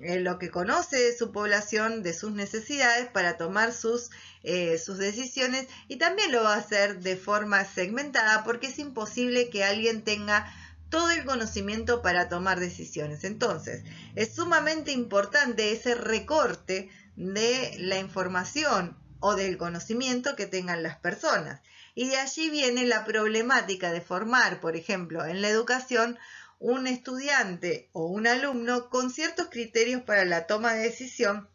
eh, 0.00 0.20
lo 0.20 0.38
que 0.38 0.50
conoce 0.50 0.96
de 0.96 1.14
su 1.14 1.32
población, 1.32 2.02
de 2.02 2.14
sus 2.14 2.32
necesidades, 2.32 3.08
para 3.10 3.36
tomar 3.36 3.74
sus, 3.74 4.10
eh, 4.42 4.78
sus 4.78 4.96
decisiones 4.96 5.66
y 5.86 5.96
también 5.96 6.32
lo 6.32 6.42
va 6.42 6.54
a 6.54 6.58
hacer 6.58 7.00
de 7.00 7.16
forma 7.16 7.66
segmentada 7.66 8.42
porque 8.42 8.68
es 8.68 8.78
imposible 8.78 9.50
que 9.50 9.64
alguien 9.64 10.02
tenga 10.02 10.50
todo 10.88 11.10
el 11.10 11.26
conocimiento 11.26 12.00
para 12.00 12.30
tomar 12.30 12.58
decisiones. 12.58 13.24
Entonces, 13.24 13.84
es 14.14 14.34
sumamente 14.34 14.92
importante 14.92 15.72
ese 15.72 15.94
recorte 15.94 16.90
de 17.16 17.74
la 17.78 17.98
información 17.98 18.96
o 19.20 19.34
del 19.36 19.56
conocimiento 19.56 20.36
que 20.36 20.46
tengan 20.46 20.82
las 20.82 20.98
personas. 20.98 21.60
Y 21.94 22.08
de 22.08 22.16
allí 22.16 22.50
viene 22.50 22.86
la 22.86 23.04
problemática 23.04 23.92
de 23.92 24.00
formar, 24.00 24.60
por 24.60 24.76
ejemplo, 24.76 25.24
en 25.24 25.42
la 25.42 25.48
educación, 25.48 26.18
un 26.58 26.86
estudiante 26.86 27.88
o 27.92 28.06
un 28.06 28.26
alumno 28.26 28.88
con 28.88 29.10
ciertos 29.10 29.48
criterios 29.50 30.02
para 30.02 30.24
la 30.24 30.46
toma 30.46 30.74
de 30.74 30.82
decisión 30.82 31.48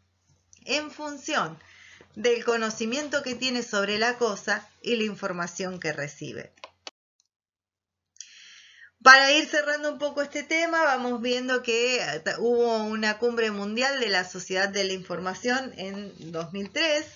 en 0.64 0.90
función 0.90 1.58
del 2.14 2.44
conocimiento 2.44 3.22
que 3.22 3.34
tiene 3.34 3.62
sobre 3.62 3.98
la 3.98 4.18
cosa 4.18 4.68
y 4.82 4.96
la 4.96 5.04
información 5.04 5.80
que 5.80 5.92
recibe. 5.92 6.52
Para 9.02 9.30
ir 9.32 9.46
cerrando 9.48 9.92
un 9.92 9.98
poco 9.98 10.22
este 10.22 10.42
tema, 10.42 10.82
vamos 10.82 11.22
viendo 11.22 11.62
que 11.62 12.00
hubo 12.38 12.82
una 12.82 13.18
cumbre 13.18 13.52
mundial 13.52 14.00
de 14.00 14.08
la 14.08 14.24
Sociedad 14.24 14.68
de 14.68 14.84
la 14.84 14.92
Información 14.92 15.72
en 15.76 16.12
2003, 16.32 17.06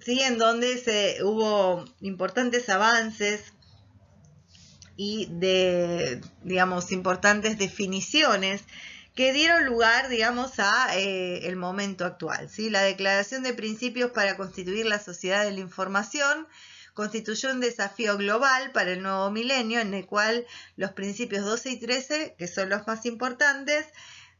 ¿sí? 0.00 0.20
en 0.20 0.38
donde 0.38 0.78
se, 0.78 1.24
hubo 1.24 1.84
importantes 2.00 2.68
avances 2.68 3.52
y 4.96 5.26
de, 5.30 6.20
digamos, 6.44 6.92
importantes 6.92 7.58
definiciones 7.58 8.62
que 9.16 9.32
dieron 9.32 9.64
lugar, 9.64 10.08
digamos, 10.08 10.60
a 10.60 10.96
eh, 10.96 11.48
el 11.48 11.56
momento 11.56 12.04
actual. 12.04 12.48
¿sí? 12.48 12.70
La 12.70 12.82
Declaración 12.82 13.42
de 13.42 13.54
Principios 13.54 14.12
para 14.12 14.36
constituir 14.36 14.86
la 14.86 15.00
Sociedad 15.00 15.44
de 15.44 15.50
la 15.50 15.60
Información 15.60 16.46
constituyó 16.94 17.50
un 17.50 17.60
desafío 17.60 18.16
global 18.16 18.72
para 18.72 18.92
el 18.92 19.02
nuevo 19.02 19.30
milenio 19.30 19.80
en 19.80 19.94
el 19.94 20.06
cual 20.06 20.46
los 20.76 20.92
principios 20.92 21.44
12 21.44 21.70
y 21.70 21.80
13, 21.80 22.34
que 22.38 22.48
son 22.48 22.68
los 22.68 22.86
más 22.86 23.06
importantes, 23.06 23.86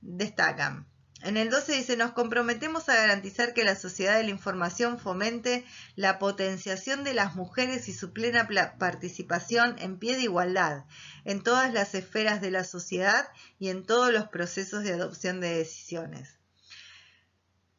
destacan. 0.01 0.87
En 1.23 1.37
el 1.37 1.51
12 1.51 1.73
dice, 1.73 1.97
nos 1.99 2.13
comprometemos 2.13 2.89
a 2.89 2.95
garantizar 2.95 3.53
que 3.53 3.65
la 3.65 3.77
sociedad 3.77 4.17
de 4.17 4.25
la 4.25 4.31
información 4.31 4.99
fomente 4.99 5.67
la 5.95 6.19
potenciación 6.19 7.05
de 7.05 7.13
las 7.13 7.35
mujeres 7.35 7.89
y 7.89 7.93
su 7.93 8.15
plena 8.15 8.49
participación 8.79 9.77
en 9.79 9.99
pie 9.99 10.17
de 10.17 10.23
igualdad 10.23 10.85
en 11.27 11.43
todas 11.43 11.75
las 11.75 11.95
esferas 11.95 12.41
de 12.41 12.51
la 12.51 12.65
sociedad 12.65 13.29
y 13.59 13.69
en 13.69 13.85
todos 13.85 14.13
los 14.13 14.29
procesos 14.29 14.83
de 14.83 14.95
adopción 14.95 15.41
de 15.41 15.59
decisiones. 15.59 16.40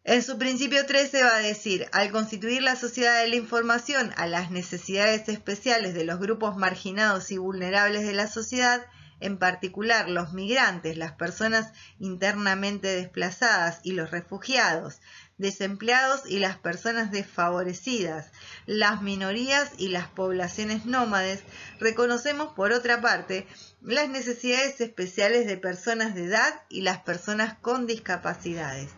En 0.04 0.24
su 0.24 0.40
principio 0.40 0.88
13 0.88 1.22
va 1.22 1.36
a 1.36 1.42
decir, 1.42 1.88
al 1.92 2.12
constituir 2.12 2.64
la 2.64 2.76
sociedad 2.76 3.22
de 3.22 3.28
la 3.28 3.36
información 3.36 4.12
a 4.18 4.26
las 4.26 4.50
necesidades 4.50 5.30
especiales 5.30 5.94
de 5.94 6.04
los 6.06 6.20
grupos 6.20 6.58
marginados 6.58 7.30
y 7.30 7.38
vulnerables 7.38 8.08
de 8.08 8.14
la 8.14 8.26
sociedad, 8.26 8.84
en 9.20 9.38
particular 9.38 10.10
los 10.10 10.34
migrantes, 10.34 10.98
las 10.98 11.12
personas 11.12 11.72
internamente 12.00 12.88
desplazadas 12.88 13.80
y 13.84 13.92
los 13.92 14.10
refugiados, 14.10 15.02
desempleados 15.38 16.22
y 16.26 16.40
las 16.40 16.58
personas 16.58 17.12
desfavorecidas, 17.12 18.32
las 18.66 19.04
minorías 19.04 19.70
y 19.78 19.90
las 19.90 20.08
poblaciones 20.08 20.88
nómades, 20.88 21.44
reconocemos 21.80 22.54
por 22.54 22.72
otra 22.72 23.02
parte 23.02 23.46
las 23.84 24.10
necesidades 24.10 24.82
especiales 24.82 25.46
de 25.46 25.58
personas 25.58 26.16
de 26.16 26.26
edad 26.26 26.64
y 26.70 26.82
las 26.82 27.02
personas 27.02 27.56
con 27.62 27.86
discapacidades. 27.86 28.90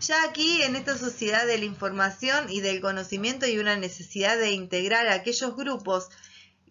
Ya 0.00 0.22
aquí 0.24 0.62
en 0.62 0.76
esta 0.76 0.96
sociedad 0.96 1.46
de 1.46 1.58
la 1.58 1.64
información 1.64 2.50
y 2.50 2.60
del 2.60 2.80
conocimiento 2.80 3.46
hay 3.46 3.58
una 3.58 3.76
necesidad 3.76 4.36
de 4.36 4.50
integrar 4.50 5.06
a 5.08 5.14
aquellos 5.14 5.56
grupos 5.56 6.08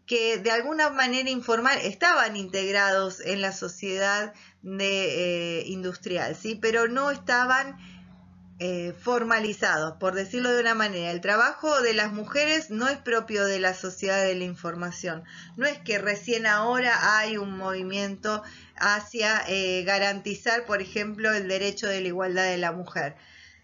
que 0.05 0.37
de 0.37 0.51
alguna 0.51 0.89
manera 0.91 1.29
informal 1.29 1.79
estaban 1.81 2.35
integrados 2.35 3.19
en 3.21 3.41
la 3.41 3.51
sociedad 3.51 4.33
de, 4.61 5.59
eh, 5.59 5.63
industrial, 5.67 6.35
¿sí? 6.35 6.55
pero 6.55 6.87
no 6.87 7.09
estaban 7.09 7.77
eh, 8.57 8.93
formalizados, 8.97 9.97
por 9.97 10.15
decirlo 10.15 10.49
de 10.49 10.61
una 10.61 10.75
manera. 10.75 11.11
El 11.11 11.19
trabajo 11.19 11.81
de 11.81 11.93
las 11.93 12.13
mujeres 12.13 12.69
no 12.69 12.87
es 12.87 12.97
propio 12.97 13.45
de 13.45 13.59
la 13.59 13.73
sociedad 13.73 14.23
de 14.23 14.33
la 14.33 14.45
información. 14.45 15.25
No 15.57 15.65
es 15.65 15.77
que 15.79 15.97
recién 15.97 16.45
ahora 16.45 17.17
hay 17.17 17.37
un 17.37 17.57
movimiento 17.57 18.43
hacia 18.77 19.43
eh, 19.49 19.83
garantizar, 19.83 20.65
por 20.65 20.81
ejemplo, 20.81 21.33
el 21.33 21.49
derecho 21.49 21.87
de 21.87 21.99
la 21.99 22.07
igualdad 22.07 22.45
de 22.45 22.57
la 22.57 22.71
mujer. 22.71 23.15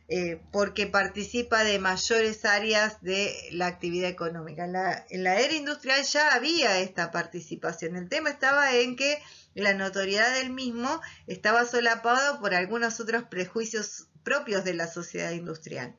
Eh, 0.09 0.41
porque 0.51 0.87
participa 0.87 1.63
de 1.63 1.79
mayores 1.79 2.43
áreas 2.43 3.01
de 3.01 3.33
la 3.53 3.67
actividad 3.67 4.09
económica. 4.09 4.65
En 4.65 4.73
la, 4.73 5.05
en 5.09 5.23
la, 5.23 5.39
era 5.39 5.53
industrial 5.53 6.03
ya 6.03 6.33
había 6.33 6.79
esta 6.79 7.11
participación. 7.11 7.95
El 7.95 8.09
tema 8.09 8.29
estaba 8.29 8.75
en 8.75 8.97
que 8.97 9.23
la 9.55 9.73
notoriedad 9.73 10.33
del 10.33 10.49
mismo 10.49 10.99
estaba 11.27 11.63
solapado 11.63 12.41
por 12.41 12.53
algunos 12.53 12.99
otros 12.99 13.23
prejuicios 13.23 14.09
propios 14.23 14.63
de 14.63 14.73
la 14.73 14.87
sociedad 14.87 15.31
industrial. 15.31 15.95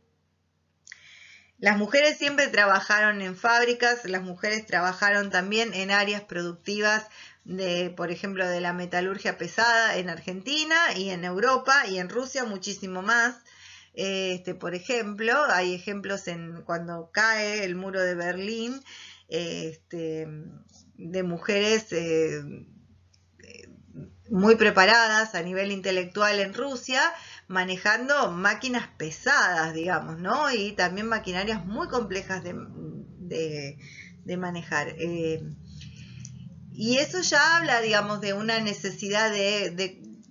Las 1.59 1.79
mujeres 1.79 2.19
siempre 2.19 2.49
trabajaron 2.49 3.23
en 3.23 3.37
fábricas, 3.37 4.05
las 4.05 4.23
mujeres 4.23 4.67
trabajaron 4.67 5.31
también 5.31 5.75
en 5.75 5.93
áreas 5.93 6.23
productivas 6.23 7.07
de, 7.45 7.93
por 7.97 8.11
ejemplo, 8.11 8.49
de 8.49 8.61
la 8.61 8.73
metalurgia 8.73 9.39
pesada 9.39 9.97
en 9.97 10.11
Argentina 10.11 10.77
y 10.97 11.11
en 11.11 11.25
Europa 11.25 11.85
y 11.89 11.99
en 11.99 12.09
Rusia 12.09 12.45
muchísimo 12.45 13.03
más. 13.03 13.37
Este, 13.95 14.55
por 14.57 14.75
ejemplo, 14.75 15.35
hay 15.51 15.75
ejemplos 15.75 16.27
en 16.27 16.63
cuando 16.63 17.11
cae 17.13 17.63
el 17.63 17.77
muro 17.77 18.01
de 18.01 18.15
Berlín 18.15 18.83
este, 19.29 20.27
de 20.97 21.23
mujeres 21.23 21.93
eh, 21.93 22.43
muy 24.31 24.57
preparadas 24.57 25.35
a 25.35 25.43
nivel 25.43 25.73
intelectual 25.73 26.41
en 26.41 26.55
Rusia, 26.55 27.03
manejando 27.53 28.33
máquinas 28.33 28.89
pesadas, 28.97 29.75
digamos, 29.75 30.19
¿no? 30.19 30.51
Y 30.51 30.73
también 30.73 31.07
maquinarias 31.07 31.65
muy 31.65 31.87
complejas 31.89 32.43
de, 32.43 33.79
manejar. 34.37 34.95
Eh, 34.99 35.43
y 36.73 36.99
eso 36.99 37.21
ya 37.21 37.59
habla, 37.59 37.81
digamos, 37.81 38.21
de 38.21 38.33
una 38.33 38.59
necesidad 38.61 39.31
de, 39.31 39.71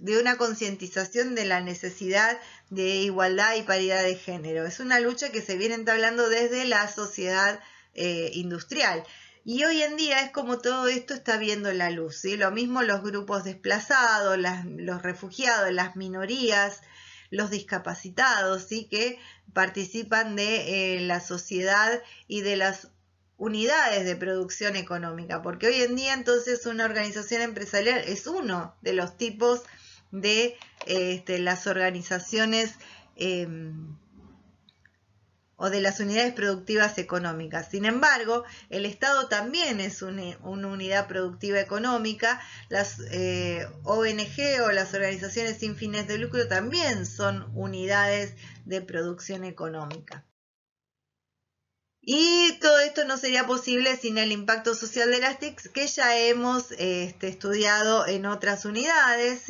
de 0.02 0.20
una 0.20 0.38
concientización 0.38 1.36
de 1.36 1.46
la 1.46 1.62
necesidad 1.62 2.40
de 2.72 2.96
igualdad 2.96 3.56
y 3.56 3.62
paridad 3.62 4.02
de 4.02 4.16
género. 4.16 4.66
Es 4.66 4.80
una 4.80 5.00
lucha 5.00 5.32
que 5.32 5.42
se 5.42 5.58
viene 5.58 5.76
entablando 5.76 6.28
desde 6.28 6.66
la 6.66 6.88
sociedad 6.92 7.60
eh, 7.94 8.32
industrial. 8.34 9.04
Y 9.44 9.64
hoy 9.64 9.84
en 9.84 9.98
día 9.98 10.22
es 10.22 10.32
como 10.32 10.60
todo 10.60 10.88
esto 10.88 11.14
está 11.14 11.38
viendo 11.38 11.72
la 11.74 11.92
luz. 11.92 12.18
¿sí? 12.18 12.36
Lo 12.36 12.50
mismo 12.52 12.82
los 12.82 13.04
grupos 13.04 13.44
desplazados, 13.44 14.40
los 14.66 15.02
refugiados, 15.04 15.72
las 15.72 15.96
minorías, 15.96 16.82
los 17.32 17.50
discapacitados, 17.50 18.64
¿sí? 18.64 18.86
que 18.86 19.18
participan 19.54 20.36
de 20.36 20.98
eh, 20.98 21.02
la 21.02 21.20
sociedad 21.20 22.02
y 22.28 22.42
de 22.42 22.58
las 22.58 22.90
unidades 23.38 24.06
de 24.06 24.16
producción 24.16 24.76
económica. 24.76 25.42
Porque 25.42 25.68
hoy 25.68 25.82
en 25.82 25.96
día 25.96 26.14
entonces 26.14 26.68
una 26.68 26.86
organización 26.86 27.42
empresarial 27.42 28.04
es 28.06 28.28
uno 28.28 28.76
de 28.82 28.94
los 28.94 29.18
tipos 29.18 29.64
de 30.12 30.58
este, 30.86 31.40
las 31.40 31.66
organizaciones 31.66 32.76
em, 33.16 33.96
o 35.62 35.70
de 35.70 35.80
las 35.80 36.00
unidades 36.00 36.34
productivas 36.34 36.98
económicas. 36.98 37.70
Sin 37.70 37.86
embargo, 37.86 38.44
el 38.72 38.84
Estado 38.84 39.28
también 39.28 39.80
es 39.80 40.02
una, 40.02 40.36
unidad 40.44 41.08
productiva 41.08 41.60
económica, 41.60 42.42
las 42.68 43.00
eh, 43.12 43.68
ONG 43.84 44.64
o 44.66 44.72
las 44.72 44.96
organizaciones 44.96 45.60
sin 45.60 45.76
fines 45.76 46.08
de 46.08 46.18
lucro 46.18 46.48
también 46.48 47.06
son 47.06 47.52
unidades 47.54 48.34
de 48.66 48.82
producción 48.82 49.44
económica. 49.44 50.26
Y 52.02 52.58
todo 52.60 52.80
esto 52.80 53.06
no 53.06 53.18
sería 53.18 53.46
posible 53.46 53.96
sin 53.98 54.18
el 54.18 54.32
impacto 54.32 54.74
social 54.74 55.12
de 55.12 55.20
las 55.20 55.38
TICs 55.38 55.70
que 55.70 55.86
ya 55.86 56.18
hemos 56.18 56.72
este, 56.80 57.28
estudiado 57.28 58.08
en 58.08 58.26
otras 58.26 58.66
unidades, 58.66 59.44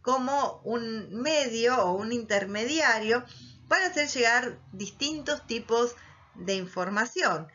como 0.00 0.62
un 0.64 1.20
medio 1.20 1.84
o 1.84 1.92
un 1.92 2.12
intermediario 2.12 3.26
para 3.68 3.86
hacer 3.86 4.08
llegar 4.08 4.58
distintos 4.72 5.46
tipos 5.46 5.94
de 6.34 6.54
información 6.54 7.48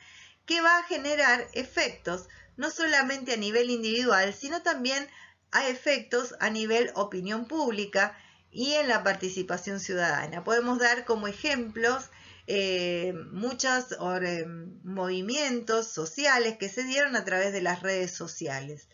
que 0.46 0.62
va 0.62 0.78
a 0.78 0.84
generar 0.84 1.48
efectos 1.54 2.28
no 2.58 2.70
solamente 2.70 3.34
a 3.34 3.38
nivel 3.38 3.70
individual, 3.70 4.34
sino 4.34 4.62
también 4.62 5.08
a 5.52 5.68
efectos 5.68 6.36
a 6.40 6.50
nivel 6.50 6.92
opinión 6.96 7.46
pública 7.48 8.18
y 8.52 8.74
en 8.74 8.88
la 8.88 9.04
participación 9.04 9.80
ciudadana. 9.80 10.44
Podemos 10.44 10.80
dar 10.80 11.06
como 11.06 11.28
ejemplos 11.28 12.10
eh, 12.46 13.14
muchos 13.32 13.96
eh, 14.22 14.46
movimientos 14.84 15.88
sociales 15.88 16.58
que 16.58 16.70
se 16.70 16.84
dieron 16.84 17.16
a 17.16 17.24
través 17.24 17.54
de 17.54 17.62
las 17.62 17.82
redes 17.82 18.12
sociales. 18.12 18.88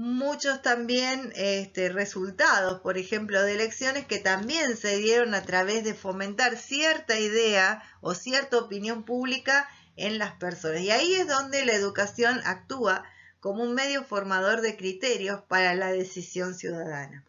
Muchos 0.00 0.62
también 0.62 1.32
este, 1.34 1.88
resultados, 1.88 2.80
por 2.82 2.98
ejemplo, 2.98 3.42
de 3.42 3.54
elecciones 3.54 4.06
que 4.06 4.20
también 4.20 4.76
se 4.76 4.96
dieron 4.96 5.34
a 5.34 5.42
través 5.42 5.82
de 5.82 5.92
fomentar 5.92 6.56
cierta 6.56 7.18
idea 7.18 7.82
o 8.00 8.14
cierta 8.14 8.58
opinión 8.58 9.02
pública 9.02 9.68
en 9.96 10.18
las 10.18 10.34
personas. 10.34 10.82
Y 10.82 10.92
ahí 10.92 11.14
es 11.14 11.26
donde 11.26 11.66
la 11.66 11.72
educación 11.72 12.40
actúa 12.44 13.02
como 13.40 13.64
un 13.64 13.74
medio 13.74 14.04
formador 14.04 14.60
de 14.60 14.76
criterios 14.76 15.42
para 15.48 15.74
la 15.74 15.90
decisión 15.90 16.54
ciudadana 16.54 17.24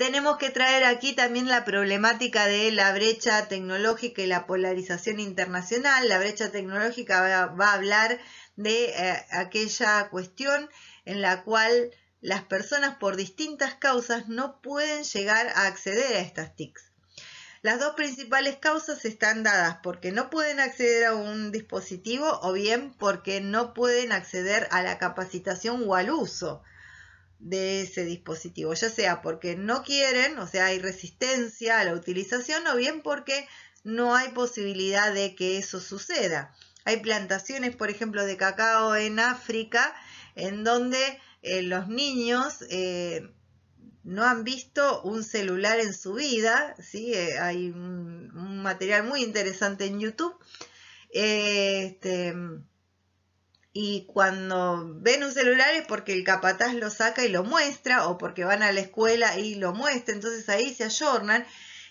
tenemos 0.00 0.38
que 0.38 0.48
traer 0.48 0.84
aquí 0.84 1.12
también 1.12 1.46
la 1.46 1.66
problemática 1.66 2.46
de 2.46 2.72
la 2.72 2.90
brecha 2.94 3.48
tecnológica 3.48 4.22
y 4.22 4.26
la 4.26 4.46
polarización 4.46 5.20
internacional. 5.20 6.08
La 6.08 6.18
brecha 6.18 6.50
tecnológica 6.50 7.20
va, 7.20 7.66
a 7.66 7.74
hablar 7.74 8.18
de 8.56 8.86
eh, 8.86 9.26
aquella 9.30 10.08
cuestión 10.08 10.70
en 11.10 11.22
la 11.22 11.42
cual 11.42 11.90
las 12.20 12.44
personas 12.44 12.96
por 12.96 13.16
distintas 13.16 13.74
causas 13.74 14.28
no 14.28 14.60
pueden 14.62 15.02
llegar 15.02 15.48
a 15.48 15.66
acceder 15.66 16.16
a 16.16 16.20
estas 16.20 16.54
TICs. 16.54 16.92
Las 17.62 17.80
dos 17.80 17.94
principales 17.94 18.56
causas 18.56 19.04
están 19.04 19.42
dadas 19.42 19.78
porque 19.82 20.12
no 20.12 20.30
pueden 20.30 20.60
acceder 20.60 21.06
a 21.06 21.14
un 21.14 21.50
dispositivo 21.50 22.38
o 22.42 22.52
bien 22.52 22.94
porque 22.96 23.40
no 23.40 23.74
pueden 23.74 24.12
acceder 24.12 24.68
a 24.70 24.82
la 24.82 24.98
capacitación 24.98 25.84
o 25.86 25.96
al 25.96 26.10
uso 26.10 26.62
de 27.40 27.82
ese 27.82 28.04
dispositivo, 28.04 28.72
ya 28.72 28.88
sea 28.88 29.20
porque 29.20 29.56
no 29.56 29.82
quieren, 29.82 30.38
o 30.38 30.46
sea, 30.46 30.66
hay 30.66 30.78
resistencia 30.78 31.80
a 31.80 31.84
la 31.84 31.94
utilización 31.94 32.66
o 32.68 32.76
bien 32.76 33.02
porque 33.02 33.48
no 33.82 34.14
hay 34.14 34.28
posibilidad 34.28 35.12
de 35.12 35.34
que 35.34 35.58
eso 35.58 35.80
suceda. 35.80 36.54
Hay 36.84 36.98
plantaciones, 36.98 37.74
por 37.74 37.90
ejemplo, 37.90 38.24
de 38.24 38.36
cacao 38.36 38.94
en 38.94 39.18
África, 39.18 39.94
en 40.34 40.64
donde 40.64 40.98
eh, 41.42 41.62
los 41.62 41.88
niños 41.88 42.64
eh, 42.70 43.22
no 44.02 44.24
han 44.24 44.44
visto 44.44 45.02
un 45.02 45.24
celular 45.24 45.80
en 45.80 45.94
su 45.94 46.14
vida, 46.14 46.74
¿sí? 46.80 47.12
Eh, 47.14 47.38
hay 47.38 47.70
un, 47.70 48.62
material 48.62 49.04
muy 49.04 49.22
interesante 49.22 49.86
en 49.86 50.00
YouTube. 50.00 50.36
Este, 51.12 52.34
y 53.72 54.06
cuando 54.06 54.94
ven 54.96 55.24
un 55.24 55.32
celular 55.32 55.74
es 55.74 55.86
porque 55.86 56.12
el 56.12 56.24
capataz 56.24 56.74
lo 56.74 56.90
saca 56.90 57.24
y 57.24 57.28
lo 57.28 57.44
muestra, 57.44 58.08
o 58.08 58.18
porque 58.18 58.44
van 58.44 58.62
a 58.62 58.72
la 58.72 58.80
escuela 58.80 59.38
y 59.38 59.54
lo 59.54 59.72
muestra, 59.72 60.14
entonces 60.14 60.48
ahí 60.48 60.74
se 60.74 60.84
ayornan 60.84 61.46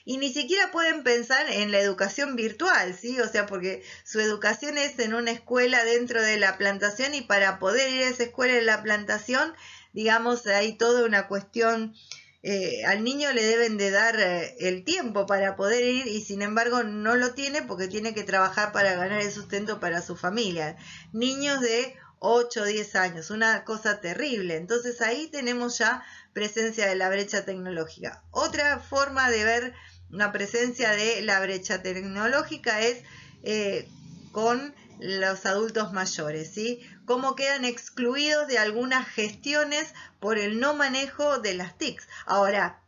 y 0.09 0.17
ni 0.17 0.33
siquiera 0.33 0.71
pueden 0.71 1.03
pensar 1.03 1.51
en 1.51 1.71
la 1.71 1.77
educación 1.77 2.35
virtual, 2.35 2.97
¿sí? 2.99 3.19
O 3.19 3.29
sea, 3.29 3.45
porque 3.45 3.83
su 4.03 4.19
educación 4.19 4.79
es 4.79 4.97
en 4.97 5.13
una 5.13 5.29
escuela 5.29 5.85
dentro 5.85 6.19
de 6.23 6.39
la 6.39 6.57
plantación 6.57 7.13
y 7.13 7.21
para 7.21 7.59
poder 7.59 7.93
ir 7.93 8.01
a 8.01 8.09
esa 8.09 8.23
escuela 8.23 8.57
en 8.57 8.65
la 8.65 8.81
plantación, 8.81 9.53
digamos, 9.93 10.47
hay 10.47 10.73
toda 10.73 11.05
una 11.05 11.27
cuestión, 11.27 11.93
eh, 12.41 12.83
al 12.87 13.03
niño 13.03 13.31
le 13.33 13.43
deben 13.43 13.77
de 13.77 13.91
dar 13.91 14.19
eh, 14.19 14.55
el 14.61 14.83
tiempo 14.83 15.27
para 15.27 15.55
poder 15.55 15.85
ir 15.85 16.07
y 16.07 16.21
sin 16.21 16.41
embargo 16.41 16.81
no 16.81 17.15
lo 17.15 17.35
tiene 17.35 17.61
porque 17.61 17.87
tiene 17.87 18.15
que 18.15 18.23
trabajar 18.23 18.71
para 18.71 18.95
ganar 18.95 19.21
el 19.21 19.31
sustento 19.31 19.79
para 19.79 20.01
su 20.01 20.15
familia. 20.15 20.75
Niños 21.13 21.61
de 21.61 21.95
8 22.17 22.61
o 22.61 22.65
10 22.65 22.95
años, 22.95 23.29
una 23.29 23.63
cosa 23.63 24.01
terrible. 24.01 24.55
Entonces 24.55 25.01
ahí 25.01 25.27
tenemos 25.27 25.77
ya 25.77 26.03
presencia 26.33 26.87
de 26.87 26.95
la 26.95 27.09
brecha 27.09 27.45
tecnológica. 27.45 28.23
Otra 28.31 28.79
forma 28.79 29.29
de 29.29 29.43
ver 29.43 29.73
una 30.11 30.31
presencia 30.31 30.91
de 30.91 31.21
la 31.21 31.39
brecha 31.39 31.81
tecnológica 31.81 32.81
es 32.81 33.03
eh, 33.43 33.87
con 34.31 34.73
los 34.99 35.45
adultos 35.45 35.93
mayores, 35.93 36.51
¿sí? 36.53 36.81
Cómo 37.05 37.35
quedan 37.35 37.63
excluidos 37.65 38.47
de 38.47 38.57
algunas 38.57 39.07
gestiones 39.07 39.93
por 40.19 40.37
el 40.37 40.59
no 40.59 40.73
manejo 40.73 41.39
de 41.39 41.53
las 41.53 41.77
TICs. 41.77 42.07
Ahora, 42.25 42.81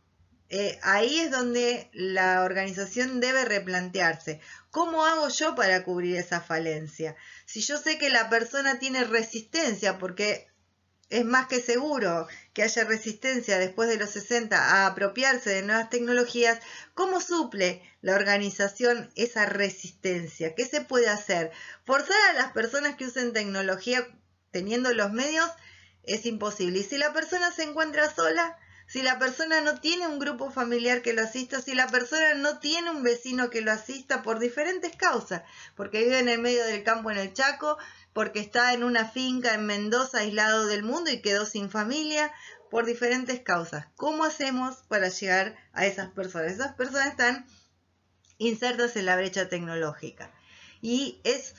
eh, 0.50 0.78
ahí 0.82 1.20
es 1.20 1.30
donde 1.30 1.88
la 1.94 2.42
organización 2.42 3.20
debe 3.20 3.46
replantearse. 3.46 4.40
¿Cómo 4.70 5.06
hago 5.06 5.28
yo 5.30 5.54
para 5.54 5.82
cubrir 5.82 6.16
esa 6.16 6.42
falencia? 6.42 7.16
Si 7.46 7.62
yo 7.62 7.78
sé 7.78 7.96
que 7.96 8.10
la 8.10 8.28
persona 8.28 8.78
tiene 8.78 9.04
resistencia 9.04 9.98
porque 9.98 10.51
es 11.12 11.26
más 11.26 11.46
que 11.46 11.60
seguro 11.60 12.26
que 12.54 12.62
haya 12.62 12.84
resistencia 12.84 13.58
después 13.58 13.86
de 13.90 13.98
los 13.98 14.08
60 14.10 14.56
a 14.56 14.86
apropiarse 14.86 15.50
de 15.50 15.62
nuevas 15.62 15.90
tecnologías, 15.90 16.58
¿cómo 16.94 17.20
suple 17.20 17.82
la 18.00 18.14
organización 18.14 19.10
esa 19.14 19.44
resistencia? 19.44 20.54
¿Qué 20.54 20.64
se 20.64 20.80
puede 20.80 21.10
hacer? 21.10 21.52
Forzar 21.84 22.16
a 22.30 22.32
las 22.32 22.52
personas 22.52 22.96
que 22.96 23.04
usen 23.04 23.34
tecnología 23.34 24.08
teniendo 24.52 24.94
los 24.94 25.12
medios 25.12 25.50
es 26.02 26.24
imposible. 26.24 26.78
Y 26.78 26.82
si 26.82 26.96
la 26.96 27.12
persona 27.12 27.52
se 27.52 27.64
encuentra 27.64 28.12
sola, 28.12 28.56
si 28.92 29.00
la 29.00 29.18
persona 29.18 29.62
no 29.62 29.80
tiene 29.80 30.06
un 30.06 30.18
grupo 30.18 30.50
familiar 30.50 31.00
que 31.00 31.14
lo 31.14 31.22
asista, 31.22 31.62
si 31.62 31.74
la 31.74 31.86
persona 31.86 32.34
no 32.34 32.58
tiene 32.58 32.90
un 32.90 33.02
vecino 33.02 33.48
que 33.48 33.62
lo 33.62 33.72
asista 33.72 34.22
por 34.22 34.38
diferentes 34.38 34.94
causas, 34.94 35.44
porque 35.76 36.04
vive 36.04 36.18
en 36.18 36.28
el 36.28 36.38
medio 36.40 36.62
del 36.66 36.82
campo 36.82 37.10
en 37.10 37.16
el 37.16 37.32
Chaco, 37.32 37.78
porque 38.12 38.40
está 38.40 38.74
en 38.74 38.84
una 38.84 39.08
finca 39.08 39.54
en 39.54 39.64
Mendoza 39.64 40.18
aislado 40.18 40.66
del 40.66 40.82
mundo 40.82 41.10
y 41.10 41.22
quedó 41.22 41.46
sin 41.46 41.70
familia 41.70 42.30
por 42.70 42.84
diferentes 42.84 43.40
causas. 43.40 43.86
¿Cómo 43.96 44.24
hacemos 44.24 44.84
para 44.88 45.08
llegar 45.08 45.56
a 45.72 45.86
esas 45.86 46.10
personas? 46.10 46.52
Esas 46.52 46.74
personas 46.74 47.06
están 47.06 47.46
insertas 48.36 48.94
en 48.96 49.06
la 49.06 49.16
brecha 49.16 49.48
tecnológica 49.48 50.30
y 50.82 51.18
es 51.24 51.54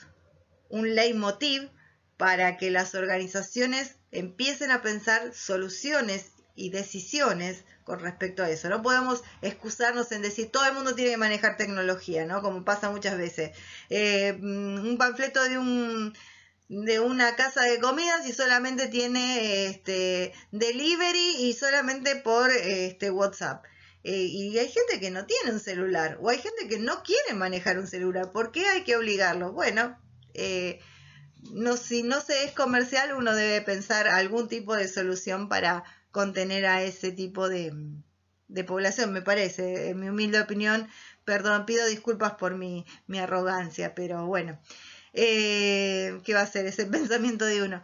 un 0.68 0.94
leitmotiv 0.94 1.68
para 2.16 2.58
que 2.58 2.70
las 2.70 2.94
organizaciones 2.94 3.96
empiecen 4.12 4.70
a 4.70 4.82
pensar 4.82 5.34
soluciones 5.34 6.33
y 6.54 6.70
decisiones 6.70 7.64
con 7.84 8.00
respecto 8.00 8.42
a 8.42 8.50
eso. 8.50 8.68
No 8.68 8.82
podemos 8.82 9.22
excusarnos 9.42 10.10
en 10.12 10.22
decir 10.22 10.50
todo 10.50 10.64
el 10.66 10.74
mundo 10.74 10.94
tiene 10.94 11.12
que 11.12 11.16
manejar 11.16 11.56
tecnología, 11.56 12.26
¿no? 12.26 12.42
Como 12.42 12.64
pasa 12.64 12.90
muchas 12.90 13.18
veces. 13.18 13.56
Eh, 13.90 14.32
mm, 14.40 14.86
un 14.86 14.98
panfleto 14.98 15.42
de 15.44 15.58
un 15.58 16.14
de 16.68 16.98
una 16.98 17.36
casa 17.36 17.62
de 17.62 17.78
comidas 17.78 18.26
y 18.26 18.32
solamente 18.32 18.88
tiene 18.88 19.66
este 19.66 20.32
delivery 20.50 21.36
y 21.40 21.52
solamente 21.52 22.16
por 22.16 22.50
este 22.50 23.10
WhatsApp. 23.10 23.64
Eh, 24.02 24.24
y 24.24 24.58
hay 24.58 24.68
gente 24.68 25.00
que 25.00 25.10
no 25.10 25.24
tiene 25.26 25.52
un 25.52 25.60
celular 25.60 26.18
o 26.20 26.28
hay 26.30 26.38
gente 26.38 26.68
que 26.68 26.78
no 26.78 27.02
quiere 27.02 27.34
manejar 27.34 27.78
un 27.78 27.86
celular. 27.86 28.32
¿Por 28.32 28.50
qué 28.50 28.66
hay 28.66 28.82
que 28.82 28.96
obligarlo? 28.96 29.52
Bueno, 29.52 29.98
eh, 30.34 30.80
no, 31.52 31.76
si 31.76 32.02
no 32.02 32.20
se 32.20 32.44
es 32.44 32.52
comercial, 32.52 33.14
uno 33.14 33.34
debe 33.34 33.60
pensar 33.62 34.08
algún 34.08 34.48
tipo 34.48 34.74
de 34.74 34.88
solución 34.88 35.48
para 35.48 35.84
contener 36.14 36.64
a 36.64 36.82
ese 36.82 37.12
tipo 37.12 37.50
de, 37.50 37.74
de 38.48 38.64
población, 38.64 39.12
me 39.12 39.20
parece. 39.20 39.90
En 39.90 40.00
mi 40.00 40.08
humilde 40.08 40.40
opinión, 40.40 40.88
perdón, 41.26 41.66
pido 41.66 41.84
disculpas 41.86 42.34
por 42.34 42.54
mi, 42.54 42.86
mi 43.06 43.18
arrogancia, 43.18 43.94
pero 43.94 44.24
bueno 44.26 44.58
eh, 45.14 46.20
¿qué 46.24 46.34
va 46.34 46.42
a 46.42 46.46
ser 46.46 46.66
ese 46.66 46.86
pensamiento 46.98 47.44
de 47.46 47.62
uno? 47.62 47.82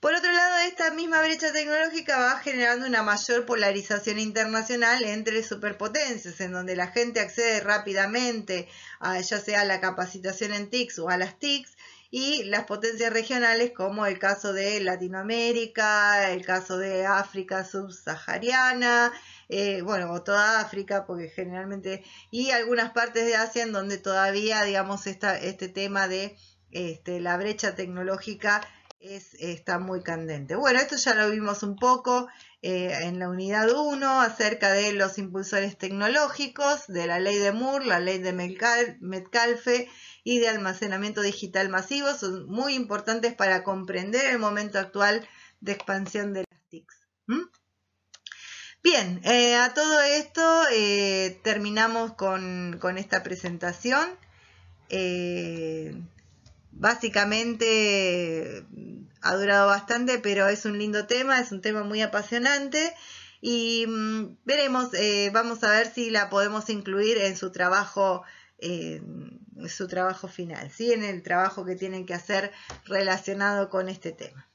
Por 0.00 0.14
otro 0.14 0.30
lado, 0.30 0.58
esta 0.58 0.92
misma 0.92 1.20
brecha 1.22 1.52
tecnológica 1.52 2.16
va 2.18 2.38
generando 2.38 2.86
una 2.86 3.02
mayor 3.02 3.44
polarización 3.46 4.20
internacional 4.20 5.02
entre 5.02 5.42
superpotencias, 5.42 6.40
en 6.40 6.52
donde 6.52 6.76
la 6.76 6.86
gente 6.86 7.18
accede 7.18 7.60
rápidamente 7.60 8.68
a 9.00 9.20
ya 9.20 9.40
sea 9.40 9.62
a 9.62 9.64
la 9.64 9.80
capacitación 9.80 10.52
en 10.52 10.70
TICs 10.70 11.00
o 11.00 11.08
a 11.08 11.16
las 11.16 11.40
TICs, 11.40 11.76
y 12.10 12.44
las 12.44 12.64
potencias 12.64 13.12
regionales 13.12 13.72
como 13.72 14.06
el 14.06 14.18
caso 14.18 14.52
de 14.52 14.80
Latinoamérica, 14.80 16.30
el 16.30 16.44
caso 16.44 16.78
de 16.78 17.06
África 17.06 17.64
subsahariana, 17.64 19.12
eh, 19.48 19.82
bueno, 19.82 20.10
o 20.12 20.22
toda 20.22 20.60
África, 20.60 21.04
porque 21.06 21.28
generalmente, 21.28 22.02
y 22.30 22.50
algunas 22.50 22.92
partes 22.92 23.26
de 23.26 23.36
Asia 23.36 23.62
en 23.62 23.72
donde 23.72 23.98
todavía, 23.98 24.62
digamos, 24.64 25.06
este 25.06 25.68
tema 25.68 26.08
de 26.08 26.36
este, 26.70 27.20
la 27.20 27.36
brecha 27.36 27.74
tecnológica 27.74 28.60
es, 29.00 29.34
está 29.34 29.78
muy 29.78 30.02
candente. 30.02 30.56
Bueno, 30.56 30.80
esto 30.80 30.96
ya 30.96 31.14
lo 31.14 31.30
vimos 31.30 31.62
un 31.62 31.76
poco 31.76 32.28
eh, 32.62 32.92
en 33.02 33.18
la 33.18 33.28
unidad 33.28 33.70
1 33.70 34.20
acerca 34.20 34.72
de 34.72 34.92
los 34.92 35.18
impulsores 35.18 35.78
tecnológicos, 35.78 36.86
de 36.88 37.06
la 37.06 37.20
ley 37.20 37.36
de 37.36 37.52
Moore, 37.52 37.86
la 37.86 38.00
ley 38.00 38.18
de 38.18 38.32
Metcalfe 38.32 39.88
y 40.24 40.38
de 40.38 40.48
almacenamiento 40.48 41.22
digital 41.22 41.68
masivo. 41.68 42.12
Son 42.14 42.46
muy 42.46 42.74
importantes 42.74 43.34
para 43.34 43.64
comprender 43.64 44.26
el 44.30 44.38
momento 44.38 44.78
actual 44.78 45.26
de 45.60 45.72
expansión 45.72 46.32
de 46.32 46.44
las 46.50 46.68
TICs. 46.68 46.96
Bien, 48.82 49.20
eh, 49.24 49.56
a 49.56 49.74
todo 49.74 50.00
esto 50.00 50.64
eh, 50.72 51.40
terminamos 51.42 52.14
con, 52.14 52.78
con, 52.80 52.96
esta 52.96 53.22
presentación 53.22 54.08
básicamente 56.78 58.64
ha 59.20 59.36
durado 59.36 59.66
bastante, 59.66 60.18
pero 60.18 60.48
es 60.48 60.64
un 60.64 60.78
lindo 60.78 61.06
tema, 61.06 61.40
es 61.40 61.52
un 61.52 61.60
tema 61.60 61.82
muy 61.82 62.00
apasionante 62.02 62.94
y 63.40 63.86
mm, 63.86 64.38
veremos, 64.44 64.94
eh, 64.94 65.30
vamos 65.32 65.62
a 65.64 65.70
ver 65.70 65.92
si 65.92 66.10
la 66.10 66.30
podemos 66.30 66.70
incluir 66.70 67.18
en 67.18 67.36
su 67.36 67.50
trabajo, 67.52 68.24
su 69.66 69.88
trabajo 69.88 70.28
final, 70.28 70.70
¿sí? 70.70 70.92
en 70.92 71.04
el 71.04 71.22
trabajo 71.22 71.64
que 71.64 71.76
tienen 71.76 72.06
que 72.06 72.14
hacer 72.14 72.52
relacionado 72.84 73.70
con 73.70 73.88
este 73.88 74.12
tema. 74.12 74.47